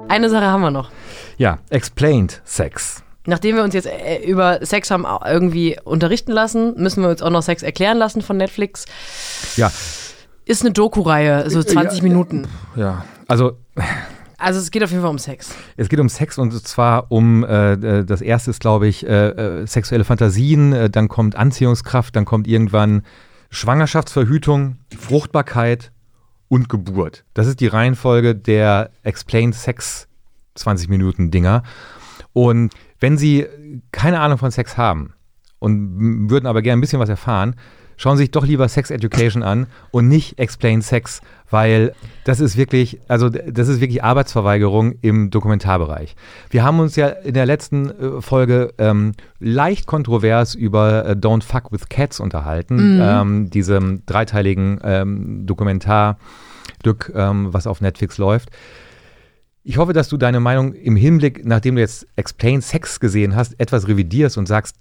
Eine 0.07 0.29
Sache 0.29 0.45
haben 0.45 0.61
wir 0.61 0.71
noch. 0.71 0.89
Ja, 1.37 1.59
Explained 1.69 2.41
Sex. 2.45 3.03
Nachdem 3.25 3.57
wir 3.57 3.63
uns 3.65 3.73
jetzt 3.73 3.87
äh, 3.87 4.23
über 4.23 4.65
Sex 4.65 4.89
haben 4.89 5.05
irgendwie 5.25 5.77
unterrichten 5.83 6.31
lassen, 6.31 6.75
müssen 6.81 7.03
wir 7.03 7.09
uns 7.09 7.21
auch 7.21 7.29
noch 7.29 7.43
Sex 7.43 7.61
erklären 7.61 7.97
lassen 7.97 8.21
von 8.21 8.37
Netflix. 8.37 8.85
Ja, 9.57 9.69
Ist 10.45 10.61
eine 10.61 10.71
Doku-Reihe, 10.71 11.49
so 11.49 11.61
20 11.61 12.03
Minuten. 12.03 12.47
ja. 12.77 13.03
Also 13.27 13.57
Also 14.37 14.61
es 14.61 14.71
geht 14.71 14.81
auf 14.81 14.89
jeden 14.91 15.01
Fall 15.01 15.11
um 15.11 15.19
Sex. 15.19 15.49
Es 15.75 15.89
geht 15.89 15.99
um 15.99 16.07
Sex 16.07 16.37
und 16.37 16.53
zwar 16.65 17.11
um, 17.11 17.43
äh, 17.43 17.73
äh, 17.73 18.05
das 18.05 18.21
erste 18.21 18.51
ist, 18.51 18.61
glaube 18.61 18.87
ich, 18.87 19.05
äh, 19.05 19.27
äh, 19.31 19.67
sexuelle 19.67 20.05
Fantasien, 20.05 20.71
äh, 20.71 20.89
dann 20.89 21.09
kommt 21.09 21.35
Anziehungskraft, 21.35 22.15
dann 22.15 22.23
kommt 22.23 22.47
irgendwann 22.47 23.03
Schwangerschaftsverhütung, 23.49 24.77
Fruchtbarkeit 24.97 25.91
und 26.49 26.67
Geburt. 26.67 27.23
Das 27.33 27.47
ist 27.47 27.59
die 27.61 27.67
Reihenfolge 27.67 28.35
der 28.35 28.91
Explained 29.03 29.55
Sex 29.55 30.07
20 30.55 30.89
Minuten 30.89 31.31
Dinger. 31.31 31.63
Und 32.33 32.73
wenn 32.99 33.17
Sie 33.17 33.47
keine 33.91 34.19
Ahnung 34.19 34.37
von 34.37 34.51
Sex 34.51 34.77
haben 34.77 35.13
und 35.59 36.29
würden 36.29 36.47
aber 36.47 36.61
gerne 36.61 36.79
ein 36.79 36.81
bisschen 36.81 36.99
was 36.99 37.09
erfahren, 37.09 37.55
schauen 37.99 38.15
Sie 38.15 38.23
sich 38.23 38.31
doch 38.31 38.45
lieber 38.45 38.67
Sex 38.67 38.89
Education 38.89 39.43
an 39.43 39.67
und 39.91 40.07
nicht 40.07 40.39
Explain 40.39 40.81
Sex, 40.81 41.21
weil 41.51 41.93
das 42.23 42.39
ist 42.39 42.55
wirklich, 42.55 42.99
also 43.09 43.29
das 43.29 43.67
ist 43.67 43.81
wirklich 43.81 44.03
Arbeitsverweigerung 44.03 44.93
im 45.01 45.29
Dokumentarbereich. 45.29 46.15
Wir 46.49 46.63
haben 46.63 46.79
uns 46.79 46.95
ja 46.95 47.09
in 47.09 47.33
der 47.33 47.45
letzten 47.45 47.89
äh, 47.89 48.21
Folge 48.21 48.73
ähm, 48.77 49.11
leicht 49.39 49.85
kontrovers 49.85 50.55
über 50.55 51.05
äh, 51.05 51.11
Don't 51.11 51.43
Fuck 51.43 51.71
with 51.73 51.89
Cats 51.89 52.21
unterhalten, 52.21 52.99
ähm, 53.01 53.49
diesem 53.49 54.05
dreiteiligen 54.05 54.79
ähm, 54.81 55.45
Dokumentarstück, 55.45 57.11
ähm, 57.13 57.49
was 57.51 57.67
auf 57.67 57.81
Netflix 57.81 58.17
läuft. 58.17 58.49
Ich 59.63 59.77
hoffe, 59.77 59.91
dass 59.91 60.07
du 60.07 60.15
deine 60.15 60.39
Meinung 60.39 60.73
im 60.73 60.95
Hinblick, 60.95 61.45
nachdem 61.45 61.75
du 61.75 61.81
jetzt 61.81 62.07
Explain 62.15 62.61
Sex 62.61 63.01
gesehen 63.01 63.35
hast, 63.35 63.59
etwas 63.59 63.89
revidierst 63.89 64.37
und 64.37 64.47
sagst, 64.47 64.77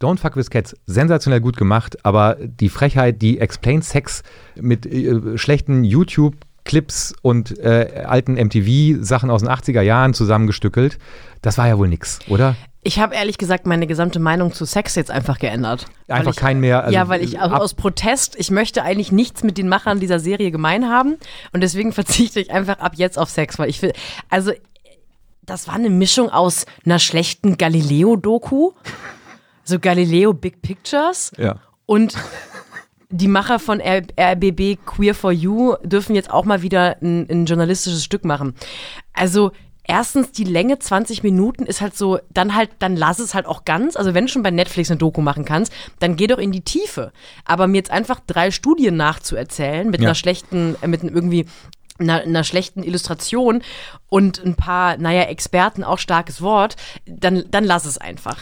Don't 0.00 0.18
Fuck 0.18 0.36
with 0.36 0.50
Cats, 0.50 0.76
sensationell 0.84 1.40
gut 1.40 1.56
gemacht, 1.56 2.04
aber 2.04 2.36
die 2.40 2.68
Frechheit, 2.68 3.22
die 3.22 3.40
Explain 3.40 3.80
Sex 3.80 4.22
mit 4.54 4.84
äh, 4.84 5.38
schlechten 5.38 5.84
YouTube-Clips 5.84 7.14
und 7.22 7.58
äh, 7.58 8.04
alten 8.06 8.34
MTV-Sachen 8.34 9.30
aus 9.30 9.40
den 9.40 9.50
80er 9.50 9.80
Jahren 9.80 10.12
zusammengestückelt, 10.12 10.98
das 11.40 11.56
war 11.56 11.66
ja 11.66 11.78
wohl 11.78 11.88
nix, 11.88 12.18
oder? 12.28 12.56
Ich 12.82 13.00
habe 13.00 13.14
ehrlich 13.14 13.38
gesagt 13.38 13.66
meine 13.66 13.86
gesamte 13.86 14.20
Meinung 14.20 14.52
zu 14.52 14.64
Sex 14.66 14.94
jetzt 14.96 15.10
einfach 15.10 15.38
geändert. 15.38 15.86
Einfach 16.08 16.32
ich, 16.32 16.36
kein 16.36 16.60
mehr. 16.60 16.84
also, 16.84 16.94
ja, 16.94 17.08
weil 17.08 17.22
ich 17.22 17.40
aus 17.40 17.74
Protest, 17.74 18.36
ich 18.38 18.50
möchte 18.50 18.82
eigentlich 18.82 19.10
nichts 19.10 19.42
mit 19.42 19.56
den 19.56 19.68
Machern 19.68 19.98
dieser 19.98 20.20
Serie 20.20 20.50
gemein 20.50 20.90
haben 20.90 21.16
und 21.52 21.62
deswegen 21.62 21.92
verzichte 21.94 22.38
ich 22.38 22.50
einfach 22.50 22.80
ab 22.80 22.92
jetzt 22.96 23.18
auf 23.18 23.30
Sex, 23.30 23.58
weil 23.58 23.70
ich 23.70 23.80
will, 23.80 23.94
also 24.28 24.52
das 25.46 25.68
war 25.68 25.76
eine 25.76 25.90
Mischung 25.90 26.28
aus 26.28 26.66
einer 26.84 26.98
schlechten 26.98 27.56
Galileo-Doku, 27.56 28.72
so 29.66 29.78
Galileo 29.78 30.32
Big 30.32 30.62
Pictures 30.62 31.32
Ja. 31.36 31.56
und 31.84 32.14
die 33.10 33.28
Macher 33.28 33.58
von 33.58 33.78
R 33.80 34.02
RBB 34.18 34.78
Queer 34.84 35.14
for 35.14 35.30
You 35.32 35.74
dürfen 35.84 36.14
jetzt 36.16 36.30
auch 36.30 36.44
mal 36.44 36.62
wieder 36.62 36.96
ein, 37.02 37.26
ein 37.30 37.46
journalistisches 37.46 38.02
Stück 38.04 38.24
machen. 38.24 38.54
Also 39.12 39.52
erstens 39.84 40.32
die 40.32 40.42
Länge 40.44 40.78
20 40.80 41.22
Minuten 41.22 41.66
ist 41.66 41.80
halt 41.80 41.96
so, 41.96 42.18
dann 42.30 42.56
halt, 42.56 42.70
dann 42.80 42.96
lass 42.96 43.20
es 43.20 43.32
halt 43.34 43.46
auch 43.46 43.64
ganz. 43.64 43.94
Also 43.96 44.12
wenn 44.14 44.26
du 44.26 44.32
schon 44.32 44.42
bei 44.42 44.50
Netflix 44.50 44.90
eine 44.90 44.98
Doku 44.98 45.20
machen 45.20 45.44
kannst, 45.44 45.72
dann 46.00 46.16
geh 46.16 46.26
doch 46.26 46.38
in 46.38 46.50
die 46.50 46.62
Tiefe. 46.62 47.12
Aber 47.44 47.68
mir 47.68 47.76
jetzt 47.76 47.92
einfach 47.92 48.18
drei 48.26 48.50
Studien 48.50 48.96
nachzuerzählen 48.96 49.88
mit 49.88 50.00
Ja. 50.00 50.08
einer 50.08 50.14
schlechten, 50.16 50.74
mit 50.84 51.04
irgendwie 51.04 51.46
einer, 52.00 52.22
einer 52.22 52.42
schlechten 52.44 52.82
Illustration 52.82 53.62
und 54.08 54.44
ein 54.44 54.56
paar, 54.56 54.96
naja, 54.98 55.22
Experten, 55.22 55.84
auch 55.84 55.98
starkes 55.98 56.42
Wort, 56.42 56.74
dann, 57.06 57.44
dann 57.52 57.62
lass 57.64 57.84
es 57.86 57.98
einfach. 57.98 58.38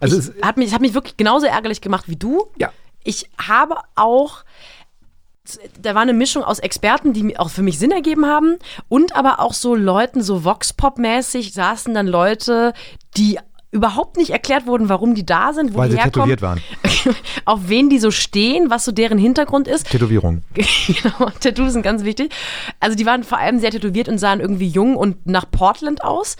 Also 0.00 0.18
ich, 0.18 0.28
es- 0.28 0.42
hat 0.42 0.56
mich, 0.56 0.68
es 0.68 0.74
hat 0.74 0.80
mich 0.80 0.94
wirklich 0.94 1.16
genauso 1.16 1.46
ärgerlich 1.46 1.80
gemacht 1.80 2.04
wie 2.08 2.16
du. 2.16 2.46
Ja. 2.58 2.72
Ich 3.04 3.30
habe 3.46 3.76
auch, 3.94 4.44
da 5.80 5.94
war 5.94 6.02
eine 6.02 6.12
Mischung 6.12 6.44
aus 6.44 6.58
Experten, 6.58 7.12
die 7.12 7.38
auch 7.38 7.50
für 7.50 7.62
mich 7.62 7.78
Sinn 7.78 7.90
ergeben 7.90 8.26
haben 8.26 8.56
und 8.88 9.16
aber 9.16 9.40
auch 9.40 9.54
so 9.54 9.74
Leuten, 9.74 10.22
so 10.22 10.44
Vox-Pop-mäßig 10.44 11.52
saßen 11.52 11.94
dann 11.94 12.06
Leute, 12.06 12.74
die 13.16 13.38
überhaupt 13.70 14.16
nicht 14.16 14.30
erklärt 14.30 14.66
wurden, 14.66 14.88
warum 14.88 15.14
die 15.14 15.26
da 15.26 15.52
sind, 15.52 15.74
wo 15.74 15.78
Weil 15.78 15.90
die 15.90 15.96
sie 15.96 16.00
herkommen, 16.02 16.30
tätowiert 16.30 16.42
waren. 16.42 16.62
auf 17.44 17.68
wen 17.68 17.90
die 17.90 17.98
so 17.98 18.10
stehen, 18.10 18.70
was 18.70 18.84
so 18.86 18.92
deren 18.92 19.18
Hintergrund 19.18 19.68
ist. 19.68 19.90
Tätowierung. 19.90 20.42
genau, 20.54 21.30
Tattoos 21.40 21.74
sind 21.74 21.82
ganz 21.82 22.02
wichtig. 22.02 22.32
Also 22.80 22.96
die 22.96 23.04
waren 23.04 23.24
vor 23.24 23.36
allem 23.38 23.58
sehr 23.58 23.70
tätowiert 23.70 24.08
und 24.08 24.16
sahen 24.16 24.40
irgendwie 24.40 24.68
jung 24.68 24.96
und 24.96 25.26
nach 25.26 25.44
Portland 25.50 26.02
aus. 26.02 26.36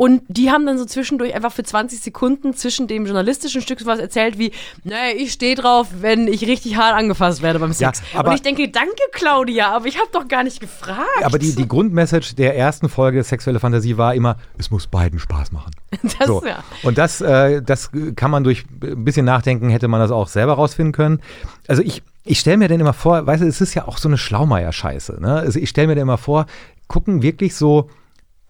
Und 0.00 0.22
die 0.28 0.50
haben 0.50 0.64
dann 0.64 0.78
so 0.78 0.86
zwischendurch 0.86 1.34
einfach 1.34 1.52
für 1.52 1.62
20 1.62 2.00
Sekunden 2.00 2.54
zwischen 2.54 2.86
dem 2.86 3.04
journalistischen 3.04 3.60
Stück 3.60 3.84
was 3.84 3.98
erzählt 3.98 4.38
wie, 4.38 4.50
naja, 4.82 5.14
ich 5.14 5.30
stehe 5.30 5.54
drauf, 5.54 5.88
wenn 6.00 6.26
ich 6.26 6.46
richtig 6.46 6.76
hart 6.78 6.94
angefasst 6.94 7.42
werde 7.42 7.58
beim 7.58 7.74
Sex. 7.74 8.00
Ja, 8.14 8.20
aber- 8.20 8.30
und 8.30 8.36
ich 8.36 8.40
denke, 8.40 8.70
danke 8.70 8.94
Claudia, 9.12 9.70
aber 9.76 9.84
ich 9.88 9.98
habe 9.98 10.08
doch 10.10 10.26
gar 10.26 10.42
nicht 10.42 10.58
gefragt. 10.58 11.04
Aber 11.22 11.38
die, 11.38 11.54
die 11.54 11.68
Grundmessage 11.68 12.34
der 12.34 12.56
ersten 12.56 12.88
Folge 12.88 13.22
Sexuelle 13.22 13.60
Fantasie 13.60 13.98
war 13.98 14.14
immer, 14.14 14.38
es 14.56 14.70
muss 14.70 14.86
beiden 14.86 15.18
Spaß 15.18 15.52
machen. 15.52 15.70
Das, 16.18 16.26
So. 16.26 16.42
ja. 16.46 16.64
Und 16.82 16.96
das, 16.96 17.20
äh, 17.20 17.60
das 17.60 17.90
kann 18.16 18.30
man 18.30 18.42
durch 18.42 18.64
ein 18.82 19.04
bisschen 19.04 19.26
Nachdenken, 19.26 19.68
hätte 19.68 19.86
man 19.86 20.00
das 20.00 20.10
auch 20.12 20.28
selber 20.28 20.54
rausfinden 20.54 20.92
können. 20.92 21.20
Also 21.68 21.82
ich, 21.82 22.02
ich 22.24 22.40
stelle 22.40 22.56
mir 22.56 22.68
dann 22.68 22.80
immer 22.80 22.94
vor, 22.94 23.26
weißt 23.26 23.42
du, 23.42 23.46
es 23.46 23.60
ist 23.60 23.74
ja 23.74 23.86
auch 23.86 23.98
so 23.98 24.08
eine 24.08 24.16
Schlaumeier-Scheiße. 24.16 25.20
Ne? 25.20 25.34
Also 25.34 25.58
ich 25.58 25.68
stelle 25.68 25.88
mir 25.88 25.94
dann 25.96 26.04
immer 26.04 26.16
vor, 26.16 26.46
gucken 26.88 27.20
wirklich 27.20 27.54
so 27.54 27.90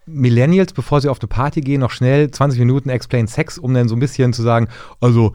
Millennials, 0.05 0.73
bevor 0.73 1.01
sie 1.01 1.09
auf 1.09 1.19
eine 1.19 1.27
Party 1.27 1.61
gehen, 1.61 1.81
noch 1.81 1.91
schnell 1.91 2.31
20 2.31 2.59
Minuten 2.59 2.89
Explain 2.89 3.27
Sex, 3.27 3.57
um 3.57 3.73
dann 3.73 3.87
so 3.87 3.95
ein 3.95 3.99
bisschen 3.99 4.33
zu 4.33 4.41
sagen, 4.41 4.67
also 4.99 5.33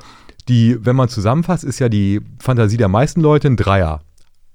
die, 0.49 0.85
wenn 0.85 0.97
man 0.97 1.09
zusammenfasst, 1.09 1.65
ist 1.65 1.79
ja 1.79 1.89
die 1.89 2.21
Fantasie 2.41 2.77
der 2.77 2.89
meisten 2.89 3.21
Leute 3.21 3.49
ein 3.49 3.57
Dreier. 3.57 4.01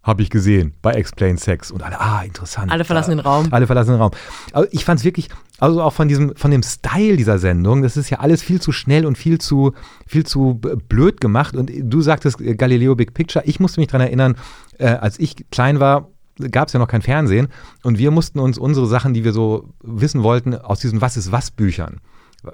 Habe 0.04 0.24
ich 0.24 0.32
gesehen 0.32 0.74
bei 0.82 0.94
Explain 0.94 1.38
Sex. 1.38 1.70
Und 1.70 1.84
alle, 1.84 2.02
ah, 2.02 2.24
interessant. 2.24 2.72
Alle 2.72 2.86
verlassen 2.86 3.12
den 3.12 3.20
Raum. 3.20 3.50
Alle 3.52 3.68
verlassen 3.68 3.92
den 3.92 4.02
Raum. 4.02 4.12
Aber 4.52 4.74
ich 4.74 4.84
fand 4.84 5.00
es 5.00 5.06
wirklich, 5.06 5.30
also 5.60 5.84
auch 5.84 5.94
von 5.94 6.08
diesem, 6.08 6.36
von 6.36 6.50
dem 6.50 6.64
Style 6.64 7.18
dieser 7.18 7.38
Sendung, 7.38 7.84
das 7.84 7.98
ist 7.98 8.10
ja 8.10 8.20
alles 8.20 8.42
viel 8.42 8.60
zu 8.60 8.72
schnell 8.72 9.06
und 9.06 9.16
viel 9.16 9.38
zu, 9.38 9.74
viel 10.08 10.26
zu 10.26 10.56
blöd 10.90 11.22
gemacht. 11.22 11.56
Und 11.56 11.72
du 11.72 12.02
sagtest 12.02 12.42
äh, 12.42 12.56
Galileo 12.56 12.96
Big 12.96 13.14
Picture. 13.14 13.46
Ich 13.46 13.60
musste 13.60 13.80
mich 13.80 13.90
daran 13.90 14.08
erinnern, 14.08 14.38
äh, 14.80 14.88
als 14.88 15.20
ich 15.20 15.36
klein 15.52 15.80
war, 15.80 16.08
gab 16.52 16.68
es 16.68 16.74
ja 16.74 16.80
noch 16.80 16.88
kein 16.88 17.02
Fernsehen 17.02 17.48
und 17.84 17.98
wir 17.98 18.12
mussten 18.12 18.40
uns 18.40 18.58
unsere 18.58 18.88
Sachen, 18.88 19.14
die 19.14 19.24
wir 19.24 19.34
so 19.34 19.70
wissen 19.82 20.24
wollten, 20.24 20.56
aus 20.56 20.80
diesen 20.80 21.02
Was 21.02 21.18
ist 21.18 21.32
was 21.32 21.52
Büchern. 21.52 22.02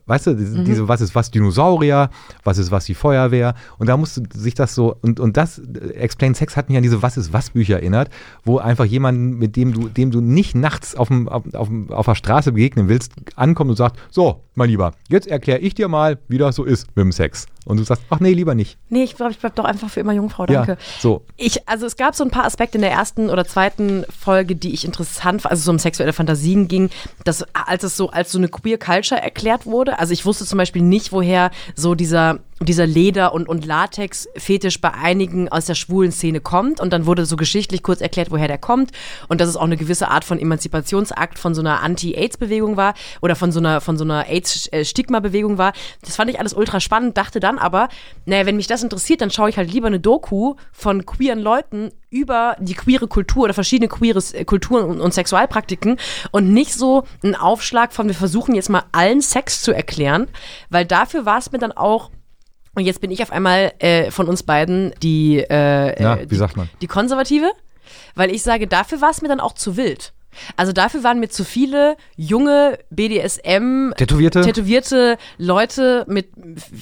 Weißt 0.05 0.27
du, 0.27 0.35
diese, 0.35 0.63
diese 0.65 0.87
Was 0.89 0.99
ist 0.99 1.15
was 1.15 1.31
Dinosaurier, 1.31 2.09
was 2.43 2.57
ist 2.57 2.71
was 2.71 2.83
die 2.85 2.93
Feuerwehr 2.93 3.55
und 3.77 3.87
da 3.87 3.95
musste 3.95 4.23
sich 4.33 4.53
das 4.53 4.75
so 4.75 4.97
und, 5.01 5.19
und 5.19 5.37
das 5.37 5.59
äh, 5.59 5.93
Explain 5.93 6.35
Sex 6.35 6.57
hat 6.57 6.67
mich 6.67 6.77
an 6.77 6.83
diese 6.83 7.01
Was 7.01 7.15
ist 7.15 7.31
was 7.31 7.51
Bücher 7.51 7.75
erinnert, 7.77 8.09
wo 8.43 8.57
einfach 8.57 8.83
jemanden, 8.83 9.37
mit 9.37 9.55
dem 9.55 9.71
du 9.73 9.87
dem 9.87 10.11
du 10.11 10.19
nicht 10.19 10.55
nachts 10.55 10.95
auf, 10.95 11.07
dem, 11.07 11.29
auf, 11.29 11.43
auf, 11.53 11.69
auf 11.89 12.05
der 12.05 12.15
Straße 12.15 12.51
begegnen 12.51 12.89
willst, 12.89 13.13
ankommt 13.37 13.69
und 13.69 13.77
sagt, 13.77 13.97
so, 14.09 14.43
mein 14.57 14.69
Lieber, 14.69 14.93
jetzt 15.07 15.27
erkläre 15.27 15.59
ich 15.59 15.75
dir 15.75 15.87
mal, 15.87 16.17
wie 16.27 16.39
das 16.39 16.55
so 16.55 16.63
ist 16.63 16.87
mit 16.95 17.03
dem 17.03 17.11
Sex. 17.11 17.45
Und 17.65 17.77
du 17.77 17.83
sagst, 17.83 18.03
ach 18.09 18.19
nee, 18.19 18.33
lieber 18.33 18.55
nicht. 18.55 18.77
Nee, 18.89 19.03
ich 19.03 19.15
glaube, 19.15 19.31
ich 19.31 19.37
bleib 19.37 19.53
doch 19.55 19.65
einfach 19.65 19.89
für 19.89 19.99
immer 19.99 20.13
Jungfrau, 20.13 20.45
danke. 20.45 20.71
Ja, 20.71 20.77
so. 20.99 21.25
Ich, 21.35 21.67
also 21.67 21.85
es 21.85 21.95
gab 21.95 22.15
so 22.15 22.23
ein 22.23 22.31
paar 22.31 22.45
Aspekte 22.45 22.77
in 22.77 22.81
der 22.81 22.91
ersten 22.91 23.29
oder 23.29 23.45
zweiten 23.45 24.03
Folge, 24.09 24.55
die 24.55 24.73
ich 24.73 24.83
interessant 24.83 25.43
fand, 25.43 25.51
also 25.51 25.63
so 25.63 25.71
um 25.71 25.77
sexuelle 25.77 26.13
Fantasien 26.13 26.67
ging, 26.67 26.89
dass 27.23 27.45
als 27.53 27.83
es 27.83 27.97
so 27.97 28.09
als 28.09 28.31
so 28.31 28.39
eine 28.39 28.47
Queer 28.47 28.79
Culture 28.79 29.21
erklärt 29.21 29.65
wurde, 29.65 29.99
also 29.99 30.13
ich 30.13 30.25
wusste 30.25 30.45
zum 30.45 30.57
Beispiel 30.57 30.81
nicht, 30.81 31.11
woher 31.11 31.51
so 31.75 31.93
dieser 31.93 32.39
dieser 32.59 32.87
Leder- 32.87 33.33
und, 33.33 33.47
und 33.47 33.65
Latex-Fetisch 33.65 34.81
bei 34.81 34.91
einigen 34.91 35.47
aus 35.49 35.65
der 35.65 35.75
schwulen 35.75 36.11
Szene 36.11 36.39
kommt. 36.39 36.79
Und 36.79 36.91
dann 36.91 37.05
wurde 37.05 37.25
so 37.25 37.35
geschichtlich 37.35 37.83
kurz 37.83 38.01
erklärt, 38.01 38.31
woher 38.31 38.47
der 38.47 38.57
kommt. 38.57 38.91
Und 39.27 39.41
dass 39.41 39.49
es 39.49 39.55
auch 39.55 39.63
eine 39.63 39.77
gewisse 39.77 40.07
Art 40.07 40.25
von 40.25 40.39
Emanzipationsakt 40.39 41.37
von 41.37 41.53
so 41.53 41.61
einer 41.61 41.83
Anti-Aids-Bewegung 41.83 42.75
war 42.75 42.95
oder 43.21 43.35
von 43.35 43.51
so 43.51 43.59
einer, 43.59 43.79
von 43.79 43.97
so 43.97 44.03
einer 44.03 44.27
AIDS-Stigma-Bewegung 44.71 45.57
war. 45.57 45.73
Das 46.01 46.15
fand 46.15 46.29
ich 46.29 46.39
alles 46.39 46.53
ultra 46.53 46.79
spannend, 46.79 47.17
dachte 47.17 47.39
dann 47.39 47.57
aber, 47.59 47.89
naja, 48.25 48.45
wenn 48.45 48.55
mich 48.55 48.67
das 48.67 48.83
interessiert, 48.83 49.21
dann 49.21 49.31
schaue 49.31 49.49
ich 49.49 49.57
halt 49.57 49.71
lieber 49.71 49.87
eine 49.87 49.99
Doku 49.99 50.55
von 50.71 51.05
queeren 51.05 51.39
Leuten 51.39 51.91
über 52.09 52.55
die 52.59 52.73
queere 52.73 53.07
Kultur 53.07 53.45
oder 53.45 53.53
verschiedene 53.53 53.89
queere 53.89 54.21
äh, 54.33 54.45
Kulturen 54.45 54.85
und, 54.85 55.01
und 55.01 55.13
Sexualpraktiken 55.13 55.97
und 56.31 56.53
nicht 56.53 56.73
so 56.73 57.03
ein 57.23 57.35
Aufschlag 57.35 57.93
von, 57.93 58.07
wir 58.07 58.15
versuchen 58.15 58.55
jetzt 58.55 58.69
mal 58.69 58.83
allen 58.91 59.21
Sex 59.21 59.61
zu 59.61 59.73
erklären, 59.73 60.27
weil 60.69 60.85
dafür 60.85 61.25
war 61.25 61.37
es 61.37 61.51
mir 61.51 61.59
dann 61.59 61.71
auch 61.71 62.09
Und 62.75 62.85
jetzt 62.85 63.01
bin 63.01 63.11
ich 63.11 63.23
auf 63.23 63.31
einmal 63.31 63.73
äh, 63.79 64.11
von 64.11 64.27
uns 64.27 64.43
beiden 64.43 64.93
die, 65.01 65.39
äh, 65.39 65.95
Na, 65.99 66.17
äh, 66.17 66.27
die, 66.27 66.39
die 66.81 66.87
Konservative, 66.87 67.51
weil 68.15 68.29
ich 68.31 68.43
sage, 68.43 68.67
dafür 68.67 69.01
war 69.01 69.09
es 69.09 69.21
mir 69.21 69.27
dann 69.27 69.39
auch 69.39 69.53
zu 69.53 69.77
wild. 69.77 70.13
Also 70.55 70.71
dafür 70.73 71.03
waren 71.03 71.19
mir 71.19 71.29
zu 71.29 71.43
viele 71.43 71.97
junge 72.15 72.77
BDSM 72.89 73.91
Tätowierte? 73.97 74.41
tätowierte 74.41 75.17
Leute 75.37 76.05
mit 76.07 76.29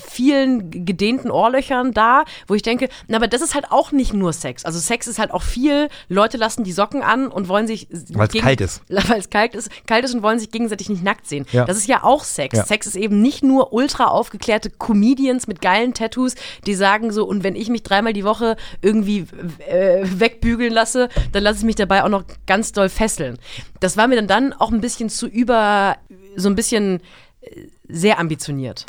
vielen 0.07 0.85
gedehnten 0.85 1.31
Ohrlöchern 1.31 1.91
da, 1.91 2.23
wo 2.47 2.55
ich 2.55 2.61
denke, 2.61 2.89
na, 3.07 3.17
aber 3.17 3.27
das 3.27 3.41
ist 3.41 3.55
halt 3.55 3.71
auch 3.71 3.91
nicht 3.91 4.13
nur 4.13 4.33
Sex. 4.33 4.65
Also 4.65 4.79
Sex 4.79 5.07
ist 5.07 5.19
halt 5.19 5.31
auch 5.31 5.41
viel, 5.43 5.89
Leute 6.09 6.37
lassen 6.37 6.63
die 6.63 6.71
Socken 6.71 7.01
an 7.01 7.27
und 7.27 7.47
wollen 7.47 7.67
sich 7.67 7.87
Weil's 8.13 8.31
gegen- 8.31 8.43
kalt 8.45 8.61
ist. 8.61 8.81
Weil 8.89 9.19
es 9.19 9.29
kalt 9.29 9.55
ist, 9.55 9.69
kalt 9.87 10.05
ist 10.05 10.13
und 10.15 10.23
wollen 10.23 10.39
sich 10.39 10.51
gegenseitig 10.51 10.89
nicht 10.89 11.03
nackt 11.03 11.27
sehen. 11.27 11.45
Ja. 11.51 11.65
Das 11.65 11.77
ist 11.77 11.87
ja 11.87 12.03
auch 12.03 12.23
Sex. 12.23 12.57
Ja. 12.57 12.65
Sex 12.65 12.87
ist 12.87 12.95
eben 12.95 13.21
nicht 13.21 13.43
nur 13.43 13.73
ultra 13.73 14.05
aufgeklärte 14.05 14.69
Comedians 14.69 15.47
mit 15.47 15.61
geilen 15.61 15.93
Tattoos, 15.93 16.35
die 16.65 16.73
sagen 16.75 17.11
so, 17.11 17.25
und 17.25 17.43
wenn 17.43 17.55
ich 17.55 17.69
mich 17.69 17.83
dreimal 17.83 18.13
die 18.13 18.23
Woche 18.23 18.55
irgendwie 18.81 19.25
äh, 19.67 20.01
wegbügeln 20.03 20.73
lasse, 20.73 21.09
dann 21.31 21.43
lasse 21.43 21.59
ich 21.59 21.65
mich 21.65 21.75
dabei 21.75 22.03
auch 22.03 22.09
noch 22.09 22.23
ganz 22.47 22.71
doll 22.71 22.89
fesseln. 22.89 23.37
Das 23.79 23.97
war 23.97 24.07
mir 24.07 24.15
dann, 24.15 24.27
dann 24.27 24.53
auch 24.53 24.71
ein 24.71 24.81
bisschen 24.81 25.09
zu 25.09 25.27
über, 25.27 25.97
so 26.35 26.49
ein 26.49 26.55
bisschen 26.55 27.01
äh, 27.41 27.67
sehr 27.87 28.19
ambitioniert. 28.19 28.85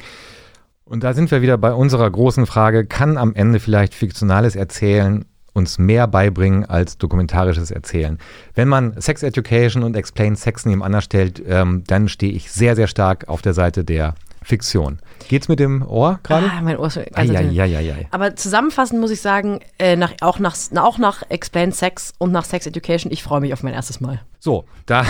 Und 0.85 1.03
da 1.03 1.15
sind 1.15 1.31
wir 1.31 1.43
wieder 1.43 1.59
bei 1.59 1.73
unserer 1.73 2.09
großen 2.09 2.47
Frage, 2.47 2.87
kann 2.87 3.19
am 3.19 3.35
Ende 3.35 3.59
vielleicht 3.59 3.95
fiktionales 3.95 4.55
Erzählen 4.55 5.25
uns 5.53 5.79
mehr 5.79 6.07
beibringen 6.07 6.65
als 6.65 6.99
dokumentarisches 6.99 7.71
Erzählen? 7.71 8.19
Wenn 8.55 8.69
man 8.69 9.01
Sex 9.01 9.23
Education 9.23 9.83
und 9.83 9.97
Explain 9.97 10.37
Sex 10.37 10.67
nebeneinander 10.67 11.01
stellt, 11.01 11.43
ähm, 11.47 11.83
dann 11.87 12.09
stehe 12.09 12.33
ich 12.33 12.53
sehr, 12.53 12.77
sehr 12.77 12.87
stark 12.87 13.29
auf 13.29 13.43
der 13.43 13.55
Seite 13.55 13.83
der 13.83 14.15
Fiktion. 14.47 15.01
Geht's 15.27 15.49
mit 15.49 15.59
dem 15.59 15.85
Ohr 15.85 16.21
gerade? 16.23 16.49
Ah, 16.49 16.61
mein 16.63 16.79
Ohr 16.79 16.87
ist 16.87 16.95
ganz 16.95 17.17
Eieieiei. 17.17 18.07
Aber 18.13 18.37
zusammenfassend 18.37 19.01
muss 19.01 19.11
ich 19.11 19.21
sagen, 19.21 19.59
äh, 19.81 19.97
nach, 19.97 20.13
auch, 20.21 20.39
nach, 20.39 20.57
auch 20.77 20.99
nach 20.99 21.25
Explain 21.31 21.73
Sex 21.73 22.15
und 22.19 22.31
nach 22.31 22.45
Sex 22.45 22.65
Education, 22.65 23.11
ich 23.11 23.25
freue 23.25 23.41
mich 23.41 23.53
auf 23.53 23.65
mein 23.65 23.75
erstes 23.75 24.01
Mal. 24.01 24.21
So, 24.39 24.65
da, 24.87 25.05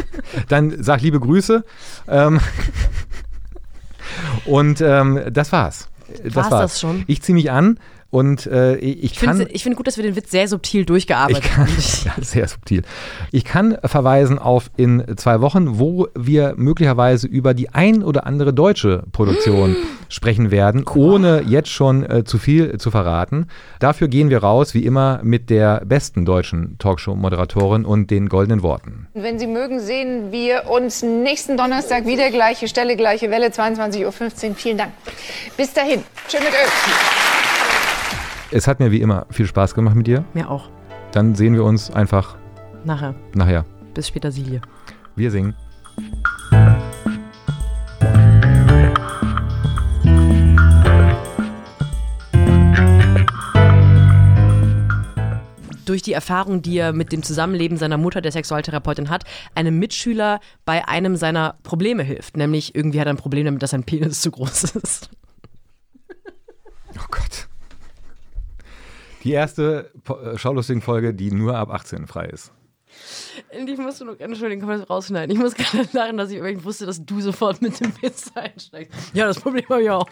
dann 0.50 0.82
sag 0.82 1.00
liebe 1.00 1.18
Grüße. 1.18 1.64
Ähm, 2.06 2.38
und 4.44 4.82
ähm, 4.82 5.22
das 5.30 5.52
war's. 5.52 5.88
Das 6.22 6.34
War's 6.34 6.50
das 6.50 6.80
schon? 6.80 7.04
Ich 7.06 7.22
ziehe 7.22 7.34
mich 7.34 7.50
an 7.50 7.78
und 8.12 8.46
äh, 8.46 8.76
ich, 8.76 9.04
Ich 9.04 9.14
kann. 9.16 9.38
finde 9.38 9.52
ich 9.54 9.62
find 9.62 9.74
gut, 9.74 9.86
dass 9.86 9.96
wir 9.96 10.04
den 10.04 10.14
Witz 10.16 10.30
sehr 10.30 10.46
subtil 10.46 10.82
Ich 10.82 10.86
durchgearbeitet 10.86 11.44
kann, 11.44 11.66
haben. 11.66 11.76
ja, 12.04 12.12
sehr 12.20 12.46
subtil. 12.46 12.82
Ich 13.30 13.46
kann 13.46 13.78
verweisen 13.82 14.38
auf 14.38 14.70
in 14.76 15.02
zwei 15.16 15.40
Wochen, 15.40 15.78
wo 15.78 16.08
wir 16.14 16.52
möglicherweise 16.58 17.26
über 17.26 17.54
die 17.54 17.70
ein 17.70 18.02
oder 18.02 18.26
andere 18.26 18.52
deutsche 18.52 19.04
Produktion 19.12 19.76
sprechen 20.10 20.50
werden, 20.50 20.84
ohne 20.94 21.42
jetzt 21.46 21.70
schon 21.70 22.04
äh, 22.04 22.22
zu 22.22 22.36
viel 22.36 22.76
zu 22.76 22.90
verraten. 22.90 23.46
Dafür 23.80 24.08
gehen 24.08 24.28
wir 24.28 24.42
raus, 24.42 24.74
wie 24.74 24.84
immer, 24.84 25.20
mit 25.22 25.48
der 25.48 25.82
besten 25.86 26.26
deutschen 26.26 26.76
Talkshow-Moderatorin 26.76 27.86
und 27.86 28.10
den 28.10 28.28
goldenen 28.28 28.62
Worten. 28.62 29.06
Wenn 29.14 29.38
Sie 29.38 29.46
mögen, 29.46 29.80
sehen 29.80 30.30
wir 30.32 30.68
uns 30.68 31.02
nächsten 31.02 31.56
Donnerstag 31.56 32.04
wieder. 32.04 32.30
Gleiche 32.30 32.68
Stelle, 32.68 32.94
gleiche 32.96 33.30
Welle, 33.30 33.46
22.15 33.46 34.04
Uhr. 34.50 34.54
Vielen 34.54 34.76
Dank. 34.76 34.92
Bis 35.56 35.72
dahin. 35.72 36.02
Tschüss 36.28 36.40
mit 36.40 36.50
Öl. 36.50 37.51
Es 38.54 38.68
hat 38.68 38.80
mir 38.80 38.90
wie 38.90 39.00
immer 39.00 39.26
viel 39.30 39.46
Spaß 39.46 39.74
gemacht 39.74 39.96
mit 39.96 40.06
dir. 40.06 40.24
Mir 40.34 40.50
auch. 40.50 40.68
Dann 41.12 41.34
sehen 41.34 41.54
wir 41.54 41.64
uns 41.64 41.90
einfach 41.90 42.36
Nachher. 42.84 43.14
nachher. 43.34 43.64
Bis 43.94 44.08
später, 44.08 44.30
Silje. 44.30 44.60
Wir 45.16 45.30
singen. 45.30 45.54
durch 55.84 56.00
die 56.00 56.12
Erfahrung, 56.14 56.62
die 56.62 56.78
er 56.78 56.94
mit 56.94 57.12
dem 57.12 57.22
Zusammenleben 57.22 57.76
seiner 57.76 57.98
Mutter, 57.98 58.22
der 58.22 58.32
Sexualtherapeutin 58.32 59.10
hat, 59.10 59.24
einem 59.54 59.78
Mitschüler 59.78 60.40
bei 60.64 60.88
einem 60.88 61.16
seiner 61.16 61.58
Probleme 61.64 62.02
hilft. 62.02 62.36
Nämlich 62.36 62.74
irgendwie 62.74 62.98
hat 62.98 63.08
er 63.08 63.12
ein 63.12 63.18
Problem 63.18 63.44
damit, 63.44 63.62
dass 63.62 63.72
sein 63.72 63.84
Penis 63.84 64.20
zu 64.22 64.30
groß 64.30 64.76
ist. 64.76 65.10
Oh 66.96 67.06
Gott. 67.10 67.48
Die 69.22 69.32
erste 69.32 69.90
äh, 70.08 70.36
Schaulustigen-Folge, 70.36 71.14
die 71.14 71.30
nur 71.30 71.56
ab 71.56 71.70
18 71.70 72.06
frei 72.06 72.26
ist. 72.26 72.52
Ich 73.50 73.78
muss 73.78 74.00
nur, 74.00 74.20
Entschuldigung, 74.20 74.60
kann 74.60 74.68
man 74.68 74.80
das 74.80 74.90
rausschneiden? 74.90 75.34
Ich 75.34 75.40
muss 75.40 75.54
gerade 75.54 75.88
lachen, 75.92 76.16
dass 76.16 76.30
ich 76.30 76.36
irgendwie 76.36 76.64
wusste, 76.64 76.86
dass 76.86 77.04
du 77.04 77.20
sofort 77.20 77.62
mit 77.62 77.78
dem 77.80 77.92
Witz 78.02 78.30
einsteigst. 78.34 79.14
Ja, 79.14 79.26
das 79.26 79.40
Problem 79.40 79.64
habe 79.68 79.82
ich 79.82 79.90
auch. 79.90 80.08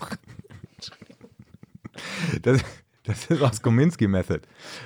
Das, 2.43 2.63
das 3.05 3.27
ist 3.27 3.43
aus 3.43 3.61
Kominski 3.61 4.09
Method. 4.09 4.41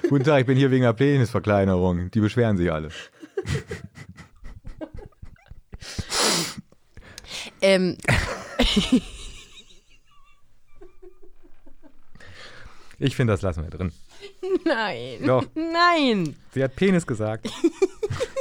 Guten 0.09 0.25
Tag, 0.25 0.41
ich 0.41 0.47
bin 0.47 0.57
hier 0.57 0.70
wegen 0.70 0.83
der 0.83 0.93
Penisverkleinerung. 0.95 2.11
Die 2.11 2.20
beschweren 2.20 2.57
sich 2.57 2.72
alle. 2.72 2.89
Ähm, 7.61 7.97
Ich 12.99 13.16
finde, 13.16 13.33
das 13.33 13.43
lassen 13.43 13.62
wir 13.62 13.70
drin. 13.70 13.93
Nein. 14.64 15.18
Doch. 15.26 15.45
Nein. 15.55 16.36
Sie 16.53 16.62
hat 16.62 16.76
Penis 16.76 17.07
gesagt. 17.07 17.49